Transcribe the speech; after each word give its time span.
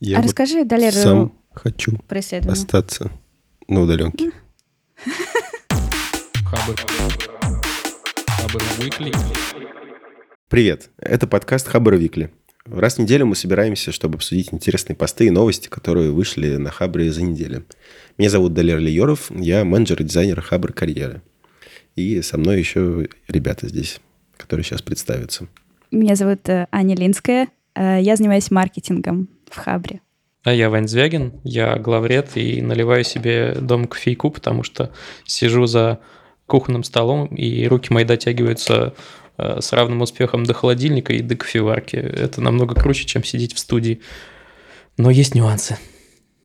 Я 0.00 0.16
а 0.18 0.20
вот 0.20 0.26
расскажи, 0.26 0.64
Далер, 0.64 0.92
сам 0.92 1.32
хочу 1.52 1.96
про 2.08 2.20
исследование. 2.20 2.60
остаться 2.60 3.12
на 3.68 3.82
удаленке. 3.82 4.32
Привет, 10.48 10.90
это 10.98 11.26
подкаст 11.26 11.68
Хабр 11.68 11.94
Викли. 11.94 12.30
Раз 12.64 12.96
в 12.96 12.98
неделю 12.98 13.26
мы 13.26 13.36
собираемся, 13.36 13.92
чтобы 13.92 14.16
обсудить 14.16 14.52
интересные 14.52 14.96
посты 14.96 15.26
и 15.26 15.30
новости, 15.30 15.68
которые 15.68 16.10
вышли 16.10 16.56
на 16.56 16.70
Хабре 16.70 17.12
за 17.12 17.22
неделю. 17.22 17.64
Меня 18.18 18.30
зовут 18.30 18.52
Далер 18.54 18.78
Лиеров, 18.78 19.30
я 19.30 19.64
менеджер 19.64 20.00
и 20.00 20.04
дизайнер 20.04 20.40
Хабр 20.40 20.72
Карьеры. 20.72 21.22
И 21.94 22.20
со 22.22 22.36
мной 22.38 22.58
еще 22.58 23.08
ребята 23.28 23.68
здесь, 23.68 24.00
которые 24.36 24.64
сейчас 24.64 24.82
представятся. 24.82 25.46
Меня 25.90 26.16
зовут 26.16 26.48
э, 26.48 26.66
Аня 26.72 26.96
Линская. 26.96 27.48
Э, 27.76 28.00
Я 28.00 28.16
занимаюсь 28.16 28.50
маркетингом 28.50 29.28
в 29.54 29.58
Хабре. 29.58 30.00
А 30.42 30.52
я 30.52 30.68
Вань 30.68 30.88
Звягин, 30.88 31.40
я 31.42 31.76
главред 31.76 32.36
и 32.36 32.60
наливаю 32.60 33.02
себе 33.02 33.56
дом 33.58 33.86
кофейку, 33.86 34.30
потому 34.30 34.62
что 34.62 34.92
сижу 35.24 35.66
за 35.66 36.00
кухонным 36.46 36.84
столом, 36.84 37.26
и 37.26 37.66
руки 37.66 37.90
мои 37.90 38.04
дотягиваются 38.04 38.94
э, 39.38 39.60
с 39.60 39.72
равным 39.72 40.02
успехом 40.02 40.44
до 40.44 40.52
холодильника 40.52 41.14
и 41.14 41.22
до 41.22 41.36
кофеварки. 41.36 41.96
Это 41.96 42.42
намного 42.42 42.74
круче, 42.74 43.06
чем 43.06 43.24
сидеть 43.24 43.54
в 43.54 43.58
студии. 43.58 44.02
Но 44.98 45.10
есть 45.10 45.34
нюансы. 45.34 45.78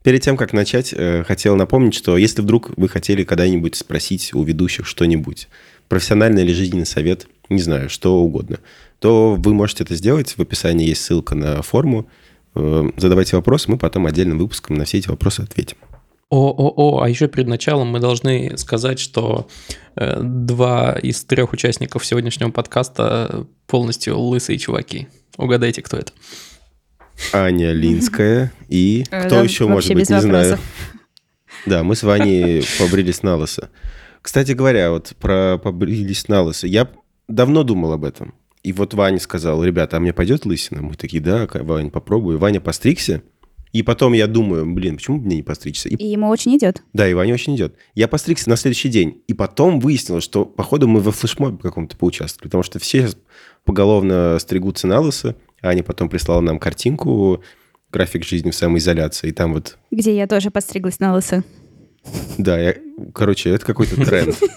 Перед 0.01 0.21
тем, 0.21 0.37
как 0.37 0.53
начать, 0.53 0.93
э, 0.95 1.25
хотел 1.27 1.57
напомнить, 1.57 1.93
что 1.93 2.15
если 2.15 2.41
вдруг 2.41 2.71
вы 2.77 2.87
хотели 2.87 3.25
когда-нибудь 3.25 3.75
спросить 3.75 4.33
у 4.33 4.43
ведущих 4.43 4.87
что-нибудь, 4.87 5.49
профессиональный 5.89 6.43
или 6.43 6.53
жизненный 6.53 6.85
совет, 6.85 7.27
не 7.49 7.59
знаю, 7.59 7.89
что 7.89 8.21
угодно, 8.21 8.59
то 8.99 9.35
вы 9.35 9.53
можете 9.53 9.83
это 9.83 9.95
сделать. 9.95 10.37
В 10.37 10.41
описании 10.41 10.87
есть 10.87 11.03
ссылка 11.03 11.35
на 11.35 11.61
форму. 11.61 12.07
Э, 12.55 12.89
Задавайте 12.97 13.35
вопросы, 13.35 13.69
мы 13.71 13.77
потом 13.77 14.05
отдельным 14.05 14.37
выпуском 14.37 14.75
на 14.75 14.85
все 14.85 14.99
эти 14.99 15.07
вопросы 15.07 15.41
ответим. 15.41 15.77
О-о-о, 16.29 17.01
а 17.01 17.09
еще 17.09 17.27
перед 17.27 17.47
началом 17.47 17.87
мы 17.87 17.99
должны 17.99 18.55
сказать, 18.57 18.99
что 18.99 19.47
э, 19.95 20.21
два 20.21 20.93
из 20.93 21.23
трех 21.23 21.53
участников 21.53 22.05
сегодняшнего 22.05 22.51
подкаста 22.51 23.47
полностью 23.65 24.19
лысые 24.19 24.59
чуваки. 24.59 25.07
Угадайте, 25.37 25.81
кто 25.81 25.97
это. 25.97 26.11
Аня 27.33 27.71
Линская 27.71 28.53
и 28.67 29.05
Э, 29.09 29.25
кто 29.25 29.41
еще 29.43 29.67
может 29.67 29.93
быть, 29.93 30.09
не 30.09 30.21
знаю. 30.21 30.59
Да, 31.65 31.83
мы 31.83 31.95
с 31.95 32.03
Ваней 32.03 32.63
побрились 32.77 33.23
на 33.23 33.35
лысо. 33.35 33.69
Кстати 34.21 34.51
говоря, 34.51 34.91
вот 34.91 35.13
про 35.19 35.57
побрились 35.57 36.27
на 36.27 36.43
лысо. 36.43 36.67
Я 36.67 36.89
давно 37.27 37.63
думал 37.63 37.93
об 37.93 38.05
этом. 38.05 38.35
И 38.69 38.71
вот 38.71 38.93
Ваня 38.93 39.19
сказал, 39.19 39.63
ребята, 39.63 39.97
а 39.97 39.99
мне 39.99 40.13
пойдет 40.13 40.45
лысина? 40.45 40.83
Мы 40.83 40.93
такие, 40.93 41.23
да, 41.23 41.47
Ваня, 41.51 41.89
попробуй. 41.89 42.37
Ваня 42.37 42.61
постригся. 42.61 43.23
И 43.73 43.81
потом 43.81 44.13
я 44.13 44.27
думаю, 44.27 44.71
блин, 44.71 44.97
почему 44.97 45.17
бы 45.17 45.25
мне 45.25 45.37
не 45.37 45.41
постричься? 45.41 45.89
И 45.89 45.95
И 45.95 46.05
ему 46.11 46.27
очень 46.29 46.55
идет. 46.55 46.83
Да, 46.93 47.09
и 47.09 47.15
Ваня 47.15 47.33
очень 47.33 47.55
идет. 47.55 47.73
Я 47.95 48.07
постригся 48.07 48.47
на 48.47 48.55
следующий 48.57 48.89
день. 48.89 49.23
И 49.27 49.33
потом 49.33 49.79
выяснилось, 49.79 50.23
что, 50.23 50.45
походу, 50.45 50.87
мы 50.87 50.99
во 50.99 51.11
флешмобе 51.11 51.57
каком-то 51.57 51.97
поучаствовали. 51.97 52.47
Потому 52.47 52.61
что 52.61 52.77
все 52.77 52.99
сейчас 53.01 53.17
поголовно 53.65 54.37
стригутся 54.39 54.85
на 54.85 54.99
лысо. 54.99 55.35
Аня 55.63 55.81
потом 55.81 56.07
прислала 56.07 56.41
нам 56.41 56.59
картинку, 56.59 57.43
график 57.91 58.23
жизни 58.23 58.51
в 58.51 58.55
самоизоляции. 58.55 59.29
И 59.29 59.31
там 59.31 59.55
вот, 59.55 59.79
Где 59.89 60.15
я 60.15 60.27
тоже 60.27 60.51
подстриглась 60.51 60.99
на 60.99 61.15
лысо. 61.15 61.43
да, 62.37 62.59
я- 62.59 62.75
короче, 63.15 63.49
это 63.49 63.65
какой-то 63.65 63.95
тренд. 64.05 64.35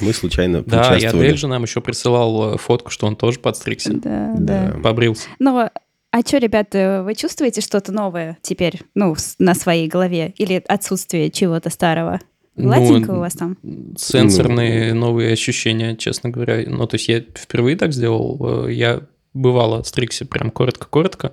Мы 0.00 0.12
случайно 0.12 0.62
Да, 0.62 0.96
и. 0.98 1.04
Адель 1.04 1.36
же 1.36 1.46
нам 1.48 1.62
еще 1.62 1.80
присылал 1.80 2.54
э, 2.54 2.58
фотку, 2.58 2.90
что 2.90 3.06
он 3.06 3.16
тоже 3.16 3.38
подстригся, 3.38 3.92
Да, 3.94 4.34
Да. 4.36 4.72
да. 4.72 4.78
побрился. 4.82 5.28
Ну, 5.38 5.68
а 6.10 6.20
что, 6.26 6.38
ребята, 6.38 7.02
вы 7.04 7.14
чувствуете 7.14 7.60
что-то 7.60 7.92
новое 7.92 8.38
теперь, 8.42 8.80
ну, 8.94 9.14
на 9.38 9.54
своей 9.54 9.86
голове? 9.88 10.32
Или 10.38 10.62
отсутствие 10.66 11.30
чего-то 11.30 11.70
старого? 11.70 12.20
Гладенько 12.56 13.12
Ну, 13.12 13.18
у 13.18 13.20
вас 13.20 13.34
там? 13.34 13.58
Сенсорные 13.98 14.94
новые 14.94 15.32
ощущения, 15.32 15.94
честно 15.96 16.30
говоря. 16.30 16.64
Ну, 16.66 16.86
то 16.86 16.94
есть 16.96 17.08
я 17.08 17.20
впервые 17.20 17.76
так 17.76 17.92
сделал. 17.92 18.66
Э, 18.66 18.72
Я 18.72 19.02
бывало 19.34 19.82
стригся 19.82 20.24
прям 20.24 20.50
коротко-коротко, 20.50 21.28
э, 21.28 21.30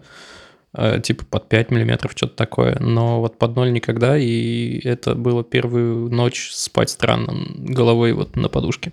типа 1.03 1.25
под 1.25 1.50
5 1.50 1.72
миллиметров, 1.72 2.13
что-то 2.16 2.35
такое. 2.35 2.78
Но 2.79 3.19
вот 3.22 3.38
под 3.38 3.56
ноль 3.56 3.72
никогда, 3.72 4.17
и 4.17 4.79
это 4.84 5.13
было 5.16 5.44
первую 5.44 6.09
ночь 6.11 6.50
спать 6.51 6.89
странно, 6.89 7.34
головой 7.56 8.13
вот 8.13 8.35
на 8.35 8.50
подушке. 8.50 8.91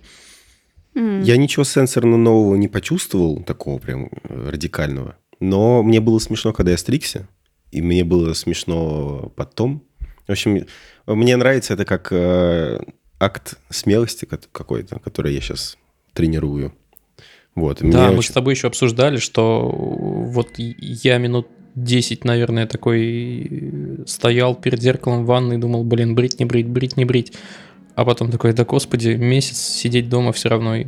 Я 0.93 1.37
ничего 1.37 1.63
сенсорно 1.63 2.17
нового 2.17 2.55
не 2.55 2.67
почувствовал, 2.67 3.41
такого 3.43 3.79
прям 3.79 4.09
э, 4.23 4.49
радикального. 4.49 5.15
Но 5.39 5.81
мне 5.83 6.01
было 6.01 6.19
смешно, 6.19 6.51
когда 6.51 6.71
я 6.71 6.77
стригся. 6.77 7.29
И 7.71 7.81
мне 7.81 8.03
было 8.03 8.33
смешно 8.33 9.31
потом. 9.37 9.83
В 10.27 10.31
общем, 10.31 10.65
мне 11.07 11.37
нравится 11.37 11.73
это 11.75 11.85
как 11.85 12.09
э, 12.11 12.81
акт 13.19 13.57
смелости 13.69 14.25
ка- 14.25 14.39
какой-то, 14.51 14.99
который 14.99 15.33
я 15.33 15.39
сейчас 15.39 15.77
тренирую. 16.13 16.73
Вот. 17.55 17.77
Да, 17.81 18.11
мы 18.11 18.17
очень- 18.17 18.29
с 18.29 18.33
тобой 18.33 18.53
еще 18.55 18.67
обсуждали, 18.67 19.17
что 19.17 19.69
вот 19.69 20.49
я 20.57 21.17
минут 21.17 21.47
10, 21.75 22.25
наверное, 22.25 22.67
такой 22.67 24.03
стоял 24.05 24.55
перед 24.55 24.81
зеркалом 24.81 25.23
в 25.23 25.27
ванной 25.27 25.55
и 25.57 25.59
думал, 25.59 25.83
блин, 25.83 26.15
брить, 26.15 26.39
не 26.39 26.45
брить, 26.45 26.67
брить, 26.67 26.97
не 26.97 27.05
брить. 27.05 27.33
А 27.95 28.05
потом 28.05 28.31
такой, 28.31 28.53
да 28.53 28.65
господи, 28.65 29.09
месяц 29.09 29.57
сидеть 29.57 30.09
дома 30.09 30.31
все 30.31 30.49
равно. 30.49 30.75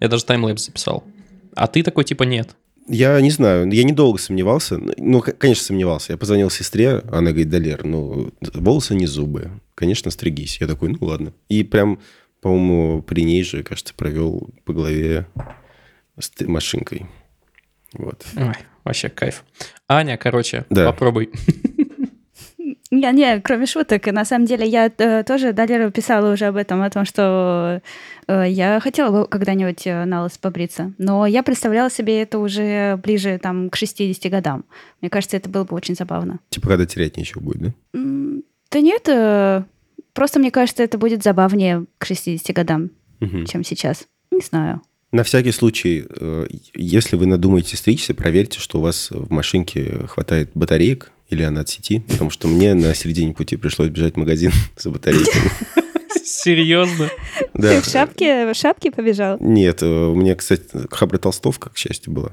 Я 0.00 0.08
даже 0.08 0.24
таймлэпс 0.24 0.66
записал. 0.66 1.04
А 1.54 1.66
ты 1.66 1.82
такой 1.82 2.04
типа 2.04 2.24
нет. 2.24 2.56
Я 2.88 3.20
не 3.20 3.30
знаю, 3.30 3.68
я 3.72 3.82
недолго 3.82 4.18
сомневался. 4.18 4.78
Ну, 4.96 5.20
конечно, 5.20 5.64
сомневался. 5.64 6.12
Я 6.12 6.18
позвонил 6.18 6.50
сестре, 6.50 7.02
она 7.10 7.30
говорит, 7.30 7.48
Далер, 7.48 7.84
ну, 7.84 8.32
волосы 8.40 8.94
не 8.94 9.06
зубы. 9.06 9.50
Конечно, 9.74 10.10
стригись. 10.12 10.58
Я 10.60 10.68
такой, 10.68 10.90
ну, 10.90 10.98
ладно. 11.00 11.32
И 11.48 11.64
прям, 11.64 11.98
по-моему, 12.40 13.02
при 13.02 13.22
ней 13.22 13.42
же, 13.42 13.64
кажется, 13.64 13.92
провел 13.92 14.50
по 14.64 14.72
голове 14.72 15.26
машинкой. 16.40 17.06
Вот. 17.98 18.24
Ой, 18.36 18.54
вообще 18.84 19.08
кайф. 19.08 19.44
Аня, 19.88 20.16
короче, 20.16 20.64
Да. 20.70 20.86
попробуй. 20.86 21.30
Не, 22.90 23.12
не, 23.12 23.40
кроме 23.40 23.66
шуток. 23.66 24.06
На 24.06 24.24
самом 24.24 24.46
деле, 24.46 24.66
я 24.66 24.90
э, 24.96 25.24
тоже 25.24 25.52
Далеру 25.52 25.90
писала 25.90 26.32
уже 26.32 26.46
об 26.46 26.56
этом, 26.56 26.80
о 26.82 26.90
том, 26.90 27.04
что 27.04 27.82
э, 28.28 28.44
я 28.48 28.78
хотела 28.80 29.10
бы 29.22 29.26
когда-нибудь 29.26 29.86
э, 29.86 30.04
на 30.04 30.22
лысо 30.22 30.38
побриться. 30.40 30.92
Но 30.96 31.26
я 31.26 31.42
представляла 31.42 31.90
себе 31.90 32.22
это 32.22 32.38
уже 32.38 32.96
ближе 33.02 33.38
там, 33.42 33.70
к 33.70 33.76
60 33.76 34.30
годам. 34.30 34.64
Мне 35.00 35.10
кажется, 35.10 35.36
это 35.36 35.48
было 35.50 35.64
бы 35.64 35.74
очень 35.74 35.96
забавно. 35.96 36.38
Типа, 36.48 36.68
когда 36.68 36.86
терять 36.86 37.16
нечего 37.16 37.40
будет, 37.40 37.60
да? 37.62 37.72
М, 37.94 38.44
Да 38.70 38.80
нет, 38.80 39.08
э, 39.08 39.64
просто 40.12 40.38
мне 40.38 40.50
кажется, 40.52 40.82
это 40.84 40.96
будет 40.96 41.24
забавнее 41.24 41.86
к 41.98 42.06
60 42.06 42.52
годам, 42.54 42.90
Мгм. 43.20 43.46
чем 43.46 43.64
сейчас. 43.64 44.06
Не 44.30 44.40
знаю. 44.40 44.80
На 45.16 45.22
всякий 45.22 45.50
случай, 45.52 46.04
э, 46.10 46.46
если 46.74 47.16
вы 47.16 47.24
надумаете 47.24 47.74
стричься, 47.78 48.12
проверьте, 48.12 48.60
что 48.60 48.76
у 48.78 48.82
вас 48.82 49.08
в 49.10 49.32
машинке 49.32 50.02
хватает 50.08 50.50
батареек 50.54 51.10
или 51.30 51.42
она 51.42 51.62
от 51.62 51.70
сети, 51.70 52.00
потому 52.06 52.28
что 52.28 52.48
мне 52.48 52.74
на 52.74 52.94
середине 52.94 53.32
пути 53.32 53.56
пришлось 53.56 53.88
бежать 53.88 54.12
в 54.12 54.18
магазин 54.18 54.52
за 54.76 54.90
батарейками. 54.90 55.50
Серьезно? 56.22 57.08
Да. 57.54 57.70
Ты 57.70 57.80
в 57.80 57.86
шапке, 57.90 58.52
в 58.52 58.54
шапке 58.54 58.90
побежал? 58.90 59.38
Нет, 59.40 59.82
э, 59.82 59.86
у 59.86 60.14
меня, 60.14 60.34
кстати, 60.34 60.64
хабра 60.90 61.16
толстовка, 61.16 61.70
к 61.70 61.78
счастью, 61.78 62.12
была. 62.12 62.32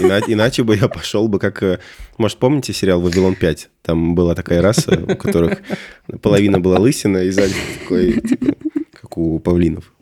Ина- 0.00 0.20
Иначе 0.26 0.64
бы 0.64 0.74
я 0.76 0.88
пошел 0.88 1.28
бы 1.28 1.38
как... 1.38 1.62
э, 1.62 1.78
Может, 2.18 2.38
помните 2.38 2.72
сериал 2.72 3.00
«Вавилон 3.00 3.36
5»? 3.40 3.68
Там 3.82 4.16
была 4.16 4.34
такая 4.34 4.60
раса, 4.60 5.00
у 5.06 5.14
которых 5.14 5.60
половина 6.20 6.58
была 6.58 6.80
лысина, 6.80 7.18
и 7.18 7.30
сзади 7.30 7.54
такой, 7.80 8.20
типа, 8.20 8.56
как 8.92 9.18
у 9.18 9.38
павлинов. 9.38 9.92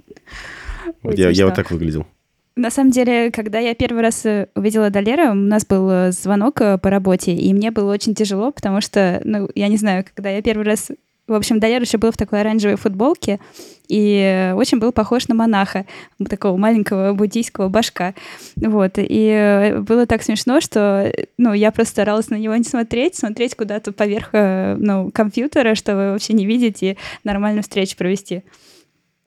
Вот 1.02 1.18
я, 1.18 1.28
я 1.28 1.44
вот 1.44 1.54
так 1.56 1.70
выглядел. 1.70 2.06
На 2.54 2.70
самом 2.70 2.90
деле, 2.90 3.30
когда 3.30 3.58
я 3.60 3.74
первый 3.74 4.02
раз 4.02 4.26
э, 4.26 4.48
увидела 4.54 4.90
Далера, 4.90 5.30
у 5.30 5.34
нас 5.34 5.64
был 5.64 5.88
э, 5.90 6.12
звонок 6.12 6.60
э, 6.60 6.76
по 6.76 6.90
работе, 6.90 7.32
и 7.34 7.54
мне 7.54 7.70
было 7.70 7.92
очень 7.92 8.14
тяжело, 8.14 8.50
потому 8.50 8.82
что, 8.82 9.22
ну, 9.24 9.48
я 9.54 9.68
не 9.68 9.78
знаю, 9.78 10.04
когда 10.04 10.30
я 10.30 10.42
первый 10.42 10.66
раз... 10.66 10.90
В 11.28 11.34
общем, 11.34 11.60
Далер 11.60 11.80
еще 11.80 11.96
был 11.98 12.10
в 12.10 12.16
такой 12.16 12.40
оранжевой 12.40 12.76
футболке, 12.76 13.40
и 13.88 14.52
очень 14.54 14.80
был 14.80 14.92
похож 14.92 15.28
на 15.28 15.34
монаха, 15.34 15.86
такого 16.28 16.58
маленького 16.58 17.14
буддийского 17.14 17.68
башка. 17.68 18.14
Вот, 18.56 18.94
и 18.96 19.76
было 19.86 20.04
так 20.06 20.24
смешно, 20.24 20.60
что, 20.60 21.10
ну, 21.38 21.54
я 21.54 21.70
просто 21.70 21.92
старалась 21.92 22.28
на 22.28 22.34
него 22.34 22.56
не 22.56 22.64
смотреть, 22.64 23.14
смотреть 23.14 23.54
куда-то 23.54 23.92
поверх, 23.92 24.30
ну, 24.32 25.10
компьютера, 25.12 25.76
чтобы 25.76 26.10
вообще 26.10 26.32
не 26.32 26.44
видеть 26.44 26.82
и 26.82 26.98
нормальную 27.22 27.62
встречу 27.62 27.96
провести. 27.96 28.42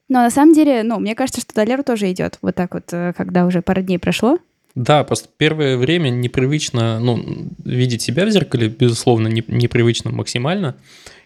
Но 0.07 0.19
на 0.19 0.29
самом 0.29 0.53
деле, 0.53 0.83
ну, 0.83 0.99
мне 0.99 1.15
кажется, 1.15 1.41
что 1.41 1.53
Далеру 1.55 1.83
тоже 1.83 2.11
идет. 2.11 2.37
Вот 2.41 2.55
так 2.55 2.73
вот, 2.73 2.85
э, 2.91 3.13
когда 3.17 3.45
уже 3.45 3.61
пару 3.61 3.81
дней 3.81 3.97
прошло. 3.97 4.37
Да, 4.75 5.03
просто 5.03 5.29
первое 5.37 5.77
время 5.77 6.09
непривычно, 6.09 6.99
ну, 6.99 7.49
видеть 7.63 8.01
себя 8.01 8.25
в 8.25 8.29
зеркале, 8.29 8.67
безусловно, 8.67 9.27
не- 9.27 9.43
непривычно 9.47 10.11
максимально. 10.11 10.75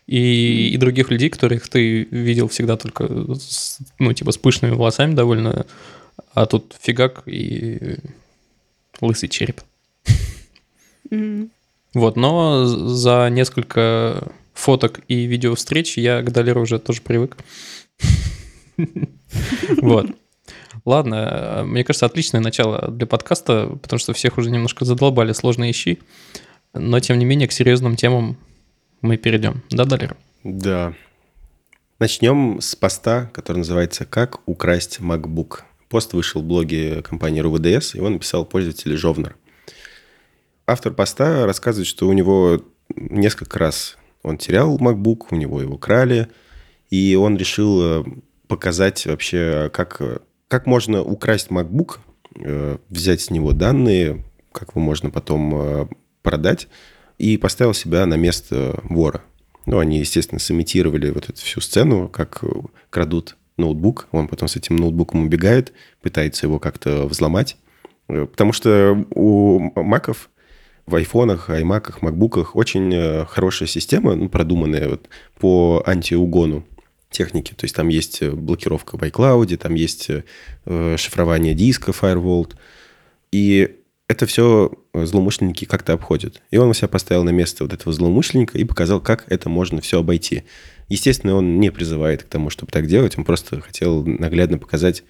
И, 0.08 0.70
и 0.70 0.78
других 0.78 1.12
людей, 1.12 1.30
которых 1.30 1.68
ты 1.68 2.04
видел 2.04 2.48
всегда 2.48 2.78
только, 2.78 3.08
с, 3.36 3.80
ну, 4.00 4.14
типа, 4.14 4.32
с 4.32 4.38
пышными 4.38 4.74
волосами 4.74 5.14
довольно, 5.14 5.66
а 6.34 6.46
тут 6.46 6.76
фигак 6.80 7.24
и 7.26 7.98
лысый 9.02 9.30
череп. 9.30 9.62
Мгм. 11.10 11.50
Вот, 11.94 12.16
но 12.16 12.66
за 12.66 13.30
несколько 13.32 14.32
фоток 14.54 15.02
и 15.08 15.26
видео 15.26 15.56
встреч 15.56 15.98
я 15.98 16.22
к 16.22 16.32
Далеру 16.32 16.62
уже 16.62 16.80
тоже 16.80 17.02
привык. 17.02 17.38
Вот. 19.82 20.08
Ладно, 20.86 21.64
мне 21.66 21.84
кажется, 21.84 22.06
отличное 22.06 22.42
начало 22.42 22.90
для 22.90 23.06
подкаста, 23.06 23.78
потому 23.82 24.00
что 24.00 24.14
всех 24.14 24.38
уже 24.38 24.50
немножко 24.50 24.86
задолбали 24.86 25.34
сложные 25.34 25.72
ищи. 25.72 26.00
Но, 26.74 27.00
тем 27.00 27.20
не 27.20 27.26
менее, 27.26 27.48
к 27.48 27.52
серьезным 27.52 27.96
темам 27.96 28.38
мы 29.02 29.18
перейдем. 29.18 29.62
Да, 29.70 29.86
Далер? 29.86 30.16
Да. 30.44 30.94
Начнем 32.00 32.62
с 32.62 32.76
поста, 32.76 33.30
который 33.34 33.58
называется 33.58 34.06
«Как 34.06 34.48
украсть 34.48 35.00
MacBook». 35.00 35.62
Пост 35.90 36.14
вышел 36.14 36.42
в 36.42 36.46
блоге 36.46 37.02
компании 37.02 37.42
РУВДС, 37.42 37.96
его 37.96 38.10
написал 38.10 38.46
пользователь 38.46 38.96
Жовнер. 38.96 39.36
Автор 40.68 40.94
поста 40.94 41.46
рассказывает, 41.46 41.88
что 41.88 42.08
у 42.08 42.14
него 42.14 42.62
несколько 42.96 43.58
раз 43.58 43.98
он 44.22 44.38
терял 44.38 44.78
MacBook, 44.78 45.28
у 45.32 45.36
него 45.36 45.62
его 45.62 45.78
крали, 45.78 46.30
и 46.90 47.16
он 47.16 47.38
решил 47.38 47.82
э, 47.82 48.04
показать 48.50 49.06
вообще, 49.06 49.70
как, 49.72 50.02
как 50.50 50.66
можно 50.66 51.02
украсть 51.02 51.50
MacBook, 51.50 52.00
э, 52.36 52.78
взять 52.90 53.22
с 53.22 53.30
него 53.30 53.54
данные, 53.54 54.26
как 54.52 54.72
его 54.72 54.82
можно 54.82 55.12
потом 55.12 55.56
э, 55.56 55.88
продать, 56.24 56.68
и 57.20 57.38
поставил 57.38 57.74
себя 57.74 58.06
на 58.08 58.16
место 58.16 58.82
вора. 58.84 59.22
Ну, 59.68 59.78
они, 59.78 60.00
естественно, 60.00 60.40
сымитировали 60.40 61.12
вот 61.12 61.30
эту 61.30 61.40
всю 61.40 61.62
сцену, 61.62 62.10
как 62.10 62.40
э, 62.44 62.48
крадут 62.90 63.38
ноутбук, 63.58 64.08
он 64.12 64.28
потом 64.28 64.48
с 64.48 64.56
этим 64.56 64.78
ноутбуком 64.78 65.26
убегает, 65.26 65.72
пытается 66.02 66.48
его 66.48 66.60
как-то 66.60 67.06
взломать. 67.06 67.56
Потому 68.08 68.54
что 68.54 69.06
у 69.12 69.60
маков 69.76 70.32
в 70.88 70.96
айфонах, 70.96 71.52
аймаках, 71.52 72.02
макбуках 72.02 72.56
очень 72.56 73.26
хорошая 73.28 73.68
система, 73.68 74.16
ну, 74.16 74.30
продуманная 74.30 74.90
вот 74.90 75.08
по 75.40 75.84
антиугону 75.86 76.66
техники. 77.10 77.54
То 77.54 77.66
есть 77.66 77.76
там 77.76 77.88
есть 77.88 78.22
э, 78.22 78.32
блокировка 78.32 78.98
в 78.98 79.02
iCloud, 79.02 79.56
там 79.58 79.76
есть 79.76 80.10
э, 80.10 80.24
э, 80.66 80.96
шифрование 80.98 81.54
диска 81.54 81.92
Firewall. 81.92 82.54
И 83.32 83.78
это 84.08 84.26
все 84.26 84.72
злоумышленники 84.94 85.66
как-то 85.66 85.94
обходят. 85.94 86.42
И 86.52 86.58
он 86.58 86.74
себя 86.74 86.88
поставил 86.88 87.24
на 87.24 87.30
место 87.30 87.64
вот 87.64 87.74
этого 87.74 87.94
злоумышленника 87.94 88.58
и 88.58 88.64
показал, 88.64 89.02
как 89.02 89.26
это 89.28 89.50
можно 89.50 89.82
все 89.82 90.00
обойти. 90.00 90.44
Естественно, 90.88 91.36
он 91.36 91.60
не 91.60 91.72
призывает 91.72 92.24
к 92.24 92.28
тому, 92.28 92.50
чтобы 92.50 92.72
так 92.72 92.88
делать, 92.88 93.18
он 93.18 93.24
просто 93.24 93.62
хотел 93.62 94.04
наглядно 94.04 94.58
показать, 94.58 95.04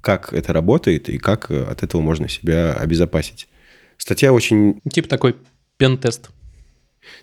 как 0.00 0.32
это 0.32 0.52
работает 0.52 1.08
и 1.08 1.18
как 1.18 1.50
от 1.50 1.82
этого 1.82 2.00
можно 2.00 2.28
себя 2.28 2.72
обезопасить. 2.72 3.48
Статья 3.96 4.32
очень 4.32 4.80
Типа 4.90 5.08
такой 5.08 5.36
пентест. 5.76 6.30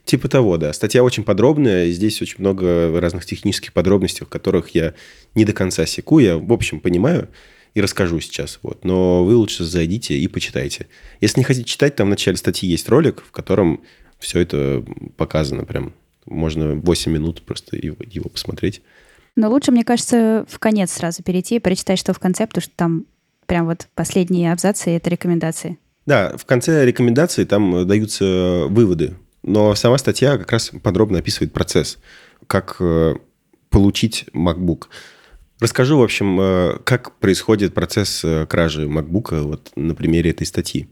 Типа 0.06 0.28
того, 0.28 0.58
да. 0.58 0.74
Статья 0.74 1.04
очень 1.04 1.24
подробная, 1.24 1.86
и 1.86 1.92
здесь 1.92 2.22
очень 2.22 2.38
много 2.40 3.00
разных 3.00 3.26
технических 3.26 3.74
подробностей, 3.74 4.26
в 4.26 4.30
которых 4.30 4.70
я 4.76 4.94
не 5.36 5.46
до 5.46 5.54
конца 5.54 5.86
секу. 5.86 6.20
Я, 6.20 6.38
в 6.38 6.52
общем, 6.52 6.80
понимаю 6.80 7.30
и 7.74 7.82
расскажу 7.82 8.20
сейчас. 8.20 8.60
Вот. 8.62 8.84
Но 8.84 9.24
вы 9.24 9.36
лучше 9.36 9.64
зайдите 9.64 10.18
и 10.18 10.28
почитайте. 10.28 10.88
Если 11.22 11.40
не 11.40 11.44
хотите 11.44 11.66
читать, 11.66 11.96
там 11.96 12.08
в 12.08 12.10
начале 12.10 12.38
статьи 12.38 12.70
есть 12.70 12.90
ролик, 12.90 13.24
в 13.26 13.32
котором 13.32 13.82
все 14.18 14.40
это 14.40 14.84
показано 15.18 15.66
прям. 15.66 15.94
Можно 16.26 16.76
8 16.76 17.12
минут 17.12 17.42
просто 17.44 17.78
его, 17.78 17.98
его 18.06 18.30
посмотреть. 18.30 18.82
Но 19.36 19.50
лучше, 19.50 19.72
мне 19.72 19.84
кажется, 19.84 20.46
в 20.50 20.60
конец 20.60 20.92
сразу 20.92 21.24
перейти 21.24 21.56
и 21.56 21.60
прочитать, 21.60 21.98
что 21.98 22.14
в 22.14 22.20
конце, 22.20 22.46
потому 22.46 22.62
что 22.62 22.74
там 22.76 23.06
прям 23.46 23.68
вот 23.68 23.88
последние 23.96 24.52
абзацы— 24.52 24.90
это 24.92 25.10
рекомендации. 25.10 25.78
Да, 26.06 26.36
в 26.38 26.46
конце 26.46 26.86
рекомендаций 26.86 27.46
там 27.46 27.88
даются 27.88 28.66
выводы, 28.68 29.14
но 29.44 29.76
сама 29.76 29.98
статья 29.98 30.38
как 30.38 30.52
раз 30.52 30.72
подробно 30.82 31.20
описывает 31.20 31.54
процесс, 31.54 31.98
как 32.48 32.78
э, 32.80 33.16
получить 33.70 34.26
MacBook. 34.34 34.86
Расскажу, 35.60 35.98
в 35.98 36.04
общем, 36.04 36.40
э, 36.40 36.78
как 36.84 37.18
происходит 37.20 37.74
процесс 37.74 38.24
э, 38.24 38.46
кражи 38.48 38.88
MacBook 38.88 39.42
вот 39.42 39.72
на 39.76 39.96
примере 39.96 40.32
этой 40.32 40.46
статьи. 40.46 40.88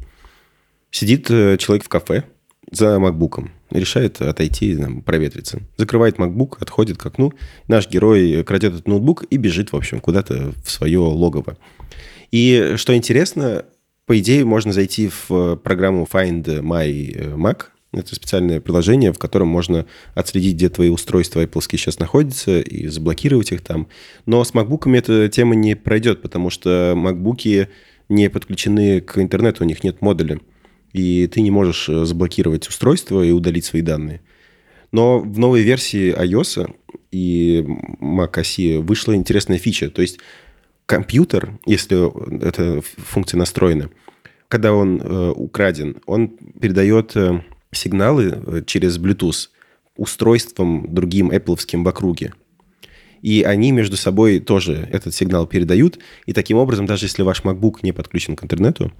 Сидит 0.91 1.27
человек 1.27 1.83
в 1.83 1.89
кафе 1.89 2.23
за 2.71 2.95
MacBook, 2.95 3.49
решает 3.71 4.21
отойти, 4.21 4.75
там, 4.75 5.01
проветриться. 5.01 5.61
Закрывает 5.77 6.17
MacBook, 6.17 6.57
отходит 6.59 6.97
к 6.97 7.05
окну. 7.05 7.33
Наш 7.67 7.89
герой 7.89 8.43
крадет 8.43 8.73
этот 8.73 8.87
ноутбук 8.87 9.23
и 9.29 9.37
бежит, 9.37 9.71
в 9.71 9.75
общем, 9.75 9.99
куда-то 9.99 10.53
в 10.63 10.71
свое 10.71 10.99
логово. 10.99 11.57
И 12.31 12.73
что 12.77 12.95
интересно, 12.95 13.65
по 14.05 14.17
идее, 14.17 14.45
можно 14.45 14.71
зайти 14.71 15.09
в 15.09 15.57
программу 15.57 16.07
Find 16.11 16.43
My 16.61 17.35
Mac. 17.35 17.65
Это 17.99 18.15
специальное 18.15 18.61
приложение, 18.61 19.13
в 19.13 19.19
котором 19.19 19.47
можно 19.47 19.85
отследить, 20.15 20.55
где 20.55 20.69
твои 20.69 20.89
устройства 20.89 21.43
Apple 21.43 21.61
сейчас 21.69 21.99
находятся, 21.99 22.59
и 22.59 22.87
заблокировать 22.87 23.51
их 23.51 23.61
там. 23.61 23.87
Но 24.25 24.43
с 24.43 24.53
MacBook'ами 24.53 24.97
эта 24.97 25.29
тема 25.29 25.55
не 25.55 25.75
пройдет, 25.75 26.21
потому 26.21 26.49
что 26.49 26.93
MacBook'и 26.95 27.67
не 28.09 28.29
подключены 28.29 29.01
к 29.01 29.17
интернету, 29.17 29.63
у 29.63 29.67
них 29.67 29.83
нет 29.83 30.01
модуля. 30.01 30.39
И 30.93 31.27
ты 31.27 31.41
не 31.41 31.51
можешь 31.51 31.89
э, 31.89 32.05
заблокировать 32.05 32.67
устройство 32.67 33.21
и 33.21 33.31
удалить 33.31 33.65
свои 33.65 33.81
данные. 33.81 34.21
Но 34.91 35.19
в 35.19 35.37
новой 35.37 35.61
версии 35.61 36.15
iOS 36.17 36.73
и 37.11 37.65
macOS 37.99 38.79
вышла 38.79 39.15
интересная 39.15 39.57
фича. 39.57 39.89
То 39.89 40.01
есть 40.01 40.19
компьютер, 40.85 41.59
если 41.65 42.07
эта 42.47 42.81
функция 42.81 43.37
настроена, 43.37 43.89
когда 44.47 44.73
он 44.73 45.01
э, 45.01 45.29
украден, 45.35 45.97
он 46.05 46.29
передает 46.29 47.15
э, 47.15 47.41
сигналы 47.71 48.41
э, 48.45 48.61
через 48.65 48.97
Bluetooth 48.97 49.49
устройствам 49.95 50.93
другим 50.93 51.31
Apple 51.31 51.57
в 51.57 51.87
округе. 51.87 52.33
И 53.21 53.41
они 53.41 53.71
между 53.71 53.97
собой 53.97 54.39
тоже 54.39 54.87
этот 54.91 55.13
сигнал 55.13 55.47
передают. 55.47 55.99
И 56.25 56.33
таким 56.33 56.57
образом, 56.57 56.85
даже 56.85 57.05
если 57.05 57.23
ваш 57.23 57.41
MacBook 57.41 57.79
не 57.81 57.91
подключен 57.91 58.35
к 58.35 58.43
интернету, 58.43 58.91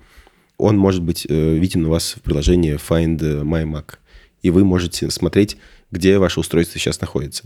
он 0.57 0.77
может 0.77 1.03
быть 1.03 1.25
э, 1.29 1.53
виден 1.57 1.85
у 1.85 1.89
вас 1.89 2.15
в 2.17 2.21
приложении 2.21 2.75
Find 2.75 3.19
My 3.43 3.63
Mac. 3.63 3.95
И 4.41 4.49
вы 4.49 4.65
можете 4.65 5.09
смотреть, 5.11 5.57
где 5.91 6.17
ваше 6.17 6.39
устройство 6.39 6.79
сейчас 6.79 6.99
находится. 6.99 7.43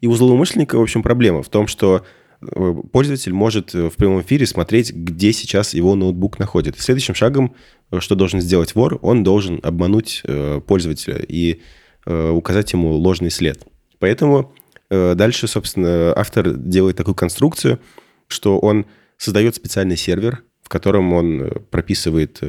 И 0.00 0.06
у 0.06 0.14
злоумышленника, 0.14 0.78
в 0.78 0.82
общем, 0.82 1.02
проблема 1.02 1.42
в 1.42 1.48
том, 1.48 1.66
что 1.66 2.04
э, 2.40 2.74
пользователь 2.92 3.32
может 3.32 3.74
в 3.74 3.92
прямом 3.96 4.20
эфире 4.20 4.46
смотреть, 4.46 4.92
где 4.92 5.32
сейчас 5.32 5.74
его 5.74 5.96
ноутбук 5.96 6.38
находится. 6.38 6.82
Следующим 6.82 7.14
шагом, 7.14 7.56
что 7.98 8.14
должен 8.14 8.40
сделать 8.40 8.74
вор, 8.74 8.98
он 9.02 9.22
должен 9.22 9.60
обмануть 9.62 10.22
э, 10.24 10.60
пользователя 10.66 11.18
и 11.26 11.60
э, 12.04 12.30
указать 12.30 12.72
ему 12.72 12.92
ложный 12.92 13.30
след. 13.30 13.64
Поэтому 13.98 14.54
э, 14.90 15.14
дальше, 15.14 15.46
собственно, 15.46 16.12
автор 16.16 16.50
делает 16.54 16.96
такую 16.96 17.14
конструкцию, 17.14 17.80
что 18.28 18.58
он 18.58 18.86
создает 19.16 19.54
специальный 19.54 19.96
сервер, 19.96 20.42
в 20.62 20.68
котором 20.68 21.12
он 21.12 21.64
прописывает 21.70 22.40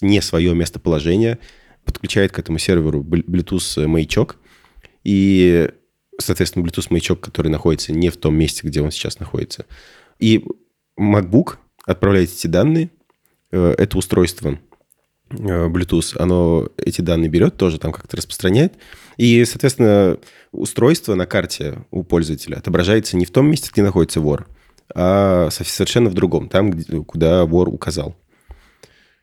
не 0.00 0.22
свое 0.22 0.54
местоположение, 0.54 1.38
подключает 1.84 2.32
к 2.32 2.38
этому 2.38 2.58
серверу 2.58 3.02
Bluetooth 3.02 3.86
маячок, 3.86 4.36
и, 5.04 5.70
соответственно, 6.18 6.64
Bluetooth 6.64 6.86
маячок, 6.88 7.20
который 7.20 7.48
находится 7.48 7.92
не 7.92 8.08
в 8.08 8.16
том 8.16 8.34
месте, 8.34 8.66
где 8.66 8.80
он 8.80 8.90
сейчас 8.90 9.20
находится. 9.20 9.66
И 10.18 10.44
MacBook 10.98 11.56
отправляет 11.86 12.30
эти 12.30 12.46
данные, 12.46 12.90
это 13.50 13.98
устройство 13.98 14.58
э, 15.30 15.34
Bluetooth, 15.36 16.18
оно 16.18 16.68
эти 16.76 17.00
данные 17.00 17.28
берет, 17.28 17.56
тоже 17.56 17.78
там 17.78 17.92
как-то 17.92 18.16
распространяет. 18.16 18.74
И, 19.16 19.44
соответственно, 19.44 20.18
устройство 20.52 21.14
на 21.14 21.26
карте 21.26 21.84
у 21.90 22.02
пользователя 22.04 22.56
отображается 22.56 23.16
не 23.16 23.24
в 23.24 23.30
том 23.30 23.50
месте, 23.50 23.70
где 23.72 23.82
находится 23.82 24.20
вор, 24.20 24.46
а 24.94 25.50
со- 25.50 25.64
совершенно 25.64 26.10
в 26.10 26.14
другом, 26.14 26.48
там, 26.48 26.72
куда 27.04 27.44
вор 27.44 27.68
указал. 27.68 28.16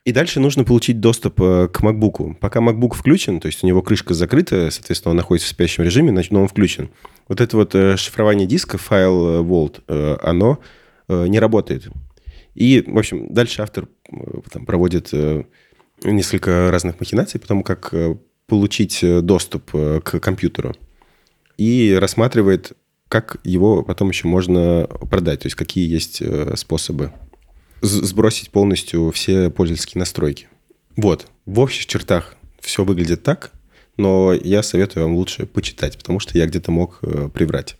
И 0.05 0.11
дальше 0.11 0.39
нужно 0.39 0.63
получить 0.63 0.99
доступ 0.99 1.41
э, 1.41 1.67
к 1.67 1.81
MacBook. 1.81 2.35
Пока 2.35 2.59
MacBook 2.59 2.93
включен, 2.93 3.39
то 3.39 3.47
есть 3.47 3.63
у 3.63 3.67
него 3.67 3.81
крышка 3.81 4.13
закрыта, 4.13 4.69
соответственно, 4.69 5.11
он 5.11 5.17
находится 5.17 5.47
в 5.47 5.51
спящем 5.51 5.83
режиме, 5.83 6.11
но 6.11 6.41
он 6.41 6.47
включен. 6.47 6.91
Вот 7.27 7.41
это 7.41 7.57
вот 7.57 7.73
э, 7.73 7.97
шифрование 7.97 8.45
диска, 8.45 8.77
файл 8.77 9.27
э, 9.27 9.41
Vault, 9.41 9.81
э, 9.87 10.17
оно 10.21 10.59
э, 11.07 11.25
не 11.27 11.39
работает. 11.39 11.87
И, 12.55 12.83
в 12.87 12.97
общем, 12.97 13.33
дальше 13.33 13.61
автор 13.61 13.87
э, 14.09 14.15
там, 14.51 14.65
проводит 14.65 15.09
э, 15.11 15.43
несколько 16.03 16.71
разных 16.71 16.99
махинаций, 16.99 17.39
потому 17.39 17.63
как 17.63 17.93
э, 17.93 18.15
получить 18.47 19.03
доступ 19.23 19.71
к 19.71 20.19
компьютеру. 20.19 20.73
И 21.57 21.95
рассматривает, 21.99 22.73
как 23.07 23.37
его 23.43 23.83
потом 23.83 24.09
еще 24.09 24.27
можно 24.27 24.87
продать, 25.09 25.41
то 25.41 25.47
есть 25.47 25.55
какие 25.55 25.89
есть 25.89 26.21
способы 26.55 27.11
сбросить 27.81 28.51
полностью 28.51 29.09
все 29.11 29.49
пользовательские 29.49 29.99
настройки. 29.99 30.47
Вот, 30.95 31.27
в 31.45 31.59
общих 31.59 31.87
чертах 31.87 32.35
все 32.59 32.83
выглядит 32.83 33.23
так, 33.23 33.51
но 33.97 34.33
я 34.33 34.61
советую 34.61 35.05
вам 35.05 35.15
лучше 35.15 35.47
почитать, 35.47 35.97
потому 35.97 36.19
что 36.19 36.37
я 36.37 36.45
где-то 36.45 36.71
мог 36.71 36.99
приврать. 37.33 37.77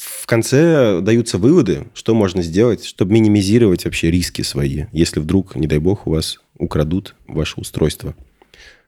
В 0.00 0.26
конце 0.26 1.02
даются 1.02 1.36
выводы, 1.36 1.88
что 1.92 2.14
можно 2.14 2.40
сделать, 2.40 2.86
чтобы 2.86 3.12
минимизировать 3.12 3.84
вообще 3.84 4.10
риски 4.10 4.40
свои, 4.40 4.84
если 4.92 5.20
вдруг, 5.20 5.56
не 5.56 5.66
дай 5.66 5.78
бог, 5.78 6.06
у 6.06 6.12
вас 6.12 6.40
украдут 6.56 7.14
ваше 7.26 7.60
устройство. 7.60 8.14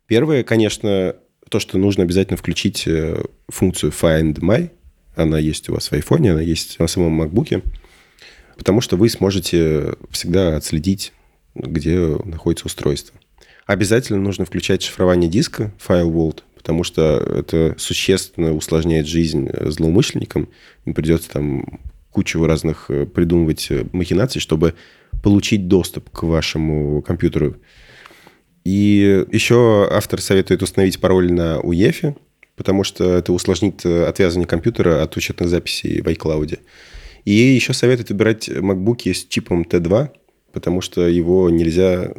Первое, 0.06 0.42
конечно, 0.42 1.14
то, 1.50 1.60
что 1.60 1.76
нужно 1.76 2.04
обязательно 2.04 2.38
включить 2.38 2.86
э, 2.86 3.22
функцию 3.48 3.92
Find 3.92 4.38
My. 4.38 4.70
Она 5.14 5.38
есть 5.38 5.68
у 5.68 5.74
вас 5.74 5.90
в 5.90 5.92
iPhone, 5.92 6.30
она 6.30 6.40
есть 6.40 6.78
на 6.78 6.86
самом 6.86 7.20
MacBook. 7.20 7.62
Потому 8.56 8.80
что 8.80 8.96
вы 8.96 9.10
сможете 9.10 9.96
всегда 10.10 10.56
отследить, 10.56 11.12
где 11.54 11.98
находится 12.24 12.64
устройство. 12.64 13.20
Обязательно 13.66 14.18
нужно 14.18 14.46
включать 14.46 14.82
шифрование 14.82 15.28
диска, 15.28 15.74
файл 15.78 16.10
Vault, 16.10 16.42
потому 16.62 16.84
что 16.84 17.18
это 17.18 17.74
существенно 17.76 18.54
усложняет 18.54 19.08
жизнь 19.08 19.48
злоумышленникам. 19.52 20.48
Им 20.84 20.94
придется 20.94 21.28
там 21.28 21.80
кучу 22.12 22.44
разных 22.46 22.86
э, 22.88 23.04
придумывать 23.04 23.66
э, 23.70 23.84
махинаций, 23.90 24.40
чтобы 24.40 24.74
получить 25.24 25.66
доступ 25.66 26.08
к 26.10 26.22
вашему 26.22 27.02
компьютеру. 27.02 27.56
И 28.64 29.24
еще 29.32 29.88
автор 29.90 30.20
советует 30.20 30.62
установить 30.62 31.00
пароль 31.00 31.32
на 31.32 31.58
UEFI, 31.58 32.16
потому 32.54 32.84
что 32.84 33.16
это 33.16 33.32
усложнит 33.32 33.84
э, 33.84 34.04
отвязывание 34.04 34.46
компьютера 34.46 35.02
от 35.02 35.16
учетных 35.16 35.48
записей 35.48 36.00
в 36.00 36.06
iCloud. 36.06 36.60
И 37.24 37.32
еще 37.32 37.72
советует 37.72 38.10
выбирать 38.10 38.48
MacBook 38.48 39.12
с 39.12 39.24
чипом 39.24 39.62
T2, 39.62 40.10
потому 40.52 40.80
что 40.80 41.08
его 41.08 41.50
нельзя 41.50 42.12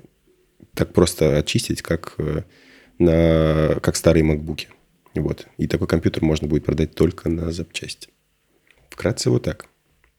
так 0.73 0.91
просто 0.91 1.38
очистить, 1.38 1.81
как, 1.81 2.17
на, 3.00 3.79
как 3.81 3.95
старые 3.95 4.23
MacBook. 4.23 4.67
Вот. 5.15 5.47
И 5.57 5.67
такой 5.67 5.88
компьютер 5.88 6.23
можно 6.23 6.47
будет 6.47 6.65
продать 6.65 6.95
только 6.95 7.29
на 7.29 7.51
запчасти. 7.51 8.09
Вкратце 8.89 9.29
вот 9.29 9.43
так. 9.43 9.67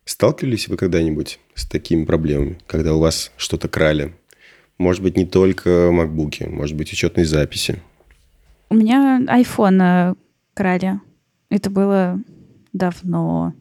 Сталкивались 0.05 0.69
вы 0.69 0.77
когда-нибудь 0.77 1.41
с 1.55 1.67
такими 1.67 2.05
проблемами, 2.05 2.59
когда 2.67 2.95
у 2.95 3.01
вас 3.01 3.33
что-то 3.37 3.69
крали? 3.69 4.15
Может 4.79 5.03
быть, 5.03 5.17
не 5.17 5.25
только 5.25 5.71
MacBook, 5.71 6.49
может 6.49 6.77
быть, 6.77 6.93
учетные 6.93 7.27
записи. 7.27 7.81
У 8.69 8.75
меня 8.75 9.21
iPhone 9.29 10.13
э, 10.13 10.15
крали. 10.53 11.01
Это 11.49 11.71
было 11.71 12.21
давно. 12.73 13.55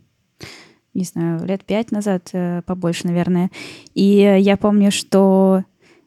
Не 0.94 1.04
знаю, 1.04 1.46
лет 1.46 1.64
пять 1.64 1.92
назад, 1.92 2.30
э, 2.34 2.62
побольше, 2.66 3.08
наверное. 3.08 3.52
И 3.94 4.38
я 4.40 4.58
помню, 4.58 4.92
что 4.92 5.64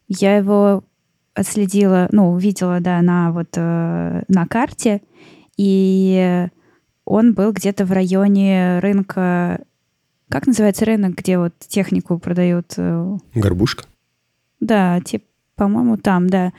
я 0.09 0.37
его 0.37 0.85
отследила, 1.37 2.09
ну, 2.11 2.33
увидела, 2.33 2.81
да, 2.81 3.01
на 3.03 3.31
вот 3.31 3.51
э, 3.57 4.23
на 4.27 4.47
карте, 4.47 5.03
и 5.57 6.49
он 7.05 7.35
был 7.35 7.53
где-то 7.53 7.85
в 7.85 7.93
районе 7.93 8.81
рынка 8.81 9.61
как 10.29 10.47
называется 10.47 10.85
рынок, 10.85 11.15
где 11.15 11.39
вот 11.39 11.53
технику 11.59 12.19
продают? 12.19 12.75
Э, 12.77 13.17
Горбушка? 13.35 13.85
Да, 14.59 15.01
типа, 15.01 15.25
по-моему, 15.55 15.97
там, 15.97 16.29
да. 16.29 16.53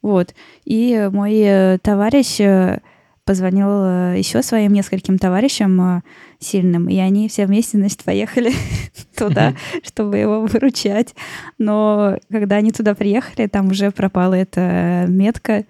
Вот. 0.00 0.34
И 0.64 1.08
мой 1.12 1.34
э, 1.36 1.78
товарищ 1.80 2.40
э, 2.40 2.80
позвонил 3.24 4.14
еще 4.14 4.42
своим 4.42 4.72
нескольким 4.72 5.18
товарищам 5.18 6.02
сильным, 6.42 6.88
и 6.88 6.98
они 6.98 7.28
все 7.28 7.46
вместе, 7.46 7.78
значит, 7.78 8.04
поехали 8.04 8.52
туда, 9.16 9.54
чтобы 9.82 10.18
его 10.18 10.42
выручать. 10.42 11.14
Но 11.58 12.18
когда 12.30 12.56
они 12.56 12.72
туда 12.72 12.94
приехали, 12.94 13.46
там 13.46 13.68
уже 13.68 13.90
пропала 13.90 14.34
эта 14.34 15.06
метка, 15.08 15.64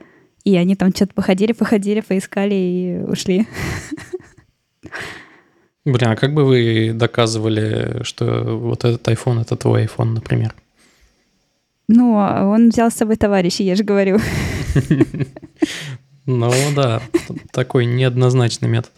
и 0.44 0.56
они 0.56 0.74
там 0.74 0.94
что-то 0.94 1.14
походили, 1.14 1.52
походили, 1.52 2.00
поискали 2.00 2.54
и 2.54 3.02
ушли. 3.06 3.46
Блин, 5.84 6.10
а 6.10 6.16
как 6.16 6.32
бы 6.32 6.44
вы 6.44 6.92
доказывали, 6.94 8.02
что 8.04 8.56
вот 8.56 8.84
этот 8.84 9.06
iPhone 9.08 9.40
это 9.40 9.56
твой 9.56 9.84
iPhone, 9.86 10.12
например? 10.14 10.54
Ну, 11.88 12.16
а 12.18 12.44
он 12.46 12.70
взял 12.70 12.90
с 12.90 12.94
собой 12.94 13.16
товарища, 13.16 13.62
я 13.62 13.76
же 13.76 13.84
говорю. 13.84 14.18
Ну 16.24 16.52
да, 16.76 17.02
такой 17.50 17.84
неоднозначный 17.84 18.68
метод. 18.68 18.92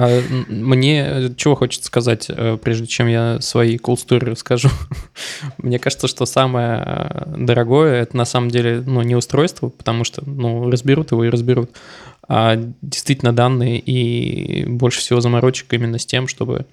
А 0.00 0.22
мне 0.46 1.34
чего 1.36 1.56
хочется 1.56 1.88
сказать, 1.88 2.26
э, 2.28 2.56
прежде 2.62 2.86
чем 2.86 3.08
я 3.08 3.40
свои 3.40 3.78
cool 3.78 3.96
story 3.96 4.26
расскажу. 4.26 4.68
мне 5.58 5.80
кажется, 5.80 6.06
что 6.06 6.24
самое 6.24 6.84
э, 6.86 7.34
дорогое 7.36 8.02
это 8.02 8.16
на 8.16 8.24
самом 8.24 8.48
деле 8.48 8.80
ну, 8.86 9.02
не 9.02 9.16
устройство, 9.16 9.70
потому 9.70 10.04
что 10.04 10.22
ну, 10.24 10.70
разберут 10.70 11.10
его 11.10 11.24
и 11.24 11.30
разберут, 11.30 11.72
а 12.28 12.54
действительно 12.80 13.32
данные 13.32 13.80
и 13.80 14.66
больше 14.66 15.00
всего 15.00 15.20
заморочек 15.20 15.72
именно 15.72 15.98
с 15.98 16.06
тем, 16.06 16.28
чтобы 16.28 16.66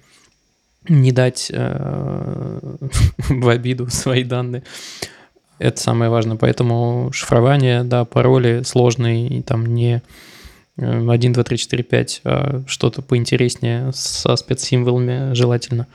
не 0.88 1.10
дать 1.10 1.50
э, 1.52 2.60
в 3.28 3.48
обиду 3.48 3.90
свои 3.90 4.22
данные. 4.22 4.62
Это 5.58 5.80
самое 5.80 6.12
важное. 6.12 6.36
Поэтому 6.36 7.10
шифрование, 7.12 7.82
да, 7.82 8.04
пароли 8.04 8.62
сложные, 8.62 9.26
и 9.26 9.42
там 9.42 9.66
не 9.66 10.00
1, 10.76 11.32
2, 11.32 11.44
3, 11.44 11.58
4, 11.58 11.82
5, 11.82 12.20
а 12.24 12.62
что-то 12.66 13.02
поинтереснее 13.02 13.92
со 13.92 14.36
спецсимволами 14.36 15.34
желательно 15.34 15.86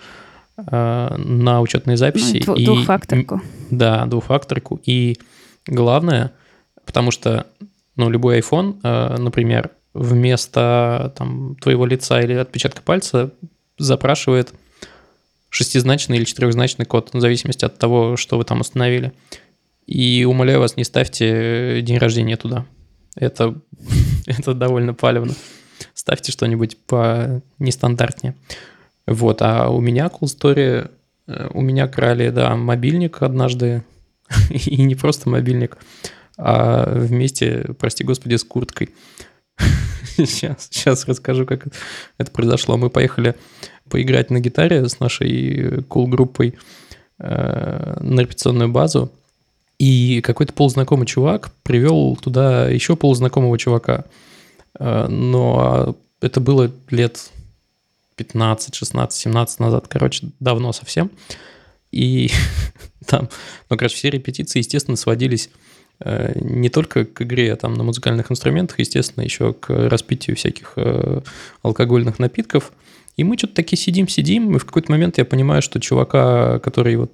э, 0.58 1.16
на 1.18 1.62
учетной 1.62 1.98
записи. 1.98 2.44
Ну, 2.48 2.56
двухфакторку. 2.56 3.42
Да, 3.70 4.06
двухфакторку. 4.06 4.82
И 4.86 5.18
главное, 5.68 6.32
потому 6.86 7.12
что 7.12 7.46
ну, 7.96 8.10
любой 8.10 8.40
iPhone, 8.40 8.80
э, 8.84 9.18
например, 9.18 9.72
вместо 9.94 11.14
там, 11.18 11.56
твоего 11.58 11.86
лица 11.86 12.22
или 12.22 12.34
отпечатка 12.34 12.82
пальца 12.82 13.32
запрашивает 13.78 14.54
шестизначный 15.50 16.18
или 16.18 16.24
четырехзначный 16.24 16.86
код, 16.86 17.10
в 17.14 17.20
зависимости 17.20 17.66
от 17.66 17.78
того, 17.78 18.16
что 18.16 18.38
вы 18.38 18.46
там 18.46 18.62
установили. 18.62 19.12
И 19.86 20.26
умоляю 20.28 20.60
вас, 20.60 20.78
не 20.78 20.86
ставьте 20.86 21.82
день 21.82 21.98
рождения 21.98 22.38
туда. 22.38 22.66
Это, 23.16 23.56
это 24.40 24.54
довольно 24.54 24.94
палевно. 24.94 25.34
Ставьте 25.94 26.32
что-нибудь 26.32 26.78
по 26.78 27.42
нестандартнее. 27.60 28.36
Вот, 29.08 29.42
а 29.42 29.70
у 29.70 29.82
меня 29.82 30.08
cool 30.08 30.28
story, 30.28 30.92
э, 31.28 31.50
у 31.54 31.62
меня 31.62 31.88
крали, 31.88 32.30
да, 32.30 32.56
мобильник 32.56 33.22
однажды, 33.22 33.84
и 34.50 34.84
не 34.84 34.96
просто 34.96 35.30
мобильник, 35.30 35.78
а 36.38 36.92
вместе, 36.94 37.74
прости 37.80 38.04
господи, 38.04 38.36
с 38.36 38.44
курткой. 38.44 38.90
Сейчас, 40.18 40.68
сейчас 40.70 41.08
расскажу, 41.08 41.46
как 41.46 41.68
это 42.18 42.32
произошло. 42.32 42.78
Мы 42.78 42.90
поехали 42.90 43.36
поиграть 43.90 44.30
на 44.30 44.40
гитаре 44.40 44.88
с 44.88 45.00
нашей 45.00 45.84
кул-группой 45.84 46.58
э, 47.18 47.98
на 48.00 48.20
репетиционную 48.20 48.70
базу. 48.70 49.12
И 49.82 50.22
какой-то 50.22 50.54
полузнакомый 50.54 51.08
чувак 51.08 51.52
привел 51.64 52.16
туда 52.16 52.70
еще 52.70 52.96
полузнакомого 52.96 53.58
чувака. 53.58 54.06
Э, 54.80 55.08
но 55.08 55.96
это 56.22 56.40
было 56.40 56.72
лет 56.90 57.32
15, 58.18 58.76
16, 58.76 59.20
17 59.20 59.60
назад, 59.60 59.88
короче, 59.88 60.28
давно 60.40 60.72
совсем. 60.74 61.10
И 61.92 62.30
там, 63.08 63.30
ну, 63.70 63.78
короче, 63.78 63.96
все 63.96 64.10
репетиции, 64.10 64.60
естественно, 64.60 64.98
сводились 64.98 65.50
Э, 66.04 66.32
не 66.36 66.70
только 66.70 67.06
к 67.06 67.22
игре 67.22 67.56
там, 67.56 67.74
на 67.74 67.84
музыкальных 67.84 68.32
инструментах, 68.32 68.80
естественно, 68.80 69.24
еще 69.24 69.54
к 69.54 69.70
распитию 69.90 70.36
всяких 70.36 70.74
э, 70.76 71.22
алкогольных 71.62 72.20
напитков. 72.20 72.72
И 73.18 73.24
мы 73.24 73.38
что-то 73.38 73.56
такие 73.56 73.78
сидим-сидим, 73.78 74.56
и 74.56 74.60
в 74.60 74.66
какой-то 74.66 74.92
момент 74.92 75.18
я 75.18 75.26
понимаю, 75.26 75.62
что 75.62 75.80
чувака, 75.80 76.60
который 76.60 76.96
вот 76.96 77.12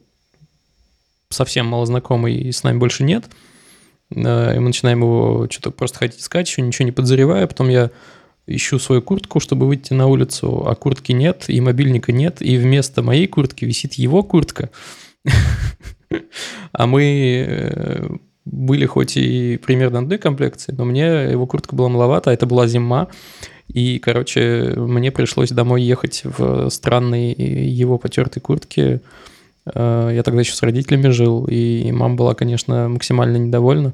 совсем 1.30 1.66
мало 1.68 1.86
знакомый 1.86 2.36
и 2.36 2.52
с 2.52 2.64
нами 2.64 2.78
больше 2.78 3.04
нет, 3.04 3.26
э, 4.14 4.56
и 4.56 4.60
мы 4.60 4.68
начинаем 4.68 5.02
его 5.02 5.48
что-то 5.50 5.72
просто 5.72 6.00
ходить 6.00 6.20
искать, 6.20 6.48
еще 6.48 6.62
ничего 6.62 6.86
не 6.86 6.92
подозревая, 6.92 7.48
потом 7.48 7.70
я 7.70 7.92
ищу 8.46 8.80
свою 8.80 9.02
куртку, 9.02 9.40
чтобы 9.40 9.68
выйти 9.68 9.94
на 9.94 10.08
улицу, 10.08 10.66
а 10.68 10.76
куртки 10.76 11.12
нет, 11.12 11.46
и 11.48 11.60
мобильника 11.60 12.12
нет, 12.12 12.42
и 12.42 12.58
вместо 12.58 13.02
моей 13.02 13.28
куртки 13.28 13.66
висит 13.66 13.94
его 13.94 14.24
куртка. 14.24 14.70
А 16.72 16.86
мы 16.86 18.20
были 18.52 18.86
хоть 18.86 19.18
и 19.18 19.58
примерно 19.58 20.00
одной 20.00 20.18
комплекции, 20.18 20.74
но 20.78 20.86
мне 20.86 21.32
его 21.32 21.46
куртка 21.48 21.76
была 21.76 21.90
маловато, 21.90 22.30
а 22.30 22.34
это 22.34 22.46
была 22.46 22.68
зима. 22.68 23.08
И, 23.68 24.00
короче, 24.00 24.74
мне 24.78 25.12
пришлось 25.12 25.50
домой 25.50 25.82
ехать 25.82 26.22
в 26.24 26.70
странной 26.70 27.34
его 27.34 27.98
потертой 27.98 28.42
куртке. 28.42 29.02
Э, 29.74 30.12
я 30.14 30.24
тогда 30.24 30.42
еще 30.42 30.54
с 30.54 30.62
родителями 30.62 31.10
жил, 31.10 31.46
и 31.46 31.92
мама 31.92 32.16
была, 32.16 32.36
конечно, 32.36 32.90
максимально 32.90 33.38
недовольна. 33.38 33.94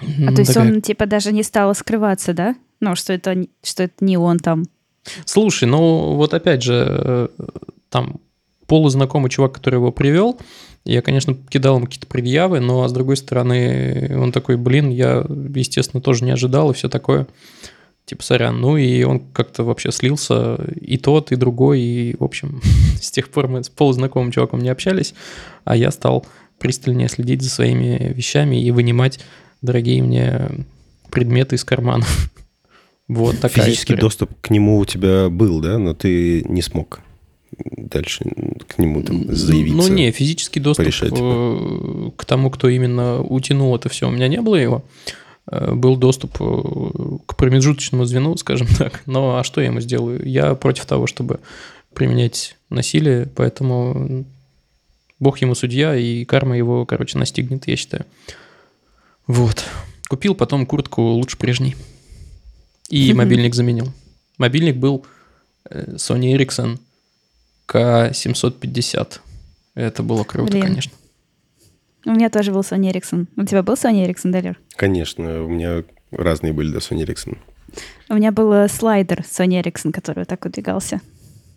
А 0.00 0.32
то 0.32 0.40
есть 0.40 0.54
Такая... 0.54 0.72
он, 0.72 0.82
типа, 0.82 1.06
даже 1.06 1.32
не 1.32 1.42
стал 1.42 1.74
скрываться, 1.74 2.32
да? 2.32 2.54
Ну, 2.80 2.94
что 2.94 3.12
это, 3.12 3.36
что 3.62 3.82
это 3.84 4.04
не 4.04 4.16
он 4.16 4.38
там. 4.38 4.64
Слушай, 5.24 5.64
ну 5.64 6.14
вот 6.14 6.34
опять 6.34 6.62
же, 6.62 6.86
э, 6.88 7.28
там 7.88 8.20
полузнакомый 8.66 9.30
чувак, 9.30 9.52
который 9.52 9.76
его 9.76 9.90
привел, 9.90 10.38
я, 10.84 11.02
конечно, 11.02 11.34
кидал 11.34 11.76
ему 11.76 11.86
какие-то 11.86 12.06
предъявы, 12.06 12.60
но, 12.60 12.86
с 12.86 12.92
другой 12.92 13.16
стороны, 13.16 14.16
он 14.16 14.32
такой, 14.32 14.56
блин, 14.56 14.90
я, 14.90 15.24
естественно, 15.54 16.00
тоже 16.00 16.24
не 16.24 16.30
ожидал 16.30 16.70
и 16.70 16.74
все 16.74 16.88
такое. 16.88 17.26
Типа, 18.08 18.22
сорян. 18.22 18.58
Ну, 18.58 18.78
и 18.78 19.02
он 19.02 19.20
как-то 19.20 19.64
вообще 19.64 19.92
слился, 19.92 20.54
и 20.80 20.96
тот, 20.96 21.30
и 21.30 21.36
другой, 21.36 21.80
и, 21.80 22.16
в 22.18 22.24
общем, 22.24 22.62
с 23.02 23.10
тех 23.10 23.28
пор 23.28 23.48
мы 23.48 23.62
с 23.62 23.68
полузнакомым 23.68 24.32
чуваком 24.32 24.60
не 24.60 24.70
общались, 24.70 25.12
а 25.64 25.76
я 25.76 25.90
стал 25.90 26.24
пристальнее 26.58 27.10
следить 27.10 27.42
за 27.42 27.50
своими 27.50 28.14
вещами 28.14 28.62
и 28.62 28.70
вынимать 28.70 29.20
дорогие 29.60 30.02
мне 30.02 30.48
предметы 31.10 31.56
из 31.56 31.64
карманов. 31.64 32.30
Вот 33.08 33.40
такая 33.40 33.64
Физический 33.64 33.94
история. 33.94 34.00
доступ 34.02 34.30
к 34.42 34.50
нему 34.50 34.76
у 34.76 34.84
тебя 34.84 35.30
был, 35.30 35.60
да, 35.60 35.78
но 35.78 35.94
ты 35.94 36.42
не 36.42 36.60
смог 36.60 37.00
дальше 37.58 38.24
к 38.66 38.76
нему 38.76 39.02
там 39.02 39.34
заявиться. 39.34 39.76
Ну 39.78 39.88
не, 39.88 40.10
физический 40.10 40.60
доступ 40.60 40.84
порешать, 40.84 41.14
типа. 41.14 41.58
э, 41.58 42.10
к 42.16 42.26
тому, 42.26 42.50
кто 42.50 42.68
именно 42.68 43.22
утянул 43.22 43.74
это 43.74 43.88
все, 43.88 44.08
у 44.08 44.10
меня 44.10 44.28
не 44.28 44.42
было 44.42 44.56
его. 44.56 44.84
Э, 45.50 45.74
Был 45.74 45.96
доступ 45.96 46.36
э, 46.40 47.18
к 47.26 47.36
промежуточному 47.36 48.04
звену, 48.04 48.36
скажем 48.38 48.66
так. 48.66 49.02
Но 49.06 49.38
а 49.38 49.44
что 49.44 49.60
я 49.60 49.68
ему 49.68 49.80
сделаю? 49.80 50.26
Я 50.26 50.54
против 50.54 50.86
того, 50.86 51.06
чтобы 51.06 51.40
применять 51.94 52.56
насилие, 52.70 53.26
поэтому 53.34 54.24
бог 55.18 55.38
ему 55.38 55.54
судья, 55.54 55.96
и 55.96 56.24
карма 56.24 56.56
его, 56.56 56.86
короче, 56.86 57.18
настигнет, 57.18 57.66
я 57.66 57.76
считаю. 57.76 58.04
Вот. 59.26 59.64
Купил 60.08 60.34
потом 60.34 60.66
куртку 60.66 61.02
лучше 61.02 61.36
прежней. 61.36 61.76
И 62.88 63.12
мобильник 63.14 63.54
заменил. 63.54 63.92
Мобильник 64.38 64.76
был 64.76 65.04
э, 65.68 65.96
Sony 65.96 66.36
Ericsson 66.36 66.78
K750. 67.66 69.20
Это 69.74 70.02
было 70.02 70.24
круто, 70.24 70.52
Блин. 70.52 70.62
конечно. 70.62 70.92
У 72.08 72.12
меня 72.12 72.30
тоже 72.30 72.52
был 72.52 72.60
Sony 72.60 72.90
Ericsson. 72.92 73.26
У 73.36 73.44
тебя 73.44 73.62
был 73.62 73.74
Sony 73.74 74.06
Ericsson, 74.08 74.30
Далер? 74.32 74.58
Конечно, 74.76 75.44
у 75.44 75.48
меня 75.48 75.84
разные 76.10 76.52
были 76.54 76.72
до 76.72 76.78
Sony 76.78 77.04
Ericsson. 77.04 77.36
У 78.08 78.14
меня 78.14 78.32
был 78.32 78.50
э, 78.52 78.68
слайдер 78.68 79.20
Sony 79.20 79.62
Ericsson, 79.62 79.92
который 79.92 80.20
вот 80.20 80.28
так 80.28 80.42
выдвигался. 80.44 81.00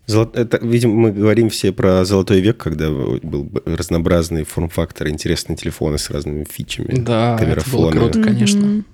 Золот- 0.07 0.35
Это, 0.35 0.57
видимо, 0.57 0.93
мы 0.95 1.11
говорим 1.13 1.49
все 1.49 1.71
про 1.71 2.03
золотой 2.03 2.41
век, 2.41 2.57
когда 2.57 2.89
был 2.89 3.49
разнообразный 3.65 4.43
форм-фактор, 4.43 5.07
интересные 5.07 5.55
телефоны 5.55 5.97
с 5.97 6.09
разными 6.09 6.43
фичами. 6.43 6.95
Да, 6.99 7.37
это 7.39 7.63
было 7.71 7.91
круто, 7.91 8.21
конечно. 8.21 8.61
Мгм. 8.65 8.85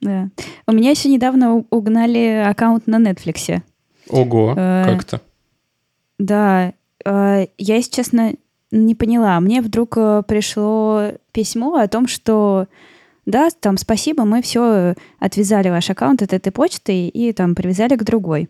Да. 0.00 0.30
У 0.66 0.72
меня 0.72 0.90
еще 0.90 1.10
недавно 1.10 1.64
угнали 1.70 2.44
аккаунт 2.48 2.86
на 2.86 2.96
Netflix. 2.96 3.60
Ого, 4.08 4.54
Э, 4.56 4.84
как-то. 4.86 5.20
Да, 6.18 6.72
э, 7.04 7.46
я, 7.58 7.76
если 7.76 7.90
честно, 7.90 8.32
не 8.84 8.94
поняла. 8.94 9.40
Мне 9.40 9.62
вдруг 9.62 9.96
э, 9.96 10.22
пришло 10.26 11.12
письмо 11.32 11.76
о 11.76 11.88
том, 11.88 12.06
что 12.06 12.66
да, 13.24 13.48
там 13.60 13.76
спасибо, 13.76 14.24
мы 14.24 14.40
все 14.42 14.94
отвязали 15.18 15.68
ваш 15.68 15.90
аккаунт 15.90 16.22
от 16.22 16.32
этой 16.32 16.52
почты 16.52 17.08
и 17.08 17.32
там 17.32 17.54
привязали 17.54 17.96
к 17.96 18.04
другой. 18.04 18.48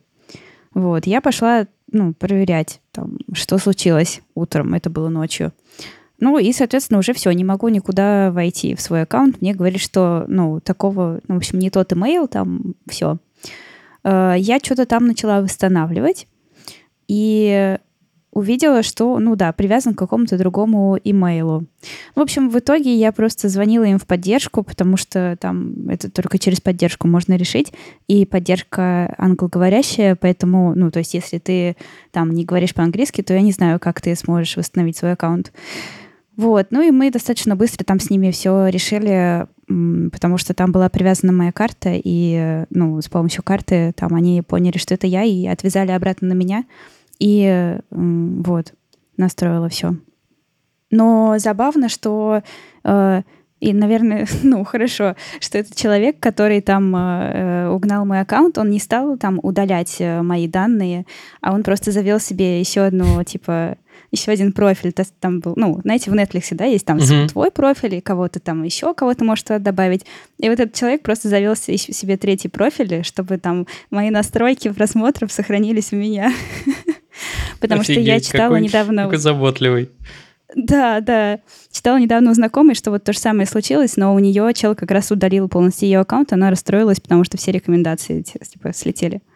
Вот, 0.75 1.07
я 1.07 1.23
пошла, 1.23 1.67
ну, 1.91 2.13
проверять, 2.13 2.83
там, 2.93 3.17
что 3.33 3.57
случилось 3.57 4.21
утром, 4.35 4.75
это 4.75 4.91
было 4.91 5.09
ночью. 5.09 5.53
Ну, 6.21 6.39
и, 6.39 6.53
соответственно, 6.53 6.99
уже 6.99 7.13
все, 7.15 7.31
не 7.33 7.45
могу 7.45 7.69
никуда 7.69 8.31
войти 8.31 8.75
в 8.75 8.81
свой 8.81 9.03
аккаунт. 9.03 9.41
Мне 9.41 9.55
говорит, 9.55 9.81
что, 9.81 10.25
ну, 10.29 10.61
такого, 10.61 11.21
ну, 11.29 11.35
в 11.35 11.39
общем, 11.39 11.59
не 11.59 11.71
тот 11.71 11.93
имейл, 11.93 12.29
там, 12.29 12.75
все. 12.89 13.19
Я 14.05 14.59
что-то 14.63 14.87
там 14.87 15.07
начала 15.07 15.41
восстанавливать, 15.41 16.27
и 17.09 17.79
увидела, 18.37 18.83
что, 18.83 19.19
ну 19.19 19.35
да, 19.35 19.51
привязан 19.53 19.95
к 19.95 19.99
какому-то 19.99 20.37
другому 20.37 20.99
имейлу. 21.03 21.65
В 22.15 22.21
общем, 22.21 22.51
в 22.51 22.59
итоге 22.59 22.95
я 22.95 23.11
просто 23.11 23.49
звонила 23.49 23.85
им 23.85 23.99
в 23.99 24.07
поддержку, 24.07 24.63
потому 24.63 24.99
что 24.99 25.39
там 25.41 25.89
это 25.89 26.11
только 26.11 26.39
через 26.39 26.61
поддержку 26.61 27.09
можно 27.09 27.35
решить, 27.37 27.73
и 28.09 28.27
поддержка 28.27 29.15
англоговорящая, 29.17 30.17
поэтому, 30.17 30.75
ну, 30.75 30.91
то 30.91 30.99
есть 30.99 31.15
если 31.15 31.39
ты 31.39 31.77
там 32.11 32.31
не 32.31 32.45
говоришь 32.45 32.75
по-английски, 32.75 33.23
то 33.23 33.33
я 33.33 33.41
не 33.41 33.53
знаю, 33.53 33.81
как 33.81 34.03
ты 34.03 34.15
сможешь 34.15 34.59
восстановить 34.59 34.99
свой 34.99 35.13
аккаунт. 35.13 35.51
Вот, 36.37 36.67
ну 36.69 36.83
и 36.83 36.91
мы 36.91 37.11
достаточно 37.11 37.57
быстро 37.57 37.85
там 37.85 37.99
с 37.99 38.11
ними 38.11 38.31
все 38.31 38.67
решили, 38.67 39.47
потому 40.13 40.37
что 40.37 40.53
там 40.53 40.73
была 40.73 40.91
привязана 40.91 41.33
моя 41.33 41.53
карта, 41.53 41.95
и, 41.95 42.35
э, 42.39 42.67
ну, 42.69 43.01
с 43.01 43.09
помощью 43.09 43.43
карты 43.43 43.95
там 43.97 44.15
они 44.15 44.43
поняли, 44.43 44.77
что 44.77 44.93
это 44.93 45.07
я, 45.07 45.25
и 45.25 45.47
отвязали 45.47 45.93
обратно 45.93 46.29
на 46.29 46.35
меня, 46.35 46.65
и 47.19 47.79
вот, 47.91 48.75
настроила 49.17 49.69
все. 49.69 49.97
Но 50.91 51.35
забавно, 51.39 51.89
что 51.89 52.43
э, 52.85 53.23
и, 53.61 53.73
наверное, 53.73 54.27
ну, 54.43 54.65
хорошо, 54.65 55.17
что 55.41 55.59
этот 55.59 55.77
человек, 55.77 56.21
который 56.21 56.61
там 56.61 56.95
э, 56.95 57.69
угнал 57.71 58.05
мой 58.05 58.21
аккаунт, 58.21 58.59
он 58.59 58.71
не 58.71 58.79
стал 58.79 59.17
там 59.17 59.41
удалять 59.43 59.97
э, 59.99 60.23
мои 60.23 60.47
данные, 60.47 61.07
а 61.41 61.53
он 61.53 61.63
просто 61.63 61.91
завел 61.91 62.21
себе 62.21 62.61
еще 62.61 62.83
одну, 62.83 63.23
типа, 63.25 63.77
еще 64.13 64.31
один 64.31 64.53
профиль. 64.53 64.93
То 64.93 65.05
Там 65.21 65.41
был, 65.41 65.55
ну, 65.57 65.81
знаете, 65.83 66.11
в 66.11 66.15
Netflix, 66.15 66.49
да, 66.53 66.65
есть 66.65 66.85
там 66.85 66.99
Мгм. 66.99 67.29
твой 67.29 67.51
профиль, 67.51 67.95
и 67.97 68.01
кого-то 68.01 68.41
там 68.41 68.63
еще, 68.63 68.95
кого-то 68.95 69.25
может 69.25 69.47
туда 69.47 69.59
добавить. 69.59 70.05
И 70.39 70.49
вот 70.49 70.61
этот 70.61 70.75
человек 70.75 71.03
просто 71.03 71.29
завел 71.29 71.57
себе 71.57 72.17
третий 72.17 72.49
профиль, 72.49 73.03
чтобы 73.05 73.39
там 73.39 73.67
мои 73.91 74.11
настройки 74.11 74.71
просмотров 74.71 75.33
сохранились 75.33 75.93
у 75.93 75.97
меня. 75.97 76.33
Потому 77.61 77.83
что 77.83 77.93
я 77.95 78.15
Офигеть, 78.15 78.27
читала 78.27 78.49
какой- 78.55 78.61
недавно... 78.63 79.03
Какой 79.05 79.19
заботливый. 79.19 79.91
Да, 80.55 81.01
да. 81.01 81.41
Читала 81.73 81.99
недавно 81.99 82.31
у 82.31 82.35
знакомой, 82.35 82.75
что 82.75 82.91
вот 82.91 83.05
то 83.05 83.13
же 83.13 83.19
самое 83.19 83.47
случилось, 83.47 83.97
но 83.97 84.15
у 84.15 84.19
нее 84.19 84.53
чел 84.55 84.75
как 84.75 84.91
раз 84.91 85.11
удалил 85.11 85.49
полностью 85.49 85.89
ее 85.89 85.99
аккаунт, 86.01 86.33
она 86.33 86.51
расстроилась, 86.51 87.01
потому 87.01 87.25
что 87.25 87.37
все 87.37 87.51
рекомендации 87.53 88.23
типа 88.23 88.73
слетели. 88.73 89.21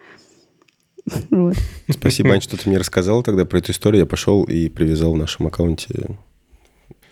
Вот. 1.30 1.56
Спасибо, 1.88 2.30
Ань, 2.34 2.40
что 2.40 2.56
ты 2.56 2.68
мне 2.68 2.78
рассказал 2.78 3.22
тогда 3.22 3.44
про 3.44 3.58
эту 3.58 3.72
историю. 3.72 4.00
Я 4.00 4.06
пошел 4.06 4.44
и 4.44 4.68
привязал 4.68 5.14
в 5.14 5.16
нашем 5.16 5.46
аккаунте 5.46 6.16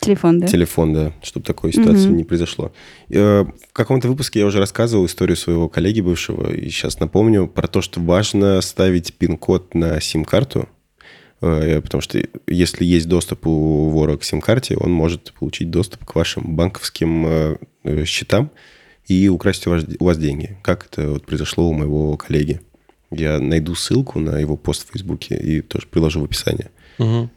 Телефон, 0.00 0.38
да? 0.38 0.46
телефон, 0.46 0.92
да, 0.94 1.12
чтобы 1.22 1.44
такой 1.44 1.72
ситуации 1.72 2.06
Мгм. 2.06 2.16
не 2.18 2.24
произошло. 2.24 2.70
Э, 3.08 3.44
В 3.44 3.72
каком-то 3.72 4.06
выпуске 4.06 4.38
я 4.40 4.46
уже 4.46 4.58
рассказывал 4.60 5.06
историю 5.06 5.36
своего 5.36 5.68
коллеги 5.68 6.00
бывшего, 6.00 6.52
и 6.52 6.68
сейчас 6.70 7.00
напомню 7.00 7.48
про 7.48 7.66
то, 7.66 7.80
что 7.82 7.98
важно 8.00 8.60
ставить 8.60 9.14
пин-код 9.14 9.74
на 9.74 10.00
сим-карту, 10.00 10.68
потому 11.40 12.00
что 12.00 12.20
если 12.46 12.84
есть 12.84 13.08
доступ 13.08 13.46
у 13.46 13.90
вора 13.90 14.16
к 14.16 14.24
сим-карте, 14.24 14.76
он 14.76 14.90
может 14.92 15.32
получить 15.38 15.70
доступ 15.70 16.04
к 16.04 16.14
вашим 16.14 16.56
банковским 16.56 17.26
э, 17.26 17.56
э, 17.84 18.04
счетам 18.04 18.50
и 19.06 19.28
украсть 19.28 19.66
у 19.66 19.70
вас, 19.70 19.84
у 19.98 20.04
вас 20.04 20.18
деньги. 20.18 20.58
Как 20.62 20.86
это 20.86 21.10
вот 21.10 21.26
произошло 21.26 21.68
у 21.68 21.72
моего 21.72 22.16
коллеги. 22.16 22.60
Я 23.10 23.38
найду 23.38 23.74
ссылку 23.74 24.18
на 24.18 24.38
его 24.38 24.56
пост 24.56 24.86
в 24.86 24.92
Фейсбуке 24.92 25.36
и 25.36 25.60
тоже 25.60 25.86
приложу 25.86 26.20
в 26.20 26.24
описание. 26.24 26.70
Мгм. 26.98 27.30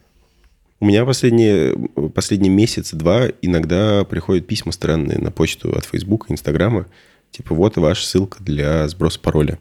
У 0.80 0.84
меня 0.84 1.04
последние, 1.06 1.74
последний 2.12 2.50
месяц-два 2.50 3.28
иногда 3.40 4.04
приходят 4.04 4.48
письма 4.48 4.72
странные 4.72 5.18
на 5.18 5.30
почту 5.30 5.76
от 5.76 5.84
Фейсбука, 5.84 6.32
Инстаграма. 6.32 6.86
Типа, 7.30 7.54
вот 7.54 7.76
ваша 7.76 8.04
ссылка 8.04 8.42
для 8.42 8.88
сброса 8.88 9.20
пароля. 9.20 9.58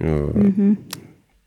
Э, 0.00 0.30
Мгм. 0.34 0.78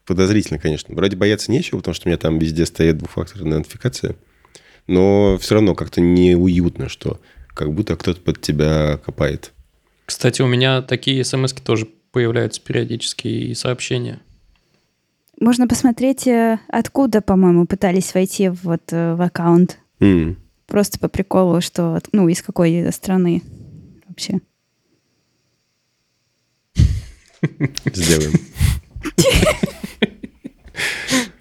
Подозрительно, 0.05 0.59
конечно. 0.59 0.93
Вроде 0.93 1.15
бояться 1.15 1.51
нечего, 1.51 1.77
потому 1.79 1.95
что 1.95 2.07
у 2.07 2.09
меня 2.09 2.17
там 2.17 2.37
везде 2.37 2.65
стоит 2.65 2.97
двухфакторная 2.97 3.59
идентификация. 3.59 4.15
Но 4.87 5.37
все 5.39 5.55
равно 5.55 5.73
как-то 5.73 5.99
неуютно, 5.99 6.89
что 6.89 7.19
как 7.53 7.73
будто 7.73 7.95
кто-то 7.95 8.21
под 8.21 8.39
тебя 8.41 8.97
копает. 8.97 9.51
Кстати, 10.05 10.41
у 10.41 10.47
меня 10.47 10.81
такие 10.83 11.23
смс 11.23 11.53
тоже 11.53 11.87
появляются 12.11 12.61
периодически 12.61 13.27
и 13.27 13.55
сообщения. 13.55 14.19
Можно 15.39 15.67
посмотреть, 15.67 16.27
э, 16.27 16.59
откуда, 16.69 17.21
по-моему, 17.21 17.65
пытались 17.65 18.13
войти 18.13 18.49
вот 18.49 18.83
э, 18.91 19.15
в 19.15 19.21
аккаунт. 19.21 19.79
М, 19.99 20.37
Просто 20.67 20.97
по 20.97 21.07
приколу, 21.09 21.61
что, 21.61 21.99
ну, 22.11 22.27
из 22.27 22.41
какой 22.41 22.91
страны 22.91 23.43
вообще. 24.07 24.39
Сделаем. 27.93 28.33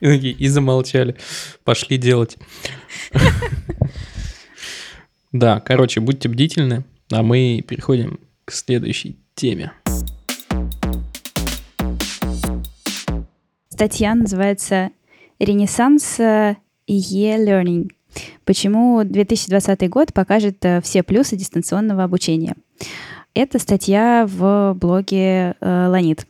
И 0.01 0.07
такие, 0.07 0.35
и 0.35 0.49
замолчали. 0.49 1.17
Пошли 1.65 1.97
делать. 1.99 2.37
Да, 5.33 5.59
короче, 5.61 6.01
будьте 6.01 6.29
бдительны, 6.29 6.85
а 7.11 7.25
мы 7.25 7.65
переходим 7.67 8.21
к 8.45 8.53
следующей 8.53 9.19
теме. 9.35 9.73
Статья 13.69 14.15
называется 14.15 14.91
«Ренессанс 15.41 16.21
э, 16.21 16.57
e-learning. 16.87 17.91
Почему 18.45 19.03
2020 19.03 19.91
год 19.91 20.13
покажет 20.15 20.65
э, 20.65 20.81
все 20.81 21.03
плюсы 21.03 21.37
дистанционного 21.37 22.05
обучения?» 22.05 22.55
Это 23.35 23.59
статья 23.59 24.27
в 24.29 24.75
блоге 24.75 25.57
э, 25.61 25.87
Ланит. 25.89 26.25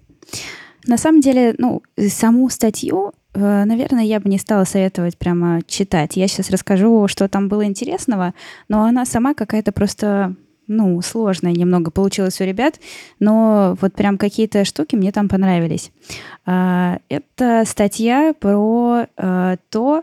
На 0.87 0.99
самом 0.99 1.20
деле, 1.20 1.55
ну, 1.59 1.83
саму 2.09 2.51
статью, 2.51 3.12
э, 3.35 3.64
наверное, 3.64 4.05
я 4.05 4.20
бы 4.20 4.29
не 4.29 4.38
стала 4.38 4.64
советовать 4.64 5.16
прямо 5.16 5.61
читать. 5.66 6.16
Я 6.16 6.29
сейчас 6.29 6.51
расскажу, 6.51 7.09
что 7.09 7.29
там 7.29 7.49
было 7.49 7.64
интересного, 7.64 8.35
но 8.68 8.85
она 8.85 9.07
сама 9.07 9.35
какая-то 9.35 9.73
просто, 9.73 10.35
ну, 10.66 11.01
сложная 11.01 11.53
немного 11.53 11.90
получилась 11.90 12.40
у 12.40 12.44
ребят, 12.44 12.81
но 13.18 13.77
вот 13.81 13.94
прям 13.94 14.18
какие-то 14.18 14.64
штуки 14.64 14.94
мне 14.94 15.11
там 15.11 15.29
понравились. 15.29 15.90
А, 16.44 16.99
Это 17.09 17.64
статья 17.66 18.35
про 18.38 19.07
э, 19.16 19.57
то, 19.70 20.03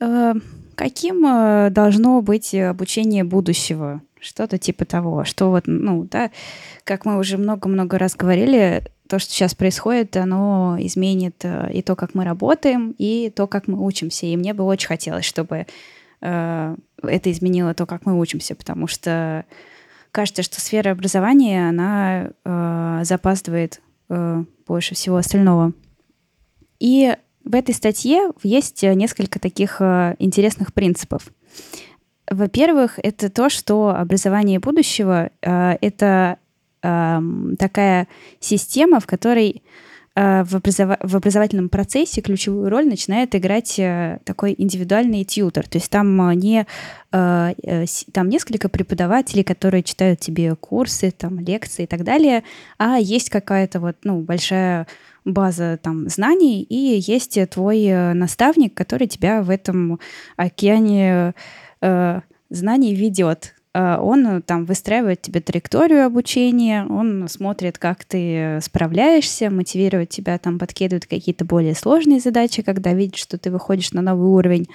э, 0.00 0.34
каким 0.74 1.72
должно 1.72 2.20
быть 2.20 2.54
обучение 2.54 3.24
будущего. 3.24 4.02
Что-то 4.20 4.58
типа 4.58 4.84
того, 4.84 5.24
что 5.24 5.50
вот, 5.50 5.64
ну, 5.66 6.04
да, 6.04 6.30
как 6.84 7.04
мы 7.04 7.18
уже 7.18 7.36
много-много 7.36 7.98
раз 7.98 8.16
говорили, 8.16 8.84
то, 9.08 9.18
что 9.18 9.32
сейчас 9.32 9.54
происходит, 9.54 10.16
оно 10.16 10.76
изменит 10.80 11.44
э, 11.44 11.70
и 11.72 11.82
то, 11.82 11.96
как 11.96 12.14
мы 12.14 12.24
работаем, 12.24 12.94
и 12.98 13.30
то, 13.34 13.46
как 13.46 13.68
мы 13.68 13.84
учимся. 13.84 14.26
И 14.26 14.36
мне 14.36 14.52
бы 14.54 14.64
очень 14.64 14.88
хотелось, 14.88 15.24
чтобы 15.24 15.66
э, 16.20 16.76
это 17.02 17.30
изменило 17.30 17.74
то, 17.74 17.86
как 17.86 18.04
мы 18.06 18.18
учимся, 18.18 18.54
потому 18.54 18.86
что 18.86 19.44
кажется, 20.10 20.42
что 20.42 20.60
сфера 20.60 20.90
образования, 20.90 21.68
она 21.68 22.30
э, 22.44 23.00
запаздывает 23.04 23.80
э, 24.08 24.44
больше 24.66 24.94
всего 24.94 25.16
остального. 25.16 25.72
И 26.80 27.14
в 27.44 27.54
этой 27.54 27.74
статье 27.74 28.30
есть 28.42 28.82
несколько 28.82 29.38
таких 29.38 29.76
э, 29.80 30.16
интересных 30.18 30.72
принципов. 30.74 31.28
Во-первых, 32.30 32.98
это 33.02 33.30
то, 33.30 33.48
что 33.48 33.90
образование 33.90 34.58
будущего 34.58 35.30
э, 35.42 35.76
это 35.80 36.38
э, 36.82 37.18
такая 37.58 38.08
система, 38.40 38.98
в 38.98 39.06
которой 39.06 39.62
э, 40.16 40.42
в, 40.42 40.56
образов... 40.56 40.98
в 41.00 41.16
образовательном 41.16 41.68
процессе 41.68 42.22
ключевую 42.22 42.68
роль 42.68 42.86
начинает 42.88 43.36
играть 43.36 43.78
э, 43.78 44.18
такой 44.24 44.56
индивидуальный 44.58 45.22
тьютер. 45.22 45.68
То 45.68 45.78
есть 45.78 45.88
там 45.88 46.32
не 46.32 46.66
э, 47.12 47.54
там 48.12 48.28
несколько 48.28 48.68
преподавателей, 48.68 49.44
которые 49.44 49.84
читают 49.84 50.18
тебе 50.18 50.56
курсы, 50.56 51.12
там 51.12 51.38
лекции 51.38 51.84
и 51.84 51.86
так 51.86 52.02
далее, 52.02 52.42
а 52.76 52.96
есть 52.96 53.30
какая-то 53.30 53.78
вот 53.78 53.98
ну 54.02 54.20
большая 54.20 54.88
база 55.24 55.78
там 55.80 56.08
знаний 56.08 56.62
и 56.62 57.00
есть 57.00 57.38
твой 57.50 58.14
наставник, 58.14 58.74
который 58.74 59.06
тебя 59.08 59.42
в 59.42 59.50
этом 59.50 59.98
океане 60.36 61.34
э, 61.80 62.20
знаний 62.50 62.94
ведет. 62.94 63.54
Э, 63.74 63.98
он 63.98 64.26
э, 64.26 64.40
там 64.40 64.64
выстраивает 64.64 65.22
тебе 65.22 65.40
траекторию 65.40 66.06
обучения, 66.06 66.84
он 66.86 67.28
смотрит, 67.28 67.78
как 67.78 68.04
ты 68.04 68.58
справляешься, 68.62 69.50
мотивирует 69.50 70.10
тебя, 70.10 70.38
там 70.38 70.58
подкидывает 70.58 71.06
какие-то 71.06 71.44
более 71.44 71.74
сложные 71.74 72.20
задачи, 72.20 72.62
когда 72.62 72.92
видит, 72.92 73.16
что 73.16 73.38
ты 73.38 73.50
выходишь 73.50 73.92
на 73.92 74.02
новый 74.02 74.28
уровень. 74.28 74.66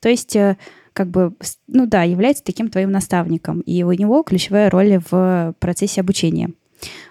То 0.00 0.08
есть 0.08 0.36
э, 0.36 0.56
как 0.92 1.08
бы, 1.08 1.34
ну 1.66 1.86
да, 1.86 2.04
является 2.04 2.42
таким 2.42 2.70
твоим 2.70 2.90
наставником, 2.90 3.60
и 3.60 3.82
у 3.82 3.92
него 3.92 4.22
ключевая 4.22 4.70
роль 4.70 5.00
в 5.10 5.54
процессе 5.58 6.00
обучения. 6.00 6.50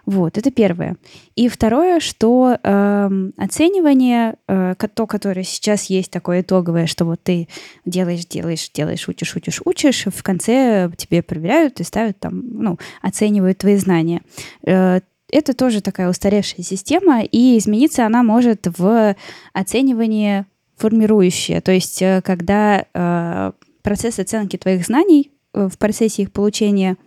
Вот, 0.05 0.37
это 0.37 0.51
первое. 0.51 0.97
И 1.35 1.47
второе, 1.47 1.99
что 1.99 2.57
э, 2.61 3.09
оценивание, 3.37 4.35
э, 4.47 4.75
то, 4.93 5.07
которое 5.07 5.43
сейчас 5.43 5.85
есть 5.85 6.11
такое 6.11 6.41
итоговое, 6.41 6.85
что 6.85 7.05
вот 7.05 7.21
ты 7.23 7.47
делаешь, 7.85 8.25
делаешь, 8.25 8.69
делаешь, 8.71 9.07
учишь, 9.07 9.35
учишь, 9.35 9.61
учишь, 9.65 10.05
в 10.05 10.23
конце 10.23 10.91
тебе 10.97 11.23
проверяют 11.23 11.79
и 11.79 11.83
ставят 11.83 12.19
там, 12.19 12.43
ну, 12.45 12.77
оценивают 13.01 13.57
твои 13.57 13.77
знания. 13.77 14.21
Э, 14.63 14.99
это 15.31 15.53
тоже 15.53 15.81
такая 15.81 16.09
устаревшая 16.09 16.63
система, 16.63 17.23
и 17.23 17.57
измениться 17.57 18.05
она 18.05 18.23
может 18.23 18.67
в 18.77 19.15
оценивании 19.53 20.45
формирующее. 20.77 21.61
То 21.61 21.71
есть, 21.71 22.01
э, 22.01 22.21
когда 22.23 22.85
э, 22.93 23.51
процесс 23.81 24.19
оценки 24.19 24.57
твоих 24.57 24.85
знаний 24.85 25.31
э, 25.53 25.67
в 25.67 25.77
процессе 25.77 26.23
их 26.23 26.31
получения, 26.31 26.97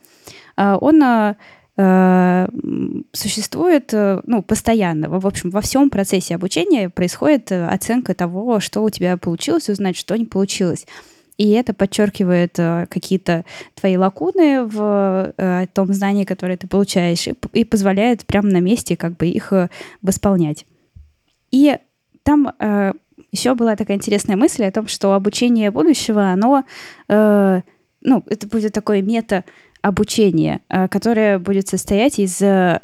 э, 0.57 0.77
он 0.81 1.03
э, 1.03 1.37
существует 3.13 3.95
э, 3.95 4.21
ну, 4.27 4.43
постоянно. 4.43 5.09
В 5.09 5.27
общем, 5.27 5.51
во 5.51 5.61
всем 5.61 5.91
процессе 5.91 6.35
обучения 6.35 6.91
происходит 6.91 7.53
э, 7.53 7.67
оценка 7.69 8.15
того, 8.15 8.59
что 8.59 8.83
у 8.83 8.91
тебя 8.91 9.17
получилось 9.17 9.69
узнать, 9.69 9.97
что 9.97 10.17
не 10.17 10.25
получилось. 10.25 10.87
И 11.37 11.51
это 11.51 11.73
подчеркивает 11.73 12.55
какие-то 12.57 13.45
твои 13.77 13.97
лакуны 13.97 14.65
в 14.65 15.33
том 15.73 15.95
знании, 15.95 16.25
которое 16.25 16.57
ты 16.57 16.67
получаешь, 16.67 17.29
и, 17.53 17.65
позволяет 17.65 18.27
прямо 18.27 18.51
на 18.51 18.59
месте 18.59 18.97
как 18.97 19.17
бы 19.17 19.29
их 19.29 19.53
восполнять. 20.03 20.67
И 21.53 21.79
там 22.25 22.53
еще 23.31 23.55
была 23.55 23.77
такая 23.77 23.99
интересная 23.99 24.35
мысль 24.35 24.65
о 24.65 24.73
том, 24.73 24.89
что 24.89 25.13
обучение 25.13 25.71
будущего, 25.71 26.33
оно, 26.33 26.65
ну, 27.09 28.25
это 28.27 28.49
будет 28.49 28.73
такое 28.73 29.01
мета 29.01 29.45
обучение, 29.83 30.61
э, 30.69 30.89
которое 30.89 31.39
будет 31.39 31.69
состоять 31.69 32.19
из 32.19 32.41
э, 32.41 32.81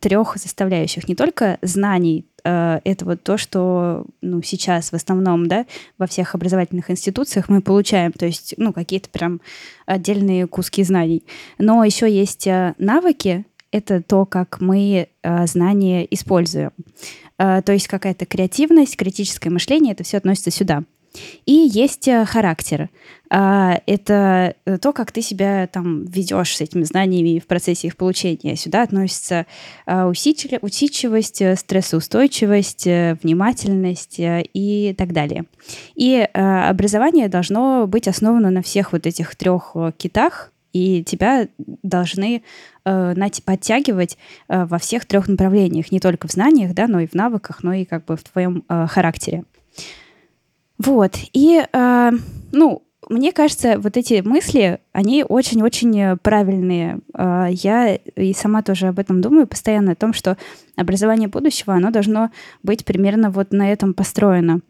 трех 0.00 0.36
составляющих. 0.36 1.08
Не 1.08 1.14
только 1.14 1.58
знаний, 1.62 2.26
э, 2.44 2.80
это 2.84 3.04
вот 3.04 3.22
то, 3.22 3.38
что 3.38 4.06
ну, 4.20 4.42
сейчас 4.42 4.92
в 4.92 4.94
основном 4.94 5.48
да, 5.48 5.66
во 5.98 6.06
всех 6.06 6.34
образовательных 6.34 6.90
институциях 6.90 7.48
мы 7.48 7.60
получаем, 7.60 8.12
то 8.12 8.26
есть 8.26 8.54
ну, 8.56 8.72
какие-то 8.72 9.08
прям 9.10 9.40
отдельные 9.86 10.46
куски 10.46 10.82
знаний. 10.84 11.24
Но 11.58 11.84
еще 11.84 12.10
есть 12.10 12.48
навыки, 12.78 13.44
это 13.70 14.02
то, 14.02 14.24
как 14.24 14.60
мы 14.60 15.08
знания 15.46 16.06
используем. 16.08 16.70
То 17.38 17.64
есть 17.66 17.88
какая-то 17.88 18.24
креативность, 18.24 18.96
критическое 18.96 19.50
мышление, 19.50 19.94
это 19.94 20.04
все 20.04 20.18
относится 20.18 20.52
сюда. 20.52 20.84
И 21.46 21.52
есть 21.52 22.08
э, 22.08 22.24
характер. 22.24 22.90
А, 23.30 23.80
это 23.86 24.54
то, 24.80 24.92
как 24.92 25.12
ты 25.12 25.22
себя 25.22 25.66
там 25.66 26.04
ведешь 26.04 26.56
с 26.56 26.60
этими 26.60 26.82
знаниями 26.82 27.38
в 27.38 27.46
процессе 27.46 27.88
их 27.88 27.96
получения. 27.96 28.56
Сюда 28.56 28.82
относятся 28.82 29.46
а, 29.86 30.08
усидчивость, 30.08 31.42
э, 31.42 31.56
стрессоустойчивость, 31.56 32.86
э, 32.86 33.16
внимательность 33.22 34.16
и 34.18 34.94
так 34.96 35.12
далее. 35.12 35.44
И 35.94 36.28
образование 36.32 37.28
должно 37.28 37.86
быть 37.86 38.08
основано 38.08 38.50
на 38.50 38.62
всех 38.62 38.92
вот 38.92 39.06
этих 39.06 39.34
трех 39.36 39.74
китах, 39.96 40.52
и 40.72 41.04
тебя 41.04 41.48
должны 41.82 42.42
подтягивать 42.82 44.18
во 44.48 44.78
всех 44.78 45.06
трех 45.06 45.28
направлениях, 45.28 45.92
не 45.92 46.00
только 46.00 46.26
в 46.26 46.32
знаниях, 46.32 46.74
да, 46.74 46.88
но 46.88 47.00
и 47.00 47.06
в 47.06 47.14
навыках, 47.14 47.62
но 47.62 47.72
и 47.72 47.84
как 47.84 48.04
бы 48.04 48.16
в 48.16 48.24
твоем 48.24 48.64
характере. 48.68 49.44
Вот. 50.84 51.16
И, 51.32 51.64
э, 51.72 52.10
ну, 52.52 52.84
мне 53.08 53.32
кажется, 53.32 53.78
вот 53.78 53.96
эти 53.96 54.22
мысли, 54.24 54.80
они 54.92 55.24
очень-очень 55.28 56.16
правильные. 56.18 57.00
Э, 57.16 57.46
я 57.50 57.94
и 57.94 58.32
сама 58.34 58.62
тоже 58.62 58.88
об 58.88 58.98
этом 58.98 59.20
думаю 59.20 59.46
постоянно, 59.46 59.92
о 59.92 59.96
том, 59.96 60.12
что 60.12 60.36
образование 60.76 61.28
будущего, 61.28 61.74
оно 61.74 61.90
должно 61.90 62.30
быть 62.62 62.84
примерно 62.84 63.30
вот 63.30 63.52
на 63.52 63.72
этом 63.72 63.94
построено. 63.94 64.60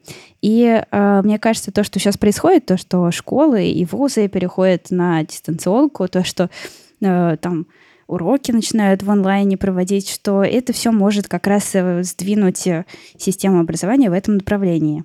И 0.43 0.83
э, 0.91 1.23
мне 1.23 1.39
кажется, 1.39 1.73
то, 1.73 1.85
что 1.85 1.99
сейчас 1.99 2.17
происходит, 2.17 2.67
то, 2.67 2.77
что 2.77 3.11
школы 3.11 3.67
и 3.67 3.85
вузы 3.85 4.29
переходят 4.29 4.91
на 4.91 5.23
дистанционку, 5.25 6.09
то, 6.09 6.25
что 6.25 6.51
э, 7.01 7.37
там 7.41 7.67
уроки 8.07 8.53
начинают 8.53 9.03
в 9.03 9.11
онлайне 9.11 9.57
проводить, 9.57 10.11
что 10.11 10.43
это 10.43 10.73
все 10.73 10.93
может 10.93 11.27
как 11.27 11.47
раз 11.47 11.75
сдвинуть 12.03 12.69
систему 13.17 13.61
образования 13.61 14.11
в 14.11 14.13
этом 14.13 14.35
направлении. 14.35 15.05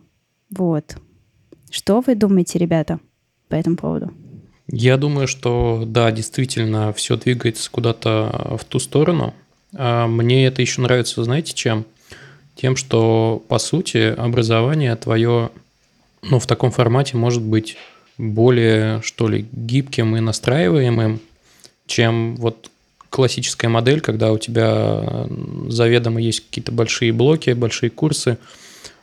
Вот. 0.49 0.97
Что 1.69 2.01
вы 2.01 2.15
думаете, 2.15 2.57
ребята, 2.59 2.99
по 3.47 3.55
этому 3.55 3.75
поводу? 3.77 4.11
Я 4.67 4.97
думаю, 4.97 5.27
что 5.27 5.83
да, 5.85 6.11
действительно, 6.11 6.93
все 6.93 7.17
двигается 7.17 7.69
куда-то 7.71 8.57
в 8.59 8.65
ту 8.65 8.79
сторону. 8.79 9.33
А 9.75 10.07
мне 10.07 10.45
это 10.45 10.61
еще 10.61 10.81
нравится, 10.81 11.23
знаете, 11.23 11.53
чем? 11.53 11.85
Тем, 12.55 12.75
что, 12.75 13.43
по 13.47 13.59
сути, 13.59 14.13
образование 14.15 14.95
твое, 14.95 15.51
ну, 16.21 16.39
в 16.39 16.47
таком 16.47 16.71
формате 16.71 17.17
может 17.17 17.41
быть 17.41 17.77
более, 18.17 19.01
что 19.01 19.27
ли, 19.27 19.47
гибким 19.51 20.15
и 20.17 20.19
настраиваемым, 20.19 21.19
чем 21.85 22.35
вот 22.35 22.69
классическая 23.09 23.69
модель, 23.69 24.01
когда 24.01 24.31
у 24.31 24.37
тебя 24.37 25.27
заведомо 25.67 26.19
есть 26.19 26.41
какие-то 26.41 26.71
большие 26.71 27.13
блоки, 27.13 27.51
большие 27.51 27.91
курсы– 27.91 28.37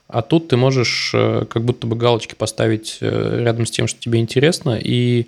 а 0.09 0.23
тут 0.23 0.49
ты 0.49 0.57
можешь 0.57 1.11
э, 1.15 1.47
как 1.49 1.65
будто 1.65 1.87
бы 1.87 1.97
галочки 1.97 2.35
поставить 2.35 2.99
э, 3.01 3.41
рядом 3.43 3.67
с 3.67 3.71
тем, 3.71 3.89
что 3.89 4.01
тебе 4.01 4.21
интересно, 4.21 4.79
и, 4.81 5.27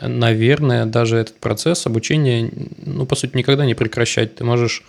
наверное, 0.00 0.86
даже 0.86 1.18
этот 1.18 1.36
процесс 1.36 1.86
обучения, 1.86 2.50
ну, 2.78 3.04
по 3.04 3.14
сути, 3.14 3.36
никогда 3.36 3.66
не 3.66 3.74
прекращать. 3.74 4.36
Ты 4.36 4.44
можешь, 4.44 4.82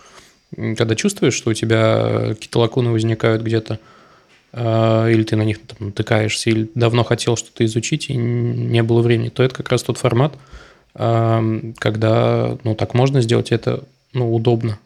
когда 0.50 0.94
чувствуешь, 0.94 1.34
что 1.34 1.50
у 1.50 1.54
тебя 1.54 2.28
какие-то 2.30 2.58
лакуны 2.58 2.90
возникают 2.90 3.42
где-то, 3.42 3.78
э, 4.52 5.12
или 5.12 5.24
ты 5.24 5.36
на 5.36 5.42
них 5.42 5.60
там, 5.66 5.88
натыкаешься, 5.88 6.48
или 6.48 6.70
давно 6.74 7.04
хотел 7.04 7.36
что-то 7.36 7.66
изучить, 7.66 8.08
и 8.08 8.16
не 8.16 8.82
было 8.82 9.02
времени, 9.02 9.28
то 9.28 9.42
это 9.42 9.54
как 9.54 9.68
раз 9.68 9.82
тот 9.82 9.98
формат, 9.98 10.34
когда, 10.94 12.56
ну, 12.64 12.74
так 12.74 12.94
можно 12.94 13.20
сделать, 13.20 13.52
это, 13.52 13.84
ну, 14.14 14.34
удобно. 14.34 14.78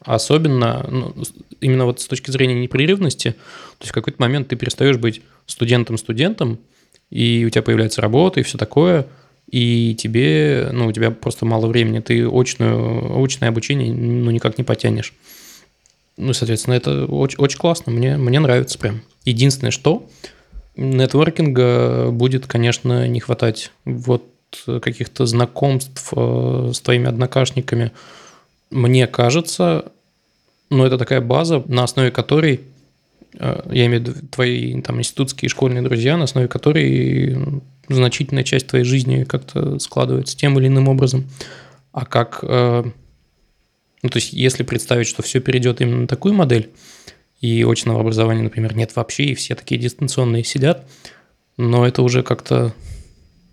Особенно, 0.00 0.86
ну, 0.88 1.14
именно 1.60 1.84
вот 1.84 2.00
с 2.00 2.06
точки 2.06 2.30
зрения 2.30 2.54
непрерывности, 2.54 3.32
то 3.32 3.82
есть 3.82 3.90
в 3.90 3.94
какой-то 3.94 4.20
момент 4.20 4.48
ты 4.48 4.56
перестаешь 4.56 4.96
быть 4.96 5.22
студентом-студентом, 5.46 6.60
и 7.10 7.44
у 7.46 7.50
тебя 7.50 7.62
появляется 7.62 8.00
работа 8.00 8.40
и 8.40 8.42
все 8.42 8.58
такое, 8.58 9.06
и 9.50 9.96
тебе, 9.98 10.68
ну, 10.72 10.86
у 10.86 10.92
тебя 10.92 11.10
просто 11.10 11.46
мало 11.46 11.66
времени, 11.66 12.00
ты 12.00 12.28
очную, 12.28 13.22
очное 13.22 13.48
обучение, 13.48 13.92
ну, 13.92 14.30
никак 14.30 14.58
не 14.58 14.64
потянешь. 14.64 15.14
Ну, 16.16 16.32
соответственно, 16.32 16.74
это 16.74 17.06
очень, 17.06 17.38
очень 17.38 17.58
классно, 17.58 17.92
мне, 17.92 18.16
мне 18.16 18.40
нравится 18.40 18.78
прям. 18.78 19.02
Единственное, 19.24 19.70
что 19.70 20.08
нетворкинга 20.76 22.10
будет, 22.10 22.46
конечно, 22.46 23.06
не 23.08 23.20
хватать. 23.20 23.72
Вот 23.84 24.24
каких-то 24.82 25.26
знакомств 25.26 26.12
э, 26.16 26.70
с 26.72 26.80
твоими 26.80 27.08
однокашниками, 27.08 27.92
мне 28.70 29.06
кажется, 29.06 29.92
ну, 30.70 30.84
это 30.84 30.98
такая 30.98 31.20
база, 31.20 31.62
на 31.66 31.84
основе 31.84 32.10
которой, 32.10 32.60
э, 33.34 33.62
я 33.70 33.86
имею 33.86 34.02
в 34.02 34.08
виду 34.08 34.26
твои 34.30 34.80
там 34.82 34.98
институтские 34.98 35.48
школьные 35.48 35.82
друзья, 35.82 36.16
на 36.16 36.24
основе 36.24 36.48
которой 36.48 37.62
значительная 37.88 38.44
часть 38.44 38.66
твоей 38.66 38.84
жизни 38.84 39.24
как-то 39.24 39.78
складывается 39.78 40.36
тем 40.36 40.58
или 40.58 40.66
иным 40.66 40.88
образом. 40.88 41.28
А 41.92 42.04
как... 42.04 42.40
Э, 42.42 42.84
ну, 44.02 44.08
то 44.10 44.18
есть, 44.18 44.32
если 44.32 44.62
представить, 44.62 45.08
что 45.08 45.22
все 45.22 45.40
перейдет 45.40 45.80
именно 45.80 46.02
на 46.02 46.06
такую 46.06 46.34
модель, 46.34 46.70
и 47.40 47.64
очного 47.64 48.00
образования, 48.00 48.42
например, 48.42 48.74
нет 48.74 48.94
вообще, 48.96 49.26
и 49.26 49.34
все 49.34 49.54
такие 49.54 49.80
дистанционные 49.80 50.44
сидят, 50.44 50.88
но 51.56 51.86
это 51.86 52.02
уже 52.02 52.22
как-то 52.22 52.74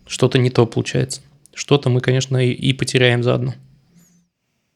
что-то 0.07 0.37
не 0.37 0.49
то 0.49 0.65
получается. 0.65 1.21
Что-то 1.53 1.89
мы, 1.89 2.01
конечно, 2.01 2.37
и 2.37 2.73
потеряем 2.73 3.23
заодно. 3.23 3.53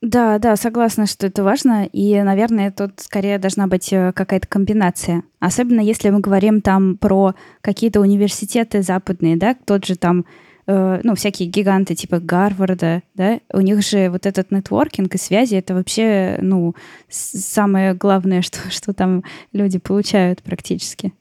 Да, 0.02 0.40
да, 0.40 0.56
согласна, 0.56 1.08
что 1.08 1.28
это 1.28 1.44
важно. 1.44 1.86
И, 1.86 2.22
наверное, 2.22 2.72
тут 2.72 3.02
скорее 3.02 3.38
должна 3.38 3.68
быть 3.68 3.92
э, 3.92 4.14
какая-то 4.14 4.48
комбинация. 4.48 5.24
Особенно 5.40 5.82
если 5.82 6.10
мы 6.10 6.22
говорим 6.22 6.62
там 6.62 6.98
про 6.98 7.36
какие-то 7.60 8.00
университеты 8.00 8.82
западные, 8.82 9.36
да, 9.36 9.56
тот 9.66 9.86
же 9.86 9.98
там, 9.98 10.26
э, 10.68 11.02
ну, 11.04 11.16
всякие 11.16 11.50
гиганты 11.50 11.96
типа 11.96 12.20
Гарварда, 12.22 13.04
да, 13.16 13.42
у 13.52 13.60
них 13.60 13.82
же 13.82 14.10
вот 14.10 14.26
этот 14.26 14.52
нетворкинг 14.52 15.16
и 15.16 15.18
связи, 15.18 15.56
это 15.56 15.74
вообще, 15.74 16.40
ну, 16.42 16.76
самое 17.10 17.94
главное, 17.94 18.42
что, 18.42 18.72
что 18.72 18.94
там 18.94 19.26
люди 19.52 19.80
получают 19.80 20.42
практически. 20.44 21.12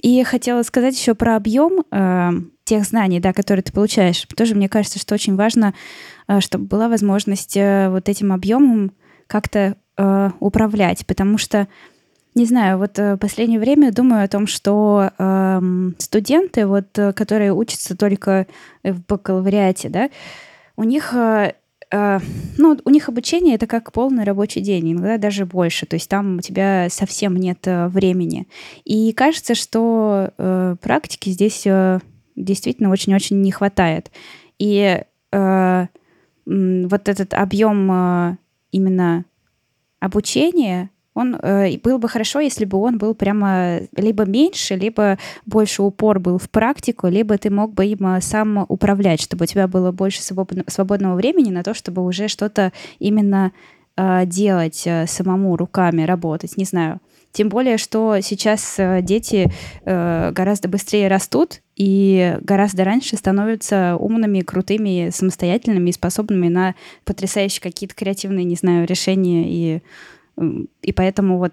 И 0.00 0.22
хотела 0.22 0.62
сказать 0.62 0.98
еще 0.98 1.14
про 1.14 1.36
объем 1.36 1.84
э, 1.90 2.30
тех 2.64 2.84
знаний, 2.84 3.20
да, 3.20 3.32
которые 3.32 3.62
ты 3.62 3.72
получаешь. 3.72 4.26
Тоже 4.36 4.54
мне 4.54 4.68
кажется, 4.68 4.98
что 4.98 5.14
очень 5.14 5.36
важно, 5.36 5.74
чтобы 6.38 6.66
была 6.66 6.88
возможность 6.88 7.56
э, 7.56 7.88
вот 7.90 8.08
этим 8.08 8.32
объемом 8.32 8.92
как-то 9.26 9.76
э, 9.96 10.30
управлять, 10.38 11.04
потому 11.06 11.38
что 11.38 11.66
не 12.36 12.44
знаю, 12.44 12.78
вот 12.78 12.96
в 12.96 13.16
последнее 13.16 13.58
время 13.58 13.92
думаю 13.92 14.24
о 14.24 14.28
том, 14.28 14.46
что 14.46 15.10
э, 15.18 15.60
студенты, 15.98 16.64
вот, 16.64 16.86
которые 17.16 17.52
учатся 17.52 17.96
только 17.96 18.46
в 18.84 19.00
бакалавриате, 19.08 19.88
да, 19.88 20.10
у 20.76 20.84
них 20.84 21.12
э, 21.12 21.52
ну, 21.92 22.78
у 22.84 22.90
них 22.90 23.08
обучение 23.08 23.56
это 23.56 23.66
как 23.66 23.90
полный 23.90 24.22
рабочий 24.22 24.60
день, 24.60 24.92
иногда 24.92 25.18
даже 25.18 25.44
больше. 25.44 25.86
То 25.86 25.94
есть 25.94 26.08
там 26.08 26.36
у 26.36 26.40
тебя 26.40 26.86
совсем 26.88 27.34
нет 27.34 27.58
времени. 27.64 28.46
И 28.84 29.12
кажется, 29.12 29.56
что 29.56 30.30
uh, 30.38 30.76
практики 30.76 31.30
здесь 31.30 31.66
действительно 32.36 32.90
очень-очень 32.90 33.42
не 33.42 33.50
хватает. 33.50 34.12
И 34.60 35.02
вот 36.46 37.08
этот 37.08 37.34
объем 37.34 38.38
именно 38.72 39.24
обучения, 40.00 40.90
он 41.14 41.34
э, 41.34 41.78
был 41.78 41.98
бы 41.98 42.08
хорошо, 42.08 42.40
если 42.40 42.64
бы 42.64 42.78
он 42.78 42.98
был 42.98 43.14
прямо 43.14 43.80
либо 43.96 44.24
меньше, 44.24 44.76
либо 44.76 45.18
больше 45.44 45.82
упор 45.82 46.20
был 46.20 46.38
в 46.38 46.48
практику, 46.48 47.08
либо 47.08 47.36
ты 47.36 47.50
мог 47.50 47.74
бы 47.74 47.86
им 47.86 48.06
э, 48.06 48.20
сам 48.20 48.64
управлять, 48.68 49.20
чтобы 49.20 49.44
у 49.44 49.46
тебя 49.46 49.66
было 49.66 49.92
больше 49.92 50.22
свободного 50.22 51.16
времени 51.16 51.50
на 51.50 51.62
то, 51.62 51.74
чтобы 51.74 52.04
уже 52.04 52.28
что-то 52.28 52.72
именно 53.00 53.52
э, 53.96 54.24
делать 54.24 54.82
э, 54.86 55.06
самому 55.06 55.56
руками, 55.56 56.02
работать, 56.02 56.56
не 56.56 56.64
знаю. 56.64 57.00
Тем 57.32 57.48
более, 57.48 57.78
что 57.78 58.18
сейчас 58.20 58.74
э, 58.78 59.02
дети 59.02 59.52
э, 59.84 60.32
гораздо 60.32 60.68
быстрее 60.68 61.08
растут 61.08 61.60
и 61.76 62.36
гораздо 62.42 62.84
раньше 62.84 63.16
становятся 63.16 63.96
умными, 63.96 64.40
крутыми, 64.40 65.10
самостоятельными 65.12 65.90
и 65.90 65.92
способными 65.92 66.48
на 66.48 66.74
потрясающие 67.04 67.62
какие-то 67.62 67.94
креативные, 67.94 68.44
не 68.44 68.56
знаю, 68.56 68.86
решения 68.86 69.44
и 69.46 69.82
и 70.80 70.92
поэтому 70.92 71.36
вот 71.36 71.52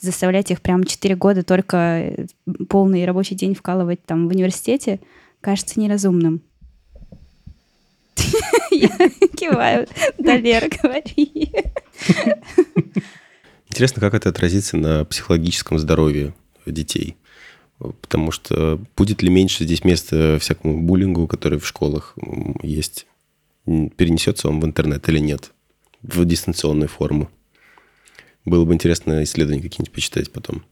заставлять 0.00 0.50
их 0.50 0.60
прям 0.62 0.84
4 0.84 1.16
года 1.16 1.42
только 1.42 1.76
э, 1.76 2.26
полный 2.68 3.04
рабочий 3.04 3.34
день 3.34 3.54
вкалывать 3.54 4.04
там 4.04 4.28
в 4.28 4.30
университете 4.30 5.00
кажется 5.40 5.80
неразумным. 5.80 6.40
Я 8.70 8.88
киваю. 9.36 9.88
Да, 10.18 10.36
Лера, 10.36 10.68
говори. 10.82 11.52
Интересно, 13.72 14.00
как 14.00 14.12
это 14.12 14.28
отразится 14.28 14.76
на 14.76 15.06
психологическом 15.06 15.78
здоровье 15.78 16.34
детей. 16.66 17.16
Потому 17.78 18.30
что 18.30 18.78
будет 18.98 19.22
ли 19.22 19.30
меньше 19.30 19.64
здесь 19.64 19.82
места 19.82 20.36
всякому 20.38 20.82
буллингу, 20.82 21.26
который 21.26 21.58
в 21.58 21.66
школах 21.66 22.14
есть? 22.62 23.06
Перенесется 23.64 24.50
он 24.50 24.60
в 24.60 24.66
интернет 24.66 25.08
или 25.08 25.20
нет? 25.20 25.52
В 26.02 26.22
дистанционную 26.26 26.90
форму? 26.90 27.30
Было 28.44 28.66
бы 28.66 28.74
интересно 28.74 29.22
исследования 29.22 29.62
какие-нибудь 29.62 29.94
почитать 29.94 30.30
потом. 30.30 30.64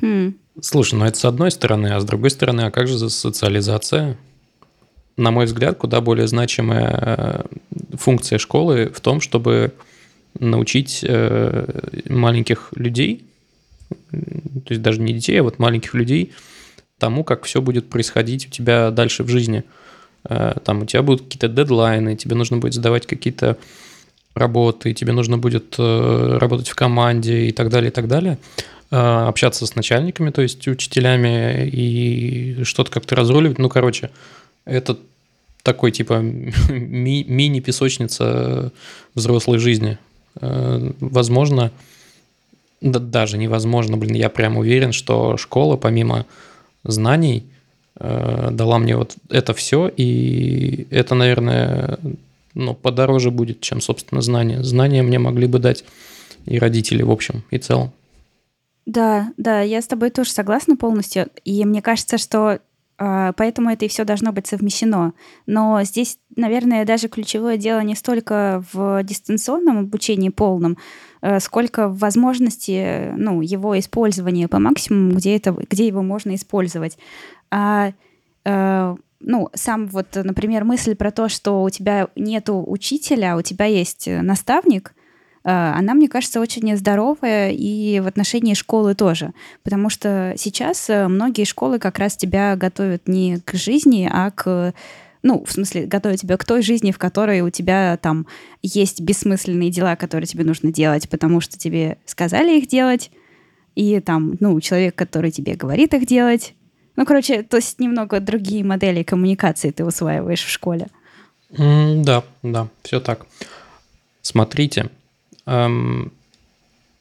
Хм. 0.00 0.34
Слушай, 0.62 0.94
ну 0.94 1.04
это 1.04 1.18
с 1.18 1.26
одной 1.26 1.50
стороны, 1.50 1.88
а 1.88 2.00
с 2.00 2.06
другой 2.06 2.30
стороны, 2.30 2.62
а 2.62 2.70
как 2.70 2.88
же 2.88 2.96
за 2.96 3.10
социализация? 3.10 4.16
На 5.18 5.30
мой 5.30 5.44
взгляд, 5.44 5.76
куда 5.76 6.00
более 6.00 6.26
значимая 6.26 6.88
э, 7.70 7.96
функция 7.98 8.38
школы 8.38 8.90
в 8.94 9.00
том, 9.02 9.20
чтобы 9.20 9.74
научить 10.38 11.04
э, 11.06 12.02
маленьких 12.08 12.70
людей, 12.74 13.24
то 14.10 14.70
есть 14.70 14.82
даже 14.82 15.00
не 15.00 15.12
детей, 15.12 15.40
а 15.40 15.42
вот 15.42 15.58
маленьких 15.58 15.94
людей, 15.94 16.32
тому, 16.98 17.24
как 17.24 17.44
все 17.44 17.60
будет 17.60 17.88
происходить 17.88 18.46
у 18.46 18.50
тебя 18.50 18.90
дальше 18.90 19.24
в 19.24 19.28
жизни. 19.28 19.64
Э, 20.28 20.54
там 20.64 20.82
у 20.82 20.86
тебя 20.86 21.02
будут 21.02 21.22
какие-то 21.22 21.48
дедлайны, 21.48 22.16
тебе 22.16 22.34
нужно 22.34 22.58
будет 22.58 22.74
задавать 22.74 23.06
какие-то 23.06 23.56
работы, 24.34 24.92
тебе 24.92 25.12
нужно 25.12 25.38
будет 25.38 25.76
э, 25.78 26.38
работать 26.40 26.68
в 26.68 26.74
команде 26.74 27.46
и 27.46 27.52
так 27.52 27.68
далее, 27.68 27.90
и 27.90 27.94
так 27.94 28.08
далее, 28.08 28.38
общаться 28.90 29.66
с 29.66 29.74
начальниками, 29.74 30.30
то 30.30 30.42
есть 30.42 30.68
учителями 30.68 31.68
и 31.68 32.62
что-то 32.62 32.92
как-то 32.92 33.16
разруливать. 33.16 33.58
Ну, 33.58 33.68
короче, 33.68 34.10
это 34.64 34.96
такой 35.64 35.90
типа 35.90 36.20
ми- 36.68 37.24
мини-песочница 37.24 38.72
взрослой 39.14 39.58
жизни. 39.58 39.98
Э, 40.40 40.90
возможно, 41.00 41.70
да, 42.80 42.98
даже 42.98 43.38
невозможно, 43.38 43.96
блин, 43.96 44.14
я 44.14 44.28
прям 44.28 44.56
уверен, 44.56 44.92
что 44.92 45.36
школа, 45.36 45.76
помимо 45.76 46.26
знаний, 46.84 47.46
дала 47.96 48.78
мне 48.78 48.96
вот 48.96 49.14
это 49.30 49.54
все, 49.54 49.88
и 49.88 50.88
это, 50.90 51.14
наверное, 51.14 51.98
ну, 52.54 52.74
подороже 52.74 53.30
будет, 53.30 53.60
чем, 53.60 53.80
собственно, 53.80 54.20
знания. 54.20 54.62
Знания 54.62 55.02
мне 55.02 55.18
могли 55.18 55.46
бы 55.46 55.58
дать 55.58 55.84
и 56.46 56.58
родители, 56.58 57.02
в 57.02 57.10
общем, 57.10 57.42
и 57.50 57.58
целом. 57.58 57.92
Да, 58.86 59.32
да, 59.36 59.60
я 59.62 59.80
с 59.80 59.86
тобой 59.86 60.10
тоже 60.10 60.30
согласна 60.30 60.76
полностью. 60.76 61.28
И 61.44 61.64
мне 61.64 61.80
кажется, 61.82 62.18
что 62.18 62.52
э, 62.52 62.58
поэтому 62.96 63.70
это 63.70 63.84
и 63.84 63.88
все 63.88 64.04
должно 64.04 64.32
быть 64.32 64.46
совмещено. 64.46 65.14
Но 65.46 65.82
здесь, 65.82 66.18
наверное, 66.36 66.84
даже 66.84 67.08
ключевое 67.08 67.56
дело 67.56 67.80
не 67.80 67.94
столько 67.94 68.62
в 68.72 69.02
дистанционном 69.02 69.78
обучении 69.80 70.28
полном, 70.28 70.78
э, 71.22 71.40
сколько 71.40 71.88
в 71.88 71.98
возможности 71.98 73.12
ну, 73.16 73.40
его 73.40 73.78
использования 73.78 74.48
по 74.48 74.58
максимуму, 74.58 75.14
где, 75.14 75.36
это, 75.36 75.52
где 75.52 75.86
его 75.86 76.02
можно 76.02 76.34
использовать. 76.34 76.98
А 77.50 77.92
э, 78.44 78.96
ну, 79.20 79.48
сам 79.54 79.86
вот, 79.86 80.06
например, 80.14 80.64
мысль 80.64 80.94
про 80.94 81.10
то, 81.10 81.28
что 81.28 81.62
у 81.62 81.70
тебя 81.70 82.08
нету 82.14 82.62
учителя, 82.66 83.34
а 83.34 83.36
у 83.36 83.42
тебя 83.42 83.64
есть 83.64 84.06
э, 84.06 84.22
наставник, 84.22 84.94
э, 84.96 85.03
она, 85.50 85.94
мне 85.94 86.08
кажется, 86.08 86.40
очень 86.40 86.76
здоровая 86.76 87.50
и 87.50 88.00
в 88.00 88.06
отношении 88.06 88.54
школы 88.54 88.94
тоже. 88.94 89.32
Потому 89.62 89.90
что 89.90 90.34
сейчас 90.38 90.88
э, 90.88 91.06
многие 91.06 91.44
школы 91.44 91.78
как 91.78 91.98
раз 91.98 92.16
тебя 92.16 92.56
готовят 92.56 93.06
не 93.08 93.38
к 93.40 93.54
жизни, 93.54 94.08
а 94.10 94.30
к 94.30 94.72
ну, 95.22 95.42
в 95.42 95.50
смысле, 95.50 95.86
готовят 95.86 96.20
тебя 96.20 96.36
к 96.36 96.44
той 96.44 96.60
жизни, 96.60 96.92
в 96.92 96.98
которой 96.98 97.40
у 97.40 97.48
тебя 97.48 97.96
там 97.96 98.26
есть 98.62 99.00
бессмысленные 99.00 99.70
дела, 99.70 99.96
которые 99.96 100.26
тебе 100.26 100.44
нужно 100.44 100.70
делать, 100.70 101.08
потому 101.08 101.40
что 101.40 101.58
тебе 101.58 101.96
сказали 102.04 102.58
их 102.58 102.68
делать, 102.68 103.10
и 103.74 104.00
там, 104.00 104.34
ну, 104.40 104.60
человек, 104.60 104.94
который 104.94 105.30
тебе 105.30 105.54
говорит 105.54 105.94
их 105.94 106.06
делать, 106.06 106.54
ну, 106.96 107.06
короче, 107.06 107.42
то 107.42 107.56
есть 107.56 107.80
немного 107.80 108.20
другие 108.20 108.62
модели 108.64 109.02
коммуникации 109.02 109.70
ты 109.70 109.84
усваиваешь 109.84 110.44
в 110.44 110.50
школе. 110.50 110.88
Mm, 111.50 112.02
да, 112.04 112.22
да, 112.42 112.68
все 112.82 113.00
так. 113.00 113.26
Смотрите, 114.20 114.90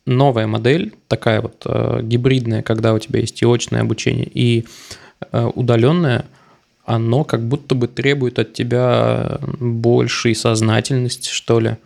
новая 0.06 0.48
модель, 0.48 0.94
такая 1.08 1.42
вот 1.42 1.64
э, 1.66 2.02
гибридная, 2.04 2.62
когда 2.62 2.94
у 2.94 3.00
тебя 3.00 3.20
есть 3.20 3.42
и 3.42 3.46
очное 3.46 3.82
обучение, 3.82 4.30
и 4.32 4.66
э, 5.32 5.50
удаленное, 5.56 6.26
оно 6.86 7.24
как 7.24 7.42
будто 7.42 7.76
бы 7.76 7.88
требует 7.88 8.40
от 8.40 8.54
тебя 8.54 9.40
большей 9.60 10.36
сознательности, 10.36 11.30
что 11.30 11.60
ли, 11.60 11.78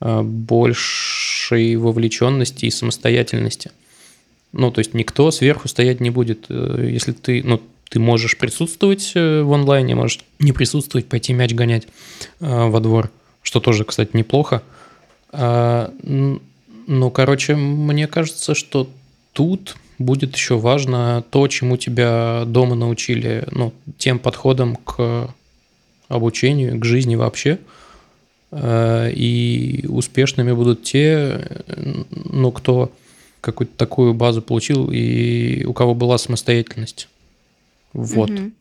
э, 0.00 0.22
большей 0.22 1.76
вовлеченности 1.76 2.66
и 2.66 2.70
самостоятельности. 2.70 3.70
Ну, 4.52 4.70
то 4.70 4.78
есть 4.78 4.94
никто 4.94 5.30
сверху 5.30 5.68
стоять 5.68 6.00
не 6.00 6.08
будет. 6.08 6.46
Если 6.48 7.12
ты, 7.12 7.42
ну, 7.44 7.60
ты 7.90 8.00
можешь 8.00 8.38
присутствовать 8.38 9.12
в 9.14 9.52
онлайне, 9.52 9.94
можешь 9.94 10.20
не 10.38 10.52
присутствовать, 10.52 11.06
пойти 11.06 11.34
мяч 11.34 11.52
гонять 11.52 11.86
во 12.40 12.80
двор, 12.80 13.10
что 13.42 13.60
тоже, 13.60 13.84
кстати, 13.84 14.10
неплохо. 14.14 14.62
А, 15.32 15.92
ну, 16.02 17.10
короче, 17.10 17.54
мне 17.54 18.06
кажется, 18.06 18.54
что 18.54 18.88
тут 19.32 19.76
будет 19.98 20.34
еще 20.34 20.58
важно 20.58 21.24
то, 21.30 21.46
чему 21.48 21.76
тебя 21.76 22.44
дома 22.46 22.74
научили, 22.74 23.46
ну, 23.50 23.72
тем 23.98 24.18
подходом 24.18 24.76
к 24.76 25.34
обучению, 26.08 26.78
к 26.78 26.84
жизни 26.84 27.16
вообще. 27.16 27.58
Э, 28.50 29.10
и 29.12 29.84
успешными 29.88 30.52
будут 30.52 30.82
те, 30.82 31.46
ну, 32.10 32.50
кто 32.52 32.90
какую-то 33.40 33.76
такую 33.76 34.14
базу 34.14 34.42
получил 34.42 34.90
и 34.90 35.64
у 35.64 35.72
кого 35.72 35.94
была 35.94 36.18
самостоятельность. 36.18 37.08
Вот. 37.92 38.30
Угу. 38.30 38.52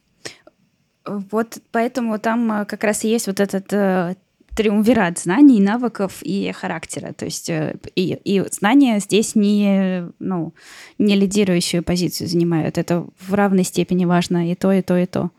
Вот 1.31 1.57
поэтому 1.71 2.19
там 2.19 2.51
э, 2.51 2.65
как 2.65 2.83
раз 2.83 3.03
и 3.03 3.09
есть 3.09 3.27
вот 3.27 3.39
этот 3.39 3.71
э, 3.71 4.15
триумвират 4.57 5.19
знаний, 5.19 5.61
навыков 5.61 6.17
и 6.23 6.51
характера. 6.51 7.13
То 7.13 7.25
есть 7.25 7.47
э, 7.49 7.75
и, 7.95 8.17
и 8.23 8.43
знания 8.51 8.99
здесь 8.99 9.35
не, 9.35 10.09
ну, 10.17 10.51
не 10.97 11.15
лидирующую 11.15 11.83
позицию 11.83 12.27
занимают. 12.27 12.79
Это 12.79 13.05
в 13.19 13.33
равной 13.35 13.63
степени 13.63 14.05
важно 14.05 14.51
и 14.51 14.55
то, 14.55 14.71
и 14.71 14.81
то, 14.81 14.97
и 14.97 15.05
то. 15.05 15.29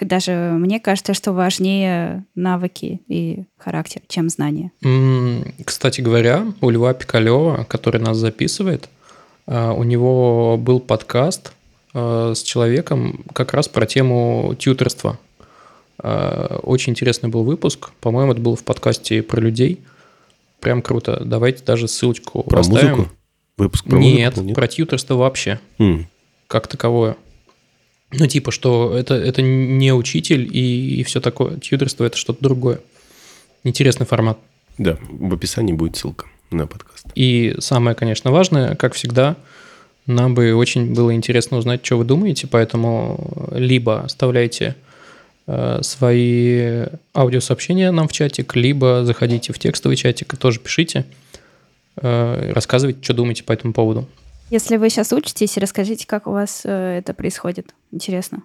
Даже 0.00 0.32
мне 0.52 0.80
кажется, 0.80 1.14
что 1.14 1.32
важнее 1.32 2.24
навыки 2.34 3.00
и 3.08 3.44
характер, 3.56 4.02
чем 4.06 4.28
знания. 4.28 4.70
Кстати 5.64 6.02
говоря, 6.02 6.44
у 6.60 6.68
Льва 6.68 6.92
Пикалева, 6.92 7.64
который 7.64 8.02
нас 8.02 8.18
записывает, 8.18 8.90
э, 9.46 9.70
у 9.70 9.82
него 9.82 10.58
был 10.58 10.78
подкаст 10.78 11.54
э, 11.94 12.32
с 12.36 12.42
человеком 12.42 13.24
как 13.32 13.54
раз 13.54 13.68
про 13.68 13.86
тему 13.86 14.54
тьютерства. 14.58 15.18
Э, 16.02 16.58
очень 16.62 16.92
интересный 16.92 17.28
был 17.28 17.44
выпуск. 17.44 17.90
По-моему, 18.00 18.32
это 18.32 18.40
был 18.40 18.56
в 18.56 18.64
подкасте 18.64 19.22
про 19.22 19.40
людей. 19.40 19.80
Прям 20.60 20.82
круто. 20.82 21.22
Давайте 21.24 21.64
даже 21.64 21.88
ссылочку 21.88 22.42
про 22.42 22.60
оставим. 22.60 22.90
музыку? 22.90 23.12
Выпуск 23.56 23.84
про 23.84 23.98
нет, 23.98 24.32
музыку? 24.32 24.46
Нет, 24.48 24.56
про 24.56 24.68
тьютерство 24.68 25.14
вообще. 25.14 25.60
Mm. 25.78 26.04
Как 26.48 26.66
таковое. 26.66 27.16
Ну, 28.12 28.26
типа, 28.26 28.50
что 28.50 28.96
это, 28.96 29.14
это 29.14 29.42
не 29.42 29.92
учитель 29.92 30.48
и, 30.52 31.00
и 31.00 31.02
все 31.04 31.20
такое. 31.20 31.58
Тьютерство– 31.58 32.04
это 32.06 32.16
что-то 32.16 32.42
другое. 32.42 32.80
Интересный 33.64 34.06
формат. 34.06 34.38
Да, 34.78 34.98
в 35.08 35.32
описании 35.32 35.72
будет 35.72 35.96
ссылка 35.96 36.26
на 36.50 36.66
подкаст. 36.66 37.06
И 37.14 37.54
самое, 37.58 37.96
конечно, 37.96 38.30
важное, 38.30 38.74
как 38.74 38.94
всегда, 38.94 39.36
нам 40.06 40.34
бы 40.34 40.54
очень 40.54 40.92
было 40.92 41.14
интересно 41.14 41.56
узнать, 41.58 41.84
что 41.84 41.96
вы 41.96 42.04
думаете, 42.04 42.46
поэтому 42.46 43.48
либо 43.52 44.00
оставляйте 44.00 44.76
свои 45.82 46.86
аудиосообщения 47.14 47.90
нам 47.90 48.08
в 48.08 48.12
чатик, 48.12 48.54
либо 48.56 49.04
заходите 49.04 49.52
в 49.52 49.58
текстовый 49.58 49.96
чатик 49.96 50.34
и 50.34 50.36
тоже 50.36 50.60
пишите, 50.60 51.04
э, 51.96 52.52
рассказывайте, 52.52 53.02
что 53.02 53.14
думаете 53.14 53.44
по 53.44 53.52
этому 53.52 53.72
поводу. 53.72 54.08
Если 54.50 54.76
вы 54.76 54.90
сейчас 54.90 55.12
учитесь, 55.12 55.56
расскажите, 55.56 56.06
как 56.06 56.26
у 56.26 56.32
вас 56.32 56.62
э, 56.64 56.98
это 56.98 57.14
происходит. 57.14 57.74
Интересно. 57.90 58.42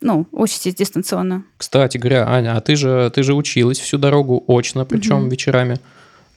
Ну, 0.00 0.26
учитесь 0.32 0.74
дистанционно. 0.74 1.44
Кстати 1.56 1.96
говоря, 1.96 2.28
Аня, 2.28 2.56
а 2.56 2.60
ты 2.60 2.74
же, 2.74 3.10
ты 3.14 3.22
же 3.22 3.34
училась 3.34 3.78
всю 3.78 3.98
дорогу 3.98 4.42
очно, 4.48 4.84
причем 4.84 5.22
угу. 5.22 5.28
вечерами. 5.28 5.78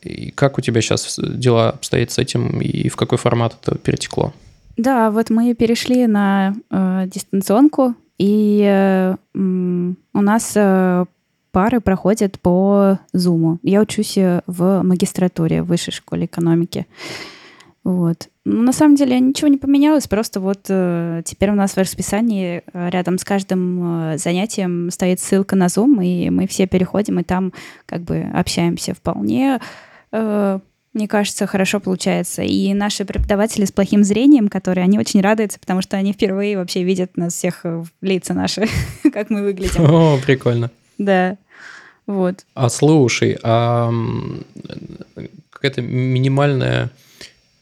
И 0.03 0.29
как 0.29 0.59
у 0.59 0.61
тебя 0.61 0.81
сейчас 0.81 1.19
дела 1.19 1.71
обстоят 1.71 2.11
с 2.11 2.19
этим 2.19 2.61
и 2.61 2.89
в 2.89 2.95
какой 2.95 3.17
формат 3.17 3.57
это 3.61 3.75
перетекло? 3.77 4.33
Да, 4.77 5.09
вот 5.09 5.31
мы 5.31 5.55
перешли 5.55 6.05
на 6.05 6.53
э, 6.69 7.07
дистанционку, 7.07 7.95
и 8.17 8.63
э, 8.65 9.15
у 9.33 10.21
нас 10.21 10.53
э, 10.55 11.05
пары 11.51 11.81
проходят 11.81 12.39
по 12.39 12.99
Zoom. 13.13 13.59
Я 13.63 13.81
учусь 13.81 14.17
э, 14.17 14.41
в 14.47 14.81
магистратуре 14.83 15.61
в 15.61 15.67
высшей 15.67 15.93
школе 15.93 16.25
экономики. 16.25 16.85
Вот. 17.83 18.29
Ну, 18.45 18.61
на 18.61 18.73
самом 18.73 18.95
деле 18.95 19.19
ничего 19.19 19.47
не 19.47 19.57
поменялось, 19.57 20.07
просто 20.07 20.39
вот 20.39 20.65
э, 20.69 21.21
теперь 21.23 21.51
у 21.51 21.55
нас 21.55 21.73
в 21.73 21.77
расписании 21.77 22.63
рядом 22.73 23.17
с 23.17 23.23
каждым 23.23 24.13
э, 24.13 24.17
занятием 24.17 24.89
стоит 24.91 25.19
ссылка 25.19 25.55
на 25.55 25.67
Zoom, 25.67 26.03
и 26.03 26.29
мы 26.29 26.47
все 26.47 26.67
переходим, 26.67 27.19
и 27.19 27.23
там 27.23 27.53
как 27.85 28.01
бы 28.01 28.21
общаемся 28.33 28.93
вполне, 28.95 29.59
э, 30.11 30.59
мне 30.95 31.09
кажется, 31.09 31.45
хорошо 31.45 31.81
получается. 31.81 32.41
И 32.41 32.73
наши 32.73 33.03
преподаватели 33.03 33.65
с 33.65 33.71
плохим 33.71 34.03
зрением, 34.03 34.47
которые, 34.47 34.85
они 34.85 34.97
очень 34.97 35.21
радуются, 35.21 35.59
потому 35.59 35.81
что 35.81 35.97
они 35.97 36.13
впервые 36.13 36.57
вообще 36.57 36.83
видят 36.83 37.17
нас 37.17 37.33
всех 37.33 37.65
в 37.65 37.87
лица 38.01 38.33
наши, 38.33 38.67
как 39.13 39.29
мы 39.29 39.43
выглядим. 39.43 39.83
О, 39.83 40.17
прикольно. 40.25 40.71
Да. 40.97 41.37
Вот. 42.07 42.45
А 42.53 42.69
слушай, 42.69 43.37
а 43.43 43.91
какая-то 45.49 45.81
минимальная 45.81 46.91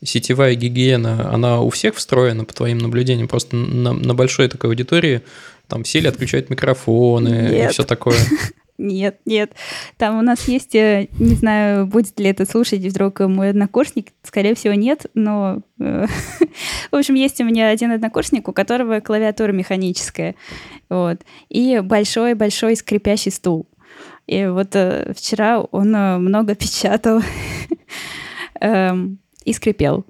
сетевая 0.03 0.53
гигиена, 0.53 1.33
она 1.33 1.61
у 1.61 1.69
всех 1.71 1.95
встроена, 1.95 2.45
по 2.45 2.53
твоим 2.53 2.77
наблюдениям? 2.77 3.27
Просто 3.27 3.55
на, 3.55 3.93
на 3.93 4.13
большой 4.13 4.47
такой 4.47 4.69
аудитории 4.69 5.21
там 5.67 5.83
все 5.83 6.01
ли 6.01 6.07
отключают 6.07 6.49
микрофоны 6.49 7.29
нет. 7.29 7.69
и 7.69 7.73
все 7.73 7.83
такое? 7.83 8.19
Нет, 8.77 9.19
нет. 9.25 9.53
Там 9.97 10.17
у 10.17 10.21
нас 10.21 10.47
есть, 10.47 10.73
э, 10.73 11.07
не 11.19 11.35
знаю, 11.35 11.85
будет 11.85 12.19
ли 12.19 12.29
это 12.29 12.45
слушать 12.45 12.81
вдруг 12.81 13.19
мой 13.19 13.51
однокурсник, 13.51 14.09
скорее 14.23 14.55
всего, 14.55 14.73
нет, 14.73 15.05
но... 15.13 15.61
Э, 15.79 16.07
в 16.91 16.95
общем, 16.95 17.13
есть 17.13 17.39
у 17.39 17.43
меня 17.43 17.69
один 17.69 17.91
однокурсник, 17.91 18.47
у 18.47 18.53
которого 18.53 18.99
клавиатура 18.99 19.51
механическая, 19.51 20.35
вот, 20.89 21.21
и 21.49 21.81
большой-большой 21.83 22.75
скрипящий 22.75 23.31
стул. 23.31 23.67
И 24.25 24.45
вот 24.47 24.75
э, 24.75 25.13
вчера 25.15 25.61
он 25.61 25.91
много 25.91 26.55
печатал. 26.55 27.21
Эм, 28.59 29.19
и 29.43 29.53
скрипел. 29.53 30.05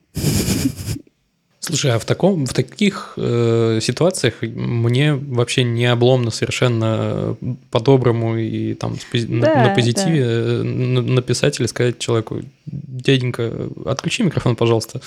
Слушай, 1.66 1.94
а 1.94 2.00
в, 2.00 2.04
таком, 2.04 2.46
в 2.46 2.54
таких 2.54 3.14
э, 3.16 3.80
ситуациях 3.82 4.42
мне 4.42 5.14
вообще 5.14 5.64
не 5.64 5.86
обломно 5.86 6.30
совершенно 6.30 7.38
по-доброму 7.72 8.36
и 8.36 8.74
там 8.74 8.98
да, 9.14 9.56
на, 9.56 9.64
на 9.70 9.74
позитиве 9.74 10.26
да. 10.26 10.30
Э, 10.30 10.64
написать 10.64 11.62
или 11.62 11.68
сказать 11.68 12.00
человеку, 12.00 12.42
дяденька, 12.66 13.70
отключи 13.86 14.24
микрофон, 14.24 14.58
пожалуйста. 14.58 15.00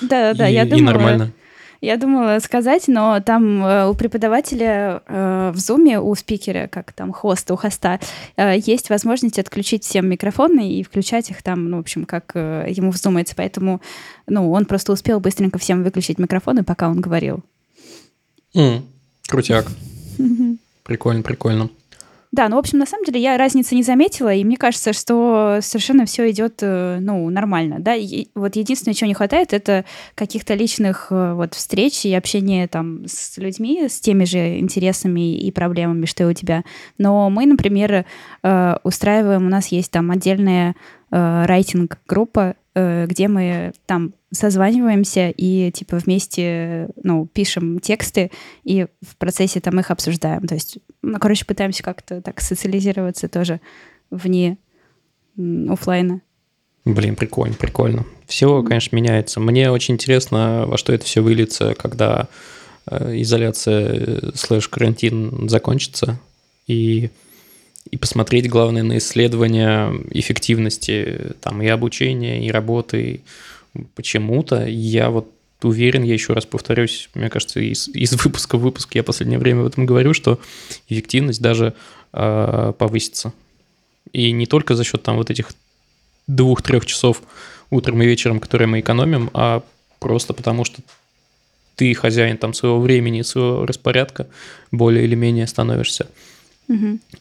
Да, 0.00 0.34
да, 0.34 0.48
и, 0.48 0.54
я 0.54 0.64
думаю. 0.64 0.80
И 0.80 0.84
нормально. 0.84 1.32
Я 1.80 1.96
думала 1.96 2.38
сказать, 2.40 2.88
но 2.88 3.20
там 3.20 3.64
э, 3.64 3.88
у 3.88 3.94
преподавателя 3.94 5.02
э, 5.06 5.50
в 5.54 5.58
зуме, 5.58 5.98
у 5.98 6.14
спикера, 6.14 6.68
как 6.68 6.92
там 6.92 7.10
хоста, 7.10 7.54
у 7.54 7.56
хоста, 7.56 7.98
э, 8.36 8.58
есть 8.58 8.90
возможность 8.90 9.38
отключить 9.38 9.84
всем 9.84 10.06
микрофоны 10.06 10.70
и 10.70 10.82
включать 10.82 11.30
их 11.30 11.42
там, 11.42 11.70
ну, 11.70 11.78
в 11.78 11.80
общем, 11.80 12.04
как 12.04 12.32
ему 12.34 12.90
вздумается. 12.90 13.34
Поэтому, 13.34 13.80
ну, 14.26 14.50
он 14.52 14.66
просто 14.66 14.92
успел 14.92 15.20
быстренько 15.20 15.58
всем 15.58 15.82
выключить 15.82 16.18
микрофоны, 16.18 16.64
пока 16.64 16.90
он 16.90 17.00
говорил. 17.00 17.42
Mm, 18.54 18.82
крутяк. 19.26 19.66
Прикольно, 20.84 21.22
прикольно. 21.22 21.70
Да, 22.32 22.48
ну, 22.48 22.56
в 22.56 22.58
общем, 22.60 22.78
на 22.78 22.86
самом 22.86 23.04
деле 23.04 23.20
я 23.20 23.36
разницы 23.36 23.74
не 23.74 23.82
заметила, 23.82 24.32
и 24.32 24.44
мне 24.44 24.56
кажется, 24.56 24.92
что 24.92 25.58
совершенно 25.62 26.04
все 26.04 26.30
идет, 26.30 26.60
э, 26.62 26.98
ну, 27.00 27.28
нормально, 27.28 27.80
да. 27.80 27.96
И 27.96 28.28
вот 28.36 28.54
единственное, 28.54 28.94
чего 28.94 29.08
не 29.08 29.14
хватает, 29.14 29.52
это 29.52 29.84
каких-то 30.14 30.54
личных 30.54 31.08
э, 31.10 31.32
вот 31.34 31.54
встреч 31.54 32.04
и 32.04 32.14
общения 32.14 32.68
там 32.68 33.04
с 33.06 33.36
людьми, 33.36 33.88
с 33.88 33.98
теми 33.98 34.24
же 34.24 34.60
интересами 34.60 35.38
и 35.38 35.50
проблемами, 35.50 36.06
что 36.06 36.22
и 36.22 36.26
у 36.26 36.32
тебя. 36.32 36.62
Но 36.98 37.30
мы, 37.30 37.46
например, 37.46 38.04
э, 38.44 38.76
устраиваем, 38.84 39.46
у 39.46 39.50
нас 39.50 39.66
есть 39.68 39.90
там 39.90 40.12
отдельная 40.12 40.76
райтинг-группа, 41.10 42.54
где 42.74 43.28
мы 43.28 43.72
там 43.86 44.14
созваниваемся 44.32 45.30
и 45.36 45.72
типа 45.72 45.96
вместе, 45.96 46.88
ну, 47.02 47.26
пишем 47.26 47.80
тексты 47.80 48.30
и 48.62 48.86
в 49.02 49.16
процессе 49.16 49.60
там 49.60 49.80
их 49.80 49.90
обсуждаем. 49.90 50.46
То 50.46 50.54
есть, 50.54 50.78
ну, 51.02 51.18
короче, 51.18 51.44
пытаемся 51.44 51.82
как-то 51.82 52.22
так 52.22 52.40
социализироваться 52.40 53.28
тоже 53.28 53.60
вне 54.10 54.56
офлайна. 55.68 56.20
Блин, 56.84 57.16
прикольно, 57.16 57.54
прикольно. 57.54 58.06
Все, 58.26 58.62
конечно, 58.62 58.96
меняется. 58.96 59.40
Мне 59.40 59.70
очень 59.70 59.94
интересно, 59.94 60.64
во 60.66 60.78
что 60.78 60.92
это 60.92 61.04
все 61.04 61.20
выльется, 61.20 61.74
когда 61.74 62.28
э, 62.86 63.20
изоляция 63.20 63.92
э, 63.92 64.30
слэш 64.34 64.68
карантин 64.68 65.48
закончится, 65.48 66.18
и, 66.66 67.10
и 67.90 67.96
посмотреть, 67.96 68.48
главное, 68.48 68.82
на 68.82 68.98
исследования 68.98 69.92
эффективности 70.10 71.34
там 71.40 71.60
и 71.62 71.66
обучения, 71.66 72.46
и 72.46 72.50
работы, 72.50 73.22
почему-то 73.94 74.64
я 74.66 75.10
вот 75.10 75.32
уверен, 75.62 76.02
я 76.02 76.14
еще 76.14 76.32
раз 76.32 76.46
повторюсь, 76.46 77.10
мне 77.14 77.28
кажется, 77.28 77.60
из, 77.60 77.88
из 77.88 78.12
выпуска 78.22 78.56
в 78.56 78.62
выпуск 78.62 78.94
я 78.94 79.02
в 79.02 79.06
последнее 79.06 79.38
время 79.38 79.62
в 79.62 79.66
этом 79.66 79.86
говорю, 79.86 80.14
что 80.14 80.40
эффективность 80.88 81.42
даже 81.42 81.74
э, 82.12 82.72
повысится. 82.78 83.32
И 84.12 84.32
не 84.32 84.46
только 84.46 84.74
за 84.74 84.84
счет 84.84 85.02
там 85.02 85.16
вот 85.16 85.30
этих 85.30 85.52
двух-трех 86.26 86.86
часов 86.86 87.22
утром 87.70 88.02
и 88.02 88.06
вечером, 88.06 88.40
которые 88.40 88.68
мы 88.68 88.80
экономим, 88.80 89.30
а 89.34 89.62
просто 89.98 90.32
потому 90.32 90.64
что 90.64 90.80
ты 91.76 91.94
хозяин 91.94 92.36
там 92.36 92.54
своего 92.54 92.80
времени, 92.80 93.22
своего 93.22 93.66
распорядка 93.66 94.28
более 94.70 95.04
или 95.04 95.14
менее 95.14 95.46
становишься. 95.46 96.08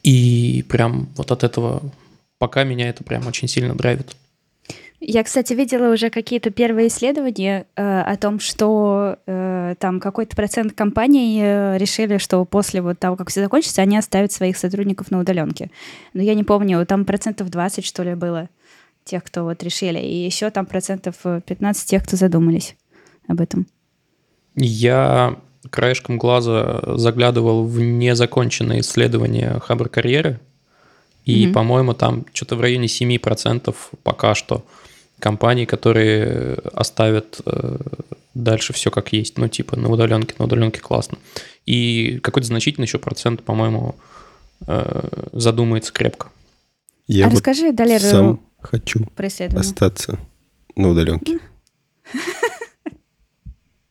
И 0.04 0.64
прям 0.70 1.10
вот 1.16 1.32
от 1.32 1.44
этого 1.44 1.82
пока 2.38 2.64
меня 2.64 2.90
это 2.90 3.04
прям 3.04 3.28
очень 3.28 3.48
сильно 3.48 3.76
драйвит. 3.76 4.16
Я, 5.02 5.24
кстати, 5.24 5.54
видела 5.54 5.94
уже 5.94 6.10
какие-то 6.10 6.50
первые 6.50 6.90
исследования 6.90 7.68
э, 7.78 8.02
о 8.02 8.18
том, 8.18 8.42
что 8.42 9.18
э, 9.26 9.76
там 9.80 10.02
какой-то 10.02 10.36
процент 10.36 10.74
компаний 10.74 11.40
э, 11.42 11.78
решили, 11.78 12.18
что 12.18 12.44
после 12.44 12.82
вот 12.82 13.00
того, 13.00 13.16
как 13.16 13.30
все 13.30 13.42
закончится, 13.42 13.82
они 13.82 13.98
оставят 13.98 14.34
своих 14.34 14.58
сотрудников 14.58 15.10
на 15.10 15.20
удаленке. 15.20 15.72
Но 16.14 16.22
я 16.22 16.34
не 16.34 16.44
помню, 16.44 16.86
там 16.86 17.06
процентов 17.06 17.50
20, 17.50 17.86
что 17.86 18.04
ли, 18.04 18.14
было 18.16 18.50
тех, 19.06 19.24
кто 19.24 19.44
вот 19.44 19.64
решили. 19.64 20.00
И 20.00 20.26
еще 20.26 20.50
там 20.50 20.66
процентов 20.66 21.16
э, 21.24 21.40
15 21.46 21.90
тех, 21.90 22.04
кто 22.04 22.18
задумались 22.18 22.76
об 23.30 23.40
этом. 23.40 23.68
Я 24.56 25.38
краешком 25.70 26.18
глаза 26.18 26.82
заглядывал 26.98 27.66
в 27.66 27.80
незаконченные 27.80 28.82
исследования 28.82 29.60
Хабр 29.60 29.90
карьеры, 29.90 30.40
и, 31.26 31.46
Мгм. 31.46 31.54
по-моему, 31.54 31.94
там 31.94 32.26
что-то 32.34 32.56
в 32.56 32.62
районе 32.62 32.88
7% 32.88 33.76
пока 34.04 34.36
что 34.36 34.64
компаний, 35.20 35.66
которые 35.66 36.56
оставят 36.74 37.42
э, 37.46 37.78
дальше 38.34 38.74
все 38.74 38.90
как 38.90 39.12
есть. 39.14 39.38
Ну, 39.38 39.48
типа 39.48 39.76
на 39.78 39.90
удаленке, 39.90 40.34
на 40.40 40.46
удаленке 40.46 40.80
классно. 40.80 41.18
И 41.66 42.20
какой-то 42.24 42.48
значительный 42.48 42.86
еще 42.86 42.98
процент, 43.00 43.44
по-моему, 43.44 43.96
э, 44.66 45.10
задумается 45.34 45.92
крепко. 45.94 46.30
Я 47.08 47.26
а 47.26 47.30
вот 47.30 47.36
расскажи, 47.36 47.72
Далер, 47.74 48.00
сам 48.00 48.40
хочу 48.62 49.06
про 49.16 49.28
исследование. 49.28 49.62
остаться 49.70 50.20
на 50.76 50.90
удаленке. 50.90 51.40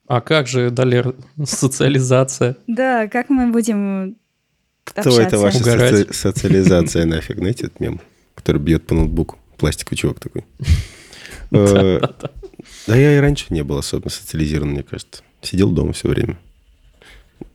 А 0.08 0.20
как 0.22 0.46
же, 0.46 0.70
Далер, 0.70 1.14
социализация? 1.44 2.56
Да, 2.66 3.08
как 3.08 3.28
мы 3.28 3.52
будем 3.52 4.16
Кто 4.84 5.20
это 5.20 5.38
ваша 5.38 5.58
соци- 5.58 6.12
социализация 6.14 7.04
нафиг? 7.04 7.36
Знаете 7.36 7.66
этот 7.66 7.78
мем, 7.80 8.00
который 8.34 8.60
бьет 8.60 8.86
по 8.86 8.94
ноутбуку? 8.94 9.38
Пластиковый 9.58 9.96
чувак 9.98 10.20
такой. 10.20 10.44
Э, 11.50 12.00
Да 12.86 12.94
я 12.94 13.16
и 13.16 13.20
раньше 13.20 13.46
не 13.48 13.62
был 13.64 13.78
особо 13.78 14.10
социализирован, 14.10 14.72
мне 14.72 14.82
кажется. 14.82 15.22
Сидел 15.40 15.70
дома 15.70 15.94
все 15.94 16.08
время. 16.08 16.38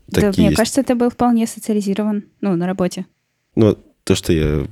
Да, 0.08 0.32
мне 0.36 0.51
кажется, 0.56 0.82
ты 0.82 0.95
был 0.95 1.12
вполне 1.12 1.45
социализирован, 1.45 2.24
ну, 2.41 2.56
на 2.56 2.66
работе. 2.66 3.06
Ну, 3.56 3.78
то, 4.04 4.16
что 4.16 4.34
я 4.34 4.66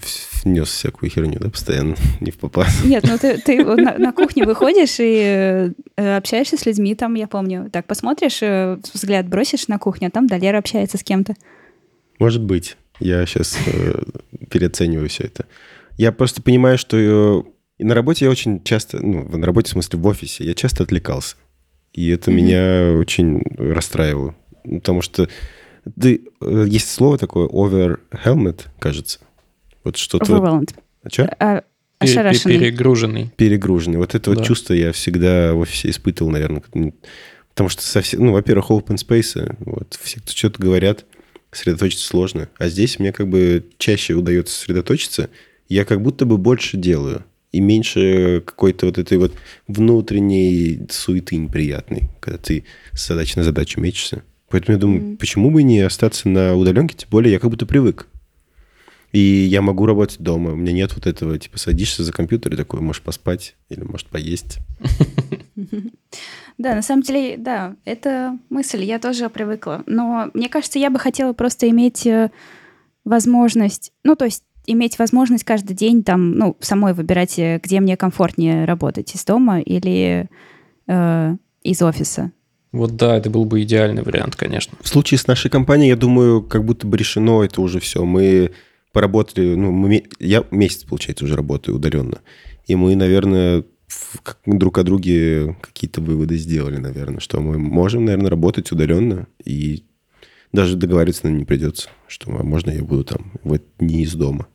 внес 0.44 0.68
всякую 0.70 1.10
херню, 1.10 1.40
да, 1.40 1.50
постоянно, 1.50 1.96
не 2.20 2.32
в 2.32 2.38
попад. 2.38 2.68
Нет, 2.84 3.06
ну 3.08 3.18
ты, 3.18 3.38
ты 3.38 3.64
на, 3.64 3.98
на 3.98 4.12
кухне 4.14 4.46
выходишь 4.46 4.98
и 5.00 5.72
э, 5.96 6.18
общаешься 6.18 6.58
с 6.58 6.66
людьми 6.66 6.96
там, 6.96 7.16
я 7.16 7.28
помню. 7.28 7.70
Так, 7.72 7.86
посмотришь, 7.88 8.40
э, 8.42 8.78
взгляд 8.94 9.28
бросишь 9.28 9.68
на 9.68 9.80
кухню, 9.80 10.08
а 10.08 10.12
там 10.12 10.28
Далера 10.28 10.58
общается 10.58 10.98
с 10.98 11.04
кем-то. 11.04 11.36
Может 12.20 12.44
быть. 12.44 12.78
Я 13.00 13.26
сейчас 13.26 13.58
переоцениваю 14.50 15.10
все 15.10 15.24
это. 15.24 15.46
Я 15.98 16.12
просто 16.12 16.42
понимаю, 16.42 16.78
что 16.78 16.98
э, 16.98 17.44
и 17.80 17.84
на 17.84 17.96
работе 17.96 18.26
я 18.26 18.32
очень 18.32 18.64
часто, 18.64 19.04
ну, 19.04 19.28
на 19.38 19.46
работе, 19.46 19.70
в 19.70 19.72
смысле, 19.72 19.98
в 19.98 20.06
офисе, 20.06 20.44
я 20.44 20.54
часто 20.54 20.84
отвлекался. 20.84 21.36
И 21.94 22.10
это 22.10 22.30
Мгм. 22.30 22.38
меня 22.40 22.94
очень 22.98 23.42
расстраивало. 23.58 24.36
Потому 24.64 25.02
что 25.02 25.28
ты, 26.00 26.22
э, 26.42 26.66
есть 26.68 26.90
слово 26.90 27.18
такое 27.18 27.48
over 27.48 28.00
helmet, 28.26 28.62
кажется. 28.80 29.20
Вот 29.84 29.98
что-то... 29.98 30.26
вот- 30.32 30.42
Overwhelmed. 30.44 30.76
А 31.04 31.10
чё? 31.10 31.28
А, 31.40 31.64
пере- 32.00 32.12
ошарашенный. 32.12 32.60
Перегруженный. 32.60 33.32
Перегруженный. 33.36 33.98
Вот 33.98 34.14
это 34.16 34.30
вот 34.30 34.40
Да. 34.40 34.46
чувство 34.46 34.74
я 34.74 34.92
всегда 34.92 35.54
в 35.54 35.60
офисе 35.60 35.90
испытывал, 35.90 36.32
наверное. 36.32 36.64
Потому 37.50 37.70
что 37.70 37.82
совсем... 37.82 38.26
Ну, 38.26 38.32
во-первых, 38.34 38.70
open 38.72 38.96
space, 38.98 39.56
вот, 39.60 39.98
все, 40.02 40.20
кто 40.20 40.32
что-то 40.32 40.62
говорят, 40.62 41.06
сосредоточиться 41.52 42.06
сложно. 42.08 42.48
А 42.60 42.70
здесь 42.70 42.98
мне 43.00 43.12
как 43.12 43.28
бы 43.28 43.66
чаще 43.78 44.14
удается 44.14 44.56
сосредоточиться. 44.58 45.30
Я 45.68 45.84
как 45.86 46.02
будто 46.02 46.26
бы 46.26 46.38
больше 46.38 46.78
делаю. 46.78 47.26
И 47.52 47.60
меньше 47.60 48.42
какой-то 48.46 48.86
вот 48.86 48.98
этой 48.98 49.18
вот 49.18 49.34
внутренней 49.68 50.88
суеты 50.90 51.36
неприятной, 51.36 52.10
когда 52.22 52.38
ты 52.38 52.64
с 52.94 53.08
задачи 53.08 53.38
на 53.38 53.44
задачу 53.44 53.82
мечешься. 53.82 54.24
Поэтому 54.52 54.76
я 54.76 54.80
думаю, 54.80 55.02
Мгм. 55.02 55.18
почему 55.18 55.50
бы 55.52 55.64
не 55.64 55.80
остаться 55.80 56.30
на 56.30 56.56
удаленке, 56.56 56.96
тем 56.96 57.10
более 57.10 57.32
я 57.34 57.40
как 57.40 57.50
будто 57.50 57.66
привык. 57.66 58.08
И 59.12 59.20
я 59.20 59.62
могу 59.62 59.86
работать 59.86 60.20
дома. 60.20 60.52
У 60.52 60.56
меня 60.56 60.72
нет 60.72 60.94
вот 60.96 61.06
этого, 61.06 61.38
типа, 61.38 61.58
садишься 61.60 62.04
за 62.04 62.14
компьютер 62.14 62.54
и 62.54 62.58
такой, 62.58 62.80
можешь 62.80 63.02
поспать 63.02 63.56
или, 63.70 63.82
может, 63.84 64.08
поесть. 64.08 64.60
Да, 66.58 66.76
на 66.76 66.82
самом 66.82 67.02
деле, 67.02 67.38
да, 67.38 67.76
это 67.86 68.38
мысль, 68.50 68.84
я 68.84 69.00
тоже 69.00 69.30
привыкла. 69.30 69.84
Но 69.86 70.30
мне 70.34 70.48
кажется, 70.48 70.80
я 70.80 70.90
бы 70.90 71.00
хотела 71.00 71.34
просто 71.34 71.68
иметь 71.70 72.06
э, 72.06 72.30
возможность, 73.04 73.92
ну, 74.04 74.16
то 74.16 74.26
есть 74.26 74.44
иметь 74.68 75.00
возможность 75.00 75.44
каждый 75.44 75.74
день 75.76 76.04
там, 76.04 76.34
ну, 76.34 76.56
самой 76.60 76.94
выбирать, 76.94 77.40
э, 77.40 77.60
где 77.64 77.80
мне 77.80 77.98
комфортнее 77.98 78.66
работать, 78.66 79.16
из 79.16 79.26
дома 79.26 79.60
или 79.60 80.30
э, 80.88 81.36
из 81.64 81.82
офиса. 81.82 82.32
Вот 82.72 82.96
да, 82.96 83.18
это 83.18 83.30
был 83.30 83.46
бы 83.46 83.62
идеальный 83.64 84.02
вариант, 84.02 84.36
конечно. 84.36 84.78
В 84.82 84.88
случае 84.88 85.18
с 85.18 85.28
нашей 85.28 85.52
компанией, 85.52 85.90
я 85.90 85.98
думаю, 85.98 86.42
как 86.42 86.64
будто 86.64 86.88
бы 86.88 86.98
решено 86.98 87.44
это 87.44 87.62
уже 87.62 87.80
все. 87.80 88.06
Мы 88.06 88.52
поработали, 88.94 89.56
ну, 89.56 89.72
мы 89.72 90.06
я 90.20 90.46
месяц, 90.52 90.84
получается, 90.84 91.26
уже 91.26 91.36
работаю 91.36 91.76
удаленно. 91.76 92.20
И 92.68 92.76
мы, 92.76 92.96
наверное, 92.96 93.66
друг 94.46 94.78
о 94.78 94.84
друге 94.84 95.58
какие-то 95.62 96.02
выводы 96.02 96.38
сделали, 96.38 96.78
наверное, 96.78 97.20
что 97.20 97.42
мы 97.42 97.58
можем, 97.58 98.06
наверное, 98.06 98.30
работать 98.30 98.72
удаленно, 98.72 99.28
и 99.44 99.84
даже 100.54 100.76
договариваться 100.76 101.26
наверное, 101.26 101.42
не 101.42 101.46
придется, 101.46 101.90
что 102.08 102.32
а 102.38 102.44
можно 102.44 102.72
я 102.72 102.84
буду 102.84 103.04
там 103.04 103.34
вот 103.44 103.64
не 103.80 104.04
из 104.04 104.14
дома. 104.14 104.48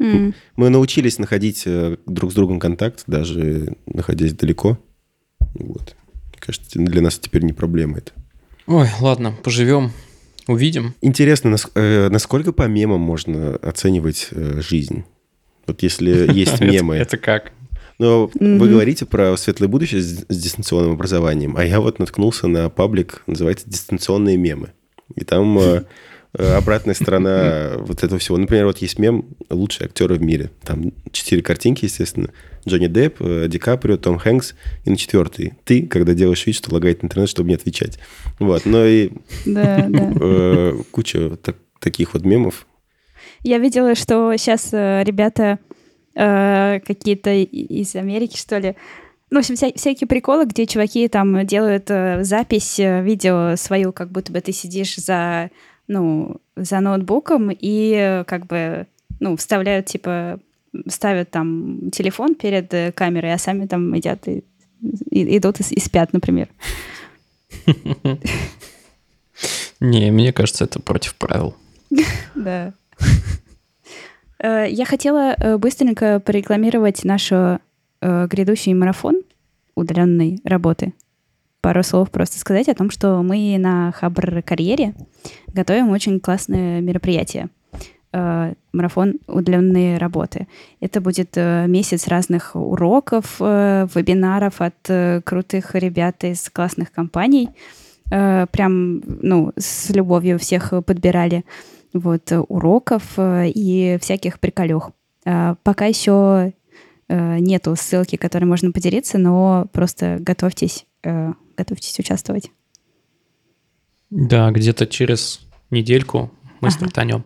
М. 0.00 0.34
Мы 0.56 0.70
научились 0.70 1.18
находить 1.18 1.62
э, 1.66 1.96
друг 2.06 2.32
с 2.32 2.34
другом 2.34 2.58
контакт, 2.58 3.04
даже 3.06 3.76
находясь 3.86 4.32
далеко. 4.32 4.78
Вот. 5.54 5.94
Кажется, 6.44 6.78
для 6.78 7.00
нас 7.00 7.18
теперь 7.18 7.42
не 7.42 7.52
проблема 7.52 7.98
это. 7.98 8.12
Ой, 8.66 8.88
ладно, 9.00 9.34
поживем, 9.42 9.92
увидим. 10.46 10.94
Интересно, 11.00 11.50
нас- 11.50 11.70
э, 11.74 12.08
насколько 12.10 12.52
по 12.52 12.62
мемам 12.68 13.00
можно 13.00 13.56
оценивать 13.56 14.28
э, 14.30 14.60
жизнь? 14.60 15.04
Вот 15.66 15.82
если 15.82 16.30
есть 16.32 16.60
мемы. 16.60 16.96
Это 16.96 17.16
как? 17.16 17.52
Но 17.98 18.28
вы 18.40 18.68
говорите 18.68 19.06
про 19.06 19.36
светлое 19.36 19.68
будущее 19.68 20.02
с 20.02 20.24
дистанционным 20.28 20.92
образованием, 20.92 21.56
а 21.56 21.64
я 21.64 21.80
вот 21.80 21.98
наткнулся 22.00 22.48
на 22.48 22.68
паблик, 22.68 23.22
называется 23.28 23.70
«Дистанционные 23.70 24.36
мемы». 24.36 24.72
И 25.14 25.22
там 25.24 25.56
э, 25.58 25.84
обратная 26.38 26.94
сторона 26.94 27.74
вот 27.78 28.02
этого 28.02 28.18
всего. 28.18 28.36
Например, 28.36 28.66
вот 28.66 28.78
есть 28.78 28.98
мем 28.98 29.24
«Лучшие 29.50 29.86
актеры 29.86 30.16
в 30.16 30.22
мире». 30.22 30.50
Там 30.62 30.92
четыре 31.12 31.42
картинки, 31.42 31.84
естественно. 31.84 32.30
Джонни 32.66 32.86
Депп, 32.86 33.16
э, 33.20 33.46
Ди 33.48 33.58
Каприо, 33.58 33.96
Том 33.98 34.18
Хэнкс. 34.18 34.54
И 34.84 34.90
на 34.90 34.96
четвертый 34.96 35.54
ты, 35.64 35.86
когда 35.86 36.14
делаешь 36.14 36.44
вид, 36.46 36.56
что 36.56 36.72
лагает 36.72 37.04
интернет, 37.04 37.28
чтобы 37.28 37.48
не 37.50 37.54
отвечать. 37.54 37.98
Вот. 38.38 38.64
Но 38.66 38.84
и 38.84 39.10
э, 39.46 40.72
куча 40.90 41.36
так- 41.36 41.56
таких 41.80 42.14
вот 42.14 42.24
мемов. 42.24 42.66
Я 43.42 43.58
видела, 43.58 43.94
что 43.94 44.34
сейчас 44.36 44.72
ребята 44.72 45.58
э, 46.14 46.80
какие-то 46.86 47.30
из 47.34 47.94
Америки, 47.94 48.36
что 48.38 48.58
ли, 48.58 48.74
ну, 49.30 49.38
в 49.38 49.40
общем, 49.40 49.54
вся- 49.56 49.76
всякие 49.76 50.06
приколы, 50.08 50.46
где 50.46 50.66
чуваки 50.66 51.06
там 51.08 51.46
делают 51.46 51.90
э, 51.90 52.22
запись 52.24 52.78
э, 52.78 53.02
видео 53.02 53.56
свою, 53.56 53.92
как 53.92 54.10
будто 54.12 54.32
бы 54.32 54.40
ты 54.40 54.52
сидишь 54.52 54.96
за, 54.96 55.50
ну, 55.88 56.36
за 56.56 56.80
ноутбуком 56.80 57.50
и 57.52 58.24
как 58.26 58.46
бы, 58.46 58.86
ну, 59.20 59.36
вставляют, 59.36 59.86
типа, 59.86 60.38
ставят 60.88 61.30
там 61.30 61.90
телефон 61.90 62.34
перед 62.34 62.72
э, 62.74 62.92
камерой, 62.92 63.32
а 63.34 63.38
сами 63.38 63.66
там 63.66 63.92
едят 63.94 64.26
и, 64.28 64.44
и- 65.10 65.36
идут 65.38 65.60
и, 65.60 65.74
и 65.74 65.80
спят, 65.80 66.12
например. 66.12 66.48
Не, 69.80 70.10
мне 70.10 70.32
кажется, 70.32 70.64
это 70.64 70.80
против 70.80 71.14
правил. 71.16 71.54
Да. 72.34 72.72
Э, 74.38 74.66
Я 74.68 74.84
хотела 74.84 75.34
э, 75.38 75.56
быстренько 75.58 76.20
порекламировать 76.20 77.04
наш 77.04 77.30
э, 77.32 77.58
грядущий 78.00 78.74
марафон 78.74 79.22
удаленной 79.74 80.40
работы. 80.44 80.92
Пару 81.64 81.82
слов 81.82 82.10
просто 82.10 82.38
сказать 82.38 82.68
о 82.68 82.74
том, 82.74 82.90
что 82.90 83.22
мы 83.22 83.56
на 83.58 83.90
Хабр 83.92 84.42
Карьере 84.42 84.92
готовим 85.46 85.88
очень 85.92 86.20
классное 86.20 86.82
мероприятие. 86.82 87.48
Э, 88.12 88.52
Марафон 88.74 89.14
удаленной 89.26 89.96
работы. 89.96 90.46
Это 90.80 91.00
будет 91.00 91.30
э, 91.36 91.64
месяц 91.66 92.06
разных 92.06 92.54
уроков, 92.54 93.36
э, 93.40 93.86
вебинаров 93.94 94.60
от 94.60 94.74
крутых 95.24 95.74
ребят 95.74 96.22
из 96.24 96.50
классных 96.50 96.92
компаний. 96.92 97.48
Прям, 98.10 99.00
ну, 99.22 99.52
с 99.56 99.88
любовью 99.88 100.38
всех 100.38 100.74
подбирали 100.84 101.46
вот, 101.94 102.30
уроков 102.30 103.18
и 103.18 103.96
всяких 104.02 104.38
приколюх. 104.38 104.90
Пока 105.24 105.86
еще 105.86 106.52
нету 107.08 107.74
ссылки, 107.74 108.16
которой 108.16 108.44
можно 108.44 108.70
поделиться, 108.70 109.16
но 109.16 109.66
просто 109.72 110.18
готовьтесь, 110.20 110.84
готовьтесь 111.56 111.98
участвовать. 111.98 112.50
Да, 114.10 114.50
где-то 114.50 114.86
через 114.86 115.40
недельку 115.70 116.30
мы 116.60 116.68
Ага. 116.68 116.76
стартанем. 116.76 117.24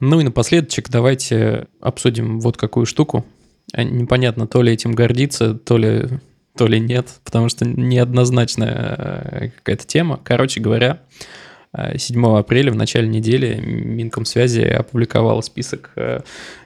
Ну 0.00 0.20
и 0.20 0.24
напоследочек 0.24 0.90
давайте 0.90 1.66
обсудим 1.80 2.40
вот 2.40 2.56
какую 2.56 2.84
штуку. 2.86 3.24
А 3.72 3.82
Непонятно, 3.82 4.46
то 4.46 4.60
ли 4.62 4.72
этим 4.72 4.92
гордиться, 4.92 5.54
то 5.54 5.78
ли, 5.78 6.08
то 6.56 6.66
ли 6.66 6.78
нет, 6.78 7.08
потому 7.24 7.48
что 7.48 7.64
неоднозначная 7.64 8.94
э, 8.98 9.48
какая-то 9.56 9.86
тема. 9.86 10.20
Короче 10.22 10.60
говоря, 10.60 11.00
э, 11.72 11.96
7 11.96 12.36
апреля 12.38 12.70
в 12.70 12.76
начале 12.76 13.08
недели 13.08 13.58
Минкомсвязи 13.60 14.60
опубликовал 14.60 15.42
список 15.42 15.90
э, 15.96 16.20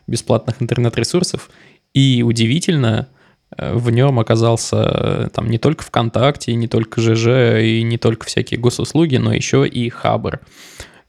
бесплатных 0.08 0.60
интернет-ресурсов. 0.60 1.48
И 1.94 2.24
удивительно, 2.26 3.08
э, 3.08 3.17
в 3.56 3.90
нем 3.90 4.18
оказался 4.18 4.76
э, 4.76 5.28
там 5.32 5.48
не 5.48 5.58
только 5.58 5.82
ВКонтакте, 5.84 6.54
не 6.54 6.68
только 6.68 7.00
ЖЖ 7.00 7.60
и 7.62 7.82
не 7.82 7.96
только 7.96 8.26
всякие 8.26 8.60
госуслуги, 8.60 9.16
но 9.16 9.32
еще 9.32 9.66
и 9.66 9.88
Хабр. 9.88 10.40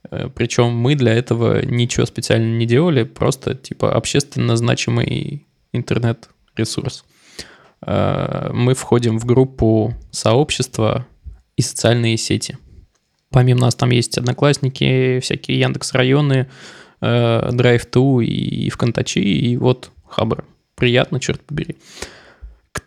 Э, 0.09 0.29
Причем 0.33 0.69
мы 0.69 0.95
для 0.95 1.13
этого 1.13 1.63
ничего 1.65 2.05
специально 2.05 2.57
не 2.57 2.65
делали, 2.65 3.03
просто 3.03 3.55
типа 3.55 3.93
общественно 3.93 4.55
значимый 4.55 5.47
интернет-ресурс. 5.73 7.03
Э, 7.85 8.51
Мы 8.53 8.73
входим 8.73 9.19
в 9.19 9.25
группу 9.25 9.93
сообщества 10.11 11.05
и 11.57 11.61
социальные 11.61 12.15
сети. 12.17 12.57
Помимо 13.31 13.59
нас 13.61 13.75
там 13.75 13.89
есть 13.89 14.17
одноклассники, 14.17 15.19
всякие 15.19 15.59
Яндекс 15.59 15.93
районы, 15.93 16.49
Drive2 16.99 18.25
и 18.25 18.69
ВКонтачи, 18.71 19.19
и 19.19 19.55
вот 19.55 19.91
Хабр. 20.07 20.45
Приятно, 20.75 21.19
черт 21.19 21.41
побери. 21.41 21.77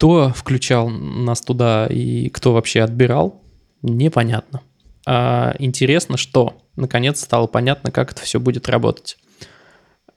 Кто 0.02 0.30
включал 0.30 0.88
нас 0.88 1.42
туда 1.42 1.86
и 1.86 2.28
кто 2.30 2.52
вообще 2.52 2.82
отбирал, 2.82 3.40
непонятно. 3.82 4.60
А 5.06 5.54
интересно, 5.60 6.16
что 6.16 6.60
наконец 6.74 7.20
стало 7.20 7.46
понятно, 7.46 7.92
как 7.92 8.10
это 8.10 8.22
все 8.22 8.40
будет 8.40 8.68
работать. 8.68 9.16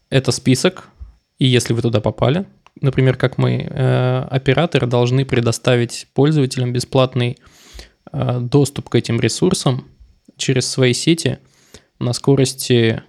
Это 0.10 0.32
список, 0.32 0.90
и 1.38 1.46
если 1.46 1.74
вы 1.74 1.84
туда 1.84 2.02
попали, 2.02 2.48
например, 2.82 3.16
как 3.16 3.38
мы, 3.38 3.58
э, 3.70 4.28
операторы 4.32 4.88
должны 4.88 5.24
предоставить 5.24 6.08
пользователям 6.16 6.74
бесплатный 6.74 7.38
э, 8.12 8.40
доступ 8.40 8.90
к 8.90 8.96
этим 8.96 9.20
ресурсам 9.20 9.86
через 10.36 10.66
свои 10.68 10.94
сети 10.94 11.38
на 12.00 12.14
скорости 12.14 13.04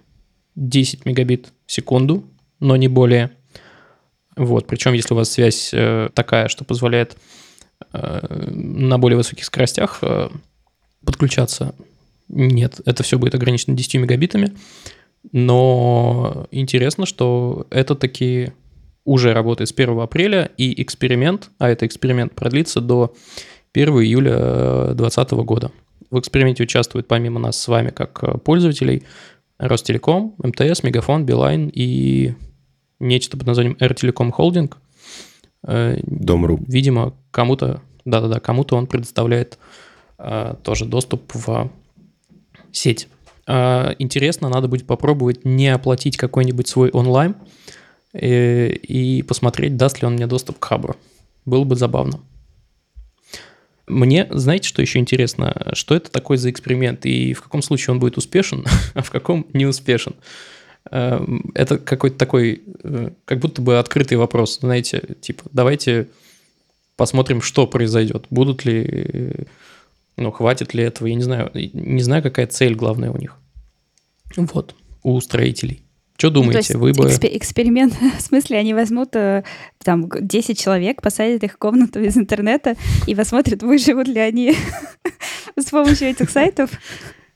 10 0.53 1.05
мегабит 1.05 1.53
в 1.65 1.71
секунду, 1.71 2.23
но 2.59 2.75
не 2.75 2.87
более. 2.87 3.31
Вот, 4.37 4.67
причем 4.67 4.93
если 4.93 5.13
у 5.13 5.17
вас 5.17 5.31
связь 5.31 5.71
э, 5.73 6.09
такая, 6.13 6.47
что 6.47 6.63
позволяет 6.63 7.17
э, 7.91 8.49
на 8.49 8.99
более 8.99 9.17
высоких 9.17 9.45
скоростях 9.45 9.99
э, 10.03 10.29
подключаться, 11.03 11.73
нет, 12.29 12.79
это 12.85 13.03
все 13.03 13.17
будет 13.17 13.33
ограничено 13.35 13.75
10 13.75 13.95
мегабитами. 13.95 14.55
Но 15.31 16.47
интересно, 16.51 17.05
что 17.05 17.65
это 17.71 17.95
таки 17.95 18.51
уже 19.05 19.33
работает 19.33 19.69
с 19.69 19.73
1 19.73 19.99
апреля, 19.99 20.51
и 20.57 20.81
эксперимент, 20.81 21.49
а 21.57 21.69
это 21.69 21.85
эксперимент 21.85 22.35
продлится 22.35 22.79
до 22.79 23.15
1 23.73 23.89
июля 24.03 24.93
2020 24.93 25.31
года. 25.45 25.71
В 26.11 26.19
эксперименте 26.19 26.63
участвуют 26.63 27.07
помимо 27.07 27.39
нас 27.39 27.59
с 27.59 27.67
вами, 27.67 27.89
как 27.89 28.43
пользователей, 28.43 29.03
Ростелеком, 29.57 30.35
МТС, 30.37 30.83
Мегафон, 30.83 31.25
Билайн 31.25 31.71
и 31.73 32.35
нечто 32.99 33.37
под 33.37 33.47
названием 33.47 33.77
R-Telecom 33.79 34.31
Holding. 34.31 34.73
Э, 35.63 35.99
Дом.ру. 36.03 36.59
Видимо, 36.67 37.13
кому-то, 37.31 37.81
да-да-да, 38.05 38.39
кому-то 38.39 38.75
он 38.75 38.87
предоставляет 38.87 39.57
э, 40.17 40.55
тоже 40.63 40.85
доступ 40.85 41.33
в 41.33 41.69
сеть. 42.71 43.07
Э, 43.47 43.93
интересно, 43.99 44.49
надо 44.49 44.67
будет 44.67 44.85
попробовать 44.85 45.45
не 45.45 45.69
оплатить 45.69 46.17
какой-нибудь 46.17 46.67
свой 46.67 46.89
онлайн 46.89 47.35
э, 48.13 48.69
и 48.69 49.21
посмотреть, 49.23 49.77
даст 49.77 50.01
ли 50.01 50.07
он 50.07 50.13
мне 50.13 50.27
доступ 50.27 50.59
к 50.59 50.65
хабру. 50.65 50.95
Было 51.45 51.63
бы 51.63 51.75
забавно. 51.75 52.19
Мне, 53.87 54.27
знаете, 54.31 54.67
что 54.67 54.81
еще 54.81 54.99
интересно? 54.99 55.71
Что 55.73 55.95
это 55.95 56.11
такой 56.11 56.35
за 56.35 56.51
эксперимент 56.51 57.05
и 57.05 57.33
в 57.33 57.41
каком 57.41 57.61
случае 57.61 57.93
он 57.93 57.99
будет 57.99 58.17
успешен, 58.17 58.65
а 58.93 59.01
в 59.01 59.09
каком 59.09 59.47
не 59.53 59.65
успешен? 59.65 60.15
Э, 60.91 61.25
Это 61.53 61.77
какой-то 61.77 62.17
такой, 62.17 62.61
э, 62.83 63.09
как 63.25 63.39
будто 63.39 63.61
бы 63.61 63.79
открытый 63.79 64.17
вопрос, 64.17 64.59
знаете, 64.59 65.01
типа, 65.21 65.43
давайте 65.53 66.07
посмотрим, 66.95 67.41
что 67.41 67.67
произойдет. 67.67 68.25
Будут 68.29 68.65
ли, 68.65 68.83
э, 68.87 69.43
ну, 70.17 70.31
хватит 70.31 70.73
ли 70.73 70.83
этого, 70.83 71.07
я 71.07 71.15
не 71.15 71.23
знаю. 71.23 71.51
Не 71.53 72.01
знаю, 72.01 72.23
какая 72.23 72.47
цель 72.47 72.75
главная 72.75 73.11
у 73.11 73.17
них. 73.17 73.35
Вот, 74.35 74.75
у 75.03 75.19
строителей. 75.21 75.83
Что 76.17 76.29
Ну, 76.29 76.33
думаете? 76.41 76.57
есть 76.59 76.75
Вы 76.75 76.93
бы... 76.93 77.05
экспе- 77.05 77.37
эксперимент, 77.37 77.93
в 78.17 78.21
смысле, 78.21 78.57
они 78.57 78.73
возьмут 78.73 79.11
там 79.11 80.07
г- 80.07 80.19
10 80.21 80.59
человек, 80.59 81.01
посадят 81.01 81.43
их 81.43 81.53
в 81.53 81.57
комнату 81.57 81.99
из 82.01 82.17
интернета 82.17 82.75
и 83.05 83.13
посмотрят, 83.13 83.61
выживут 83.61 84.07
ли 84.07 84.19
они 84.19 84.55
с 85.55 85.65
помощью 85.65 86.07
этих 86.07 86.31
сайтов. 86.31 86.71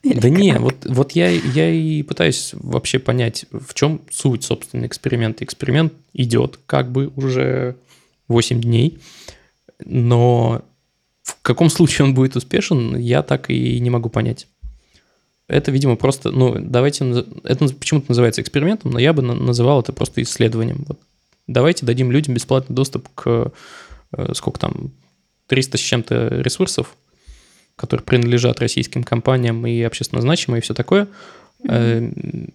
Или 0.03 0.19
Да 0.19 0.29
не, 0.29 0.57
вот, 0.57 0.85
вот 0.85 1.11
я, 1.11 1.29
я 1.29 1.69
и 1.69 2.01
пытаюсь 2.01 2.51
вообще 2.53 2.97
понять, 2.97 3.45
в 3.51 3.73
чем 3.73 4.01
суть, 4.09 4.43
собственно, 4.43 4.85
эксперимента. 4.85 5.43
Эксперимент 5.43 5.93
идет 6.13 6.59
как 6.65 6.91
бы 6.91 7.11
уже 7.15 7.75
8 8.27 8.61
дней, 8.61 8.99
но 9.85 10.63
в 11.21 11.41
каком 11.41 11.69
случае 11.69 12.05
он 12.05 12.13
будет 12.15 12.35
успешен, 12.35 12.97
я 12.97 13.21
так 13.21 13.49
и 13.49 13.79
не 13.79 13.89
могу 13.89 14.09
понять. 14.09 14.47
Это, 15.47 15.69
видимо, 15.69 15.97
просто, 15.97 16.31
ну, 16.31 16.55
давайте, 16.57 17.25
это 17.43 17.67
почему-то 17.67 18.05
называется 18.09 18.41
экспериментом, 18.41 18.91
но 18.91 18.99
я 18.99 19.13
бы 19.13 19.21
на- 19.21 19.35
называл 19.35 19.81
это 19.81 19.91
просто 19.91 20.21
исследованием. 20.21 20.85
Вот. 20.87 20.99
Давайте 21.45 21.85
дадим 21.85 22.11
людям 22.11 22.33
бесплатный 22.33 22.75
доступ 22.75 23.07
к, 23.13 23.51
э, 24.13 24.33
сколько 24.33 24.59
там, 24.59 24.91
300 25.47 25.77
с 25.77 25.81
чем-то 25.81 26.27
ресурсов, 26.41 26.95
которые 27.81 28.05
принадлежат 28.05 28.59
российским 28.59 29.03
компаниям 29.03 29.65
и 29.65 29.81
общественно 29.81 30.21
значимые, 30.21 30.59
и 30.59 30.63
все 30.63 30.73
такое, 30.73 31.07
э, 31.67 32.11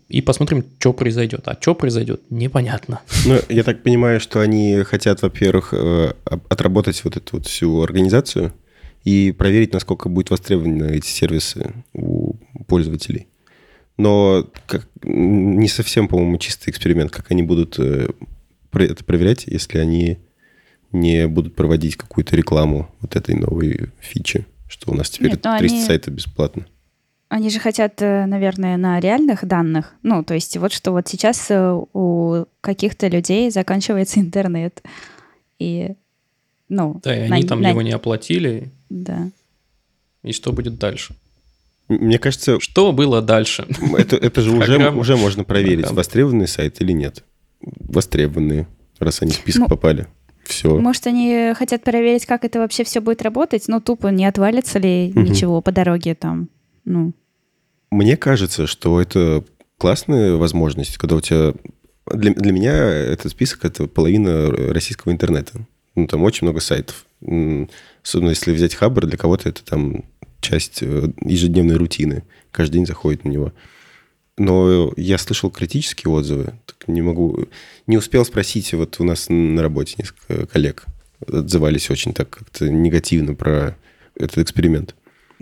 и 0.09 0.22
посмотрим, 0.22 0.64
что 0.79 0.93
произойдет. 0.93 1.43
А 1.49 1.59
что 1.61 1.74
произойдет, 1.74 2.22
непонятно. 2.31 3.01
Ну, 3.27 3.39
я 3.49 3.64
так 3.64 3.83
понимаю, 3.83 4.20
что 4.20 4.41
они 4.41 4.83
хотят, 4.85 5.22
во-первых, 5.22 5.70
э, 5.72 6.12
отработать 6.24 7.03
вот 7.05 7.16
эту 7.16 7.39
вот 7.39 7.47
всю 7.47 7.83
организацию 7.83 8.53
и 9.05 9.33
проверить, 9.33 9.72
насколько 9.72 10.09
будут 10.09 10.31
востребованы 10.31 10.97
эти 10.97 11.09
сервисы 11.09 11.72
у 11.93 12.35
пользователей. 12.68 13.27
Но 13.99 14.47
как, 14.66 14.89
не 15.03 15.68
совсем, 15.68 16.07
по-моему, 16.07 16.39
чистый 16.39 16.70
эксперимент, 16.70 17.11
как 17.11 17.31
они 17.31 17.43
будут 17.43 17.79
э, 17.79 18.09
это 18.72 19.05
проверять, 19.05 19.45
если 19.47 19.79
они 19.79 20.18
не 20.93 21.27
будут 21.27 21.55
проводить 21.55 21.97
какую-то 21.97 22.37
рекламу 22.37 22.91
вот 23.01 23.16
этой 23.16 23.35
новой 23.35 23.91
фичи, 24.01 24.47
что 24.68 24.92
у 24.92 24.94
нас 24.94 25.10
теперь 25.10 25.30
Нет, 25.32 25.40
ну 25.44 25.58
300 25.58 25.76
они- 25.76 25.84
сайтов 25.86 26.14
бесплатно. 26.14 26.66
Они 27.28 27.50
же 27.50 27.58
хотят, 27.58 28.00
э, 28.02 28.24
наверное, 28.26 28.76
на 28.76 29.00
реальных 29.00 29.44
данных. 29.44 29.94
Ну, 30.04 30.22
то 30.22 30.34
есть 30.34 30.56
вот 30.58 30.72
что 30.72 30.92
вот 30.92 31.08
сейчас 31.08 31.46
э, 31.50 31.72
у 31.92 32.44
каких-то 32.60 33.08
людей 33.08 33.50
заканчивается 33.50 34.20
интернет. 34.20 34.82
И, 35.58 35.94
ну, 36.68 37.00
Да, 37.02 37.16
и 37.26 37.28
на- 37.28 37.36
они 37.36 37.44
там 37.46 37.60
на- 37.62 37.70
его 37.70 37.82
не 37.82 37.90
оплатили, 37.92 38.70
Да. 38.90 39.30
и 40.22 40.32
что 40.32 40.52
будет 40.52 40.78
дальше? 40.78 41.14
Мне 41.88 42.18
кажется, 42.18 42.58
Что 42.60 42.90
было 42.92 43.22
дальше? 43.22 43.64
Это, 43.96 44.16
это 44.16 44.40
же 44.40 44.50
уже, 44.50 44.90
уже 44.90 45.16
можно 45.16 45.44
проверить, 45.44 45.78
Программа. 45.82 45.96
востребованный 45.98 46.48
сайт 46.48 46.80
или 46.80 46.90
нет. 46.92 47.22
Востребованные, 47.60 48.66
раз 48.98 49.22
они 49.22 49.30
в 49.32 49.34
список 49.36 49.62
Ну, 49.62 49.68
попали. 49.68 50.06
Все. 50.47 50.78
Может, 50.78 51.07
они 51.07 51.53
хотят 51.57 51.82
проверить, 51.82 52.26
как 52.26 52.44
это 52.44 52.59
вообще 52.61 52.84
все 52.84 53.01
будет 53.01 53.22
работать? 53.22 53.64
Ну, 53.68 53.80
тупо 53.80 54.09
не 54.09 54.24
отвалится 54.26 54.78
ли 54.78 55.12
Мгм. 55.14 55.24
ничего 55.24 55.61
по 55.61 55.72
дороге 55.72 56.14
там. 56.14 56.49
Ну, 56.84 57.12
Мне 57.90 58.16
кажется, 58.16 58.66
что 58.66 59.01
это 59.01 59.44
классная 59.78 60.36
возможность, 60.36 60.97
когда 60.99 61.16
у 61.16 61.20
тебя... 61.20 61.53
Для, 62.12 62.32
для 62.32 62.53
меня 62.53 62.72
этот 62.72 63.32
список– 63.32 63.61
это 63.64 63.86
половина 63.88 64.51
российского 64.72 65.12
интернета. 65.12 65.53
Ну, 65.97 66.07
там 66.07 66.22
очень 66.22 66.47
много 66.47 66.61
сайтов. 66.61 67.07
Особенно 67.20 68.28
если 68.30 68.53
взять 68.53 68.74
Хабр, 68.74 69.07
для 69.07 69.16
кого-то 69.18 69.49
это 69.49 69.64
там 69.64 70.05
часть 70.40 70.82
э, 70.82 71.09
ежедневной 71.22 71.76
рутины. 71.76 72.22
Каждый 72.53 72.74
день 72.74 72.86
заходит 72.86 73.24
на 73.24 73.30
него. 73.30 73.53
Но 74.39 74.93
я 74.97 75.18
слышал 75.18 75.51
критические 75.51 76.12
отзывы. 76.12 76.55
Так 76.66 76.89
не 76.89 77.03
могу... 77.03 77.47
Не 77.87 77.97
успел 77.97 78.24
спросить, 78.24 78.72
вот 78.74 79.01
у 79.01 79.05
нас 79.05 79.28
на 79.28 79.62
работе 79.62 79.95
несколько 79.99 80.47
коллег 80.47 80.87
отзывались 81.26 81.91
очень 81.91 82.12
так 82.12 82.28
как-то 82.28 82.68
негативно 82.68 83.34
про 83.34 83.76
этот 84.14 84.39
эксперимент. 84.39 84.95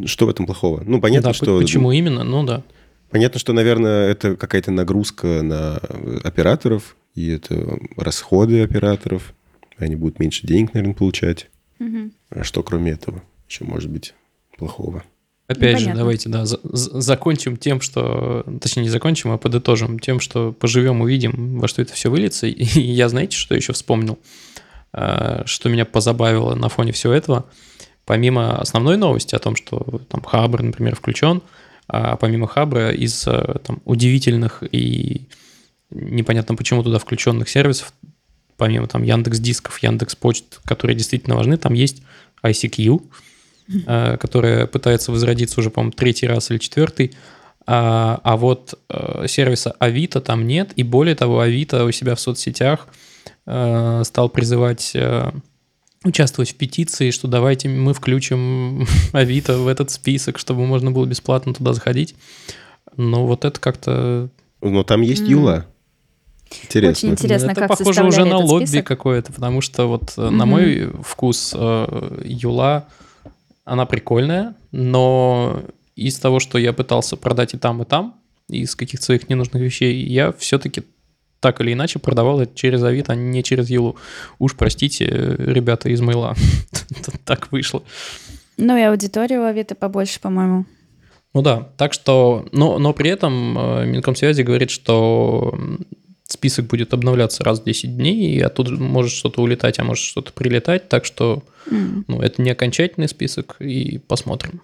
Что 0.04 0.26
в 0.26 0.28
этом 0.28 0.46
плохого? 0.46 0.82
Ну, 0.84 1.00
понятно, 1.00 1.30
Да, 1.30 1.34
что... 1.34 1.58
Почему 1.58 1.92
именно? 1.92 2.24
Ну 2.24 2.44
да. 2.44 2.62
Понятно, 3.10 3.38
что, 3.38 3.52
наверное, 3.52 4.10
это 4.10 4.36
какая-то 4.36 4.72
нагрузка 4.72 5.42
на 5.42 5.76
операторов, 6.24 6.96
и 7.14 7.28
это 7.28 7.78
расходы 7.96 8.62
операторов. 8.62 9.34
Они 9.76 9.94
будут 9.94 10.18
меньше 10.18 10.46
денег, 10.46 10.74
наверное, 10.74 10.94
получать. 10.94 11.48
мгм. 11.78 12.12
А 12.30 12.44
что 12.44 12.62
кроме 12.62 12.92
этого? 12.92 13.22
еще 13.48 13.64
может 13.64 13.90
быть 13.90 14.14
плохого? 14.56 15.04
Опять 15.46 15.72
же, 15.78 15.84
Непонятно. 15.86 15.98
давайте, 15.98 16.28
да, 16.30 16.46
за- 16.46 16.60
за- 16.62 17.00
закончим 17.00 17.56
тем, 17.58 17.80
что... 17.82 18.44
Точнее, 18.62 18.84
не 18.84 18.88
закончим, 18.88 19.30
а 19.30 19.36
подытожим 19.38 19.98
тем, 19.98 20.18
что 20.20 20.52
поживем, 20.52 21.02
увидим, 21.02 21.58
во 21.60 21.68
что 21.68 21.82
это 21.82 21.92
все 21.92 22.10
выльется. 22.10 22.46
И 22.46 22.64
я, 22.80 23.08
знаете, 23.10 23.36
что 23.36 23.54
еще 23.54 23.72
вспомнил? 23.74 24.18
А, 24.92 25.42
Что 25.44 25.68
меня 25.68 25.84
позабавило 25.84 26.54
на 26.54 26.68
фоне 26.68 26.92
всего 26.92 27.12
этого? 27.12 27.44
Помимо 28.06 28.58
основной 28.58 28.96
новости 28.96 29.34
о 29.34 29.38
том, 29.38 29.56
что 29.56 30.00
там 30.08 30.22
Хабр, 30.22 30.62
например, 30.62 30.94
включен, 30.96 31.42
а 31.88 32.16
помимо 32.16 32.46
Хабра 32.46 32.90
из 32.92 33.26
э, 33.26 33.56
там, 33.64 33.82
удивительных 33.84 34.62
и 34.72 35.26
непонятно 35.90 36.54
почему 36.54 36.82
туда 36.82 36.98
включенных 36.98 37.48
сервисов, 37.48 37.92
помимо 38.56 38.86
там 38.86 39.02
Яндекс 39.02 39.38
Дисков, 39.38 39.78
Яндекс 39.82 40.16
Почт, 40.16 40.60
которые 40.64 40.96
действительно 40.96 41.36
важны, 41.36 41.56
там 41.56 41.74
есть 41.74 42.02
ICQ, 42.42 43.02
которая 43.86 44.66
пытается 44.66 45.10
возродиться 45.10 45.60
уже, 45.60 45.70
по-моему, 45.70 45.92
третий 45.92 46.26
раз 46.26 46.50
или 46.50 46.58
четвертый. 46.58 47.12
А, 47.66 48.20
а 48.22 48.36
вот 48.36 48.78
э, 48.90 49.26
сервиса 49.26 49.74
Авито 49.78 50.20
там 50.20 50.46
нет, 50.46 50.72
и 50.76 50.82
более 50.82 51.14
того, 51.14 51.40
Авито 51.40 51.84
у 51.84 51.92
себя 51.92 52.14
в 52.14 52.20
соцсетях 52.20 52.88
э, 53.46 54.02
стал 54.04 54.28
призывать 54.28 54.92
э, 54.94 55.30
участвовать 56.04 56.50
в 56.50 56.56
петиции, 56.56 57.10
что 57.10 57.26
давайте 57.26 57.68
мы 57.68 57.94
включим 57.94 58.86
Авито 59.12 59.58
в 59.58 59.66
этот 59.66 59.90
список, 59.90 60.38
чтобы 60.38 60.66
можно 60.66 60.90
было 60.90 61.06
бесплатно 61.06 61.54
туда 61.54 61.72
заходить. 61.72 62.14
Но 62.96 63.26
вот 63.26 63.44
это 63.44 63.58
как-то... 63.58 64.28
Но 64.60 64.84
там 64.84 65.00
есть. 65.00 65.26
Юла. 65.26 65.66
Интересно. 66.62 67.08
Очень 67.08 67.14
интересно, 67.14 67.50
это 67.50 67.62
как 67.62 67.68
похоже 67.70 68.04
уже 68.04 68.24
на 68.24 68.38
лобби 68.38 68.80
какое-то, 68.82 69.32
потому 69.32 69.60
что 69.60 69.88
вот 69.88 70.12
э, 70.16 70.28
на 70.28 70.44
мой 70.46 70.92
вкус 71.02 71.52
э, 71.56 72.20
Юла, 72.24 72.86
она 73.64 73.86
прикольная, 73.86 74.54
но 74.72 75.62
из 75.96 76.18
того, 76.18 76.40
что 76.40 76.58
я 76.58 76.72
пытался 76.72 77.16
продать 77.16 77.54
и 77.54 77.58
там, 77.58 77.82
и 77.82 77.84
там, 77.84 78.20
из 78.48 78.74
каких-то 78.74 79.04
своих 79.04 79.28
ненужных 79.28 79.62
вещей, 79.62 80.04
я 80.06 80.32
все-таки 80.32 80.82
так 81.40 81.60
или 81.60 81.72
иначе 81.74 81.98
продавал 81.98 82.40
это 82.40 82.54
через 82.54 82.82
Авито, 82.82 83.12
а 83.12 83.16
не 83.16 83.42
через 83.42 83.68
Юлу. 83.68 83.96
Уж 84.38 84.56
простите, 84.56 85.04
ребята 85.06 85.88
из 85.88 86.00
Мейла. 86.00 86.34
Так 87.24 87.52
вышло. 87.52 87.82
Ну 88.56 88.76
и 88.76 88.82
аудитория 88.82 89.40
у 89.40 89.44
Авито 89.44 89.74
побольше, 89.74 90.20
по-моему. 90.20 90.64
Ну 91.34 91.42
да, 91.42 91.68
так 91.76 91.92
что, 91.92 92.46
но, 92.52 92.78
но 92.78 92.92
при 92.92 93.10
этом 93.10 93.58
э, 93.58 93.86
Минкомсвязи 93.86 94.42
говорит, 94.42 94.70
что 94.70 95.58
список 96.34 96.66
будет 96.66 96.92
обновляться 96.92 97.42
раз 97.42 97.60
в 97.60 97.64
10 97.64 97.96
дней, 97.96 98.36
и 98.36 98.40
оттуда 98.40 98.72
может 98.72 99.12
что-то 99.12 99.40
улетать, 99.42 99.78
а 99.78 99.84
может 99.84 100.04
что-то 100.04 100.32
прилетать, 100.32 100.88
так 100.88 101.04
что 101.04 101.42
М, 101.70 102.04
ну, 102.08 102.20
это 102.20 102.42
не 102.42 102.50
окончательный 102.50 103.08
список, 103.08 103.56
и 103.60 103.98
посмотрим. 103.98 104.60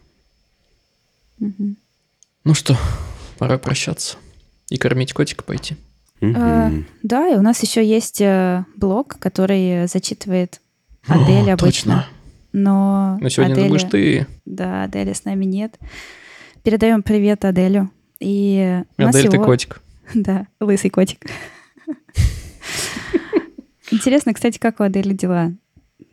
мгм. 1.38 1.76
Ну 2.44 2.54
что, 2.54 2.76
пора 3.38 3.58
прощаться 3.58 4.16
и 4.68 4.76
кормить 4.76 5.12
котика 5.12 5.42
пойти. 5.44 5.76
Мгм. 6.20 6.36
А, 6.36 6.70
Да, 7.02 7.28
и 7.28 7.36
у 7.36 7.42
нас 7.42 7.62
еще 7.62 7.84
есть 7.86 8.20
э, 8.20 8.64
блог, 8.76 9.16
который 9.18 9.86
зачитывает 9.88 10.60
Адель 11.06 11.50
О, 11.50 11.54
обычно. 11.54 11.66
Точно. 12.04 12.06
Но 12.52 13.18
Но 13.20 13.28
сегодня 13.28 13.54
Аделя- 13.54 13.68
будешь 13.68 13.84
ты. 13.90 14.26
Да, 14.44 14.84
Адели 14.84 15.12
с 15.12 15.24
нами 15.24 15.44
нет. 15.44 15.78
Передаем 16.62 17.02
привет 17.02 17.44
Аделю. 17.44 17.90
И 18.18 18.82
у 18.98 19.02
нас 19.02 19.14
Адель, 19.14 19.30
ты 19.30 19.36
его- 19.36 19.44
котик. 19.46 19.80
Да, 20.14 20.46
лысый 20.60 20.90
котик. 20.90 21.24
Интересно, 23.90 24.34
кстати, 24.34 24.58
как 24.58 24.80
у 24.80 24.84
Адели 24.84 25.12
дела? 25.14 25.52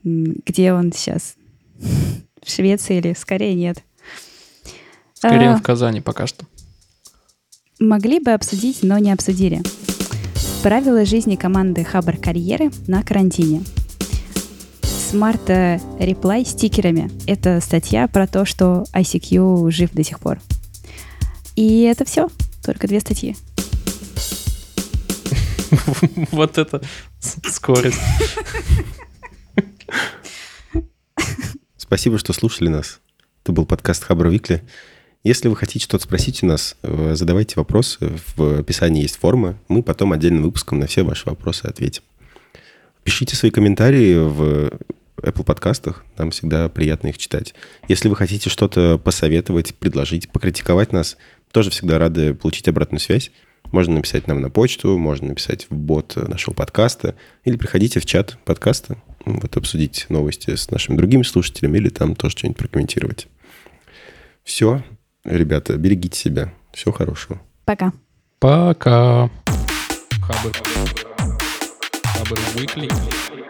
Где 0.04 0.74
он 0.74 0.92
сейчас? 0.92 1.36
В 2.44 2.50
Швеции 2.50 2.98
или 2.98 3.14
скорее 3.18 3.54
нет? 3.54 3.84
Скорее, 5.14 5.50
А, 5.50 5.54
он 5.54 5.60
в 5.60 5.64
Казани 5.64 6.02
пока 6.02 6.28
что. 6.28 6.46
Могли 7.80 8.20
бы 8.20 8.32
обсудить, 8.32 8.80
но 8.82 8.98
не 8.98 9.12
обсудили. 9.12 9.62
Правила 10.64 11.06
жизни 11.06 11.36
команды 11.36 11.84
Хабар 11.84 12.18
Карьеры 12.18 12.72
на 12.88 13.04
карантине. 13.04 13.64
С 14.82 15.14
марта 15.14 15.80
реплай 16.00 16.44
стикерами. 16.46 17.12
Это 17.28 17.62
статья 17.62 18.08
про 18.08 18.28
то, 18.28 18.46
что 18.46 18.84
ICQ 18.94 19.72
жив 19.72 19.92
до 19.94 20.04
сих 20.04 20.20
пор. 20.20 20.40
И 21.56 21.82
это 21.84 22.06
все. 22.06 22.28
Только 22.64 22.88
две 22.88 23.00
статьи. 23.00 23.36
Вот 26.32 26.58
это 26.58 26.82
скорость. 27.22 28.00
Спасибо, 31.78 32.18
что 32.18 32.34
слушали 32.34 32.70
нас. 32.70 33.00
Это 33.44 33.54
был 33.54 33.66
подкаст 33.66 34.04
Хабр 34.04 34.28
Викли. 34.28 34.64
Если 35.24 35.48
вы 35.48 35.56
хотите 35.56 35.84
что-то 35.84 36.04
спросить 36.04 36.44
у 36.44 36.46
нас, 36.46 36.76
э, 36.84 37.14
задавайте 37.16 37.56
вопросы. 37.56 38.18
В 38.36 38.60
описании 38.60 39.02
есть 39.02 39.18
форма. 39.18 39.58
Мы 39.68 39.84
потом 39.84 40.14
отдельным 40.14 40.44
выпуском 40.44 40.80
на 40.80 40.88
все 40.88 41.04
ваши 41.04 41.30
вопросы 41.30 41.66
ответим. 41.66 42.04
Пишите 43.04 43.36
свои 43.36 43.52
комментарии 43.52 44.16
в 44.16 44.80
Apple 45.18 45.44
подкастах. 45.44 46.06
Нам 46.18 46.32
всегда 46.32 46.70
приятно 46.70 47.08
их 47.08 47.18
читать. 47.18 47.56
Если 47.88 48.10
вы 48.10 48.16
хотите 48.16 48.50
что-то 48.50 48.98
посоветовать, 48.98 49.76
предложить, 49.76 50.30
покритиковать 50.30 50.94
нас, 50.94 51.18
тоже 51.52 51.70
всегда 51.70 51.98
рады 51.98 52.34
получить 52.34 52.68
обратную 52.68 53.00
связь. 53.00 53.32
Можно 53.72 53.96
написать 53.96 54.28
нам 54.28 54.42
на 54.42 54.50
почту, 54.50 54.98
можно 54.98 55.30
написать 55.30 55.68
в 55.70 55.76
бот 55.76 56.16
нашего 56.16 56.54
подкаста, 56.54 57.16
или 57.44 57.58
приходите 57.58 58.00
в 58.00 58.06
чат 58.06 58.38
подкаста, 58.46 58.98
вот 59.26 59.58
обсудить 59.58 60.06
новости 60.10 60.56
с 60.56 60.72
нашими 60.72 60.96
другими 60.96 61.24
слушателями, 61.24 61.78
или 61.78 61.90
там 61.90 62.16
тоже 62.16 62.38
что-нибудь 62.38 62.58
прокомментировать. 62.58 63.28
Все, 64.44 64.84
ребята, 65.24 65.76
берегите 65.78 66.18
себя. 66.18 66.54
Всего 66.74 66.94
хорошего. 66.94 67.42
Пока. 67.66 67.92
Пока. 68.40 69.30
Хабр. 70.22 70.52
Хабр 72.04 72.40
Weekly. 72.56 73.47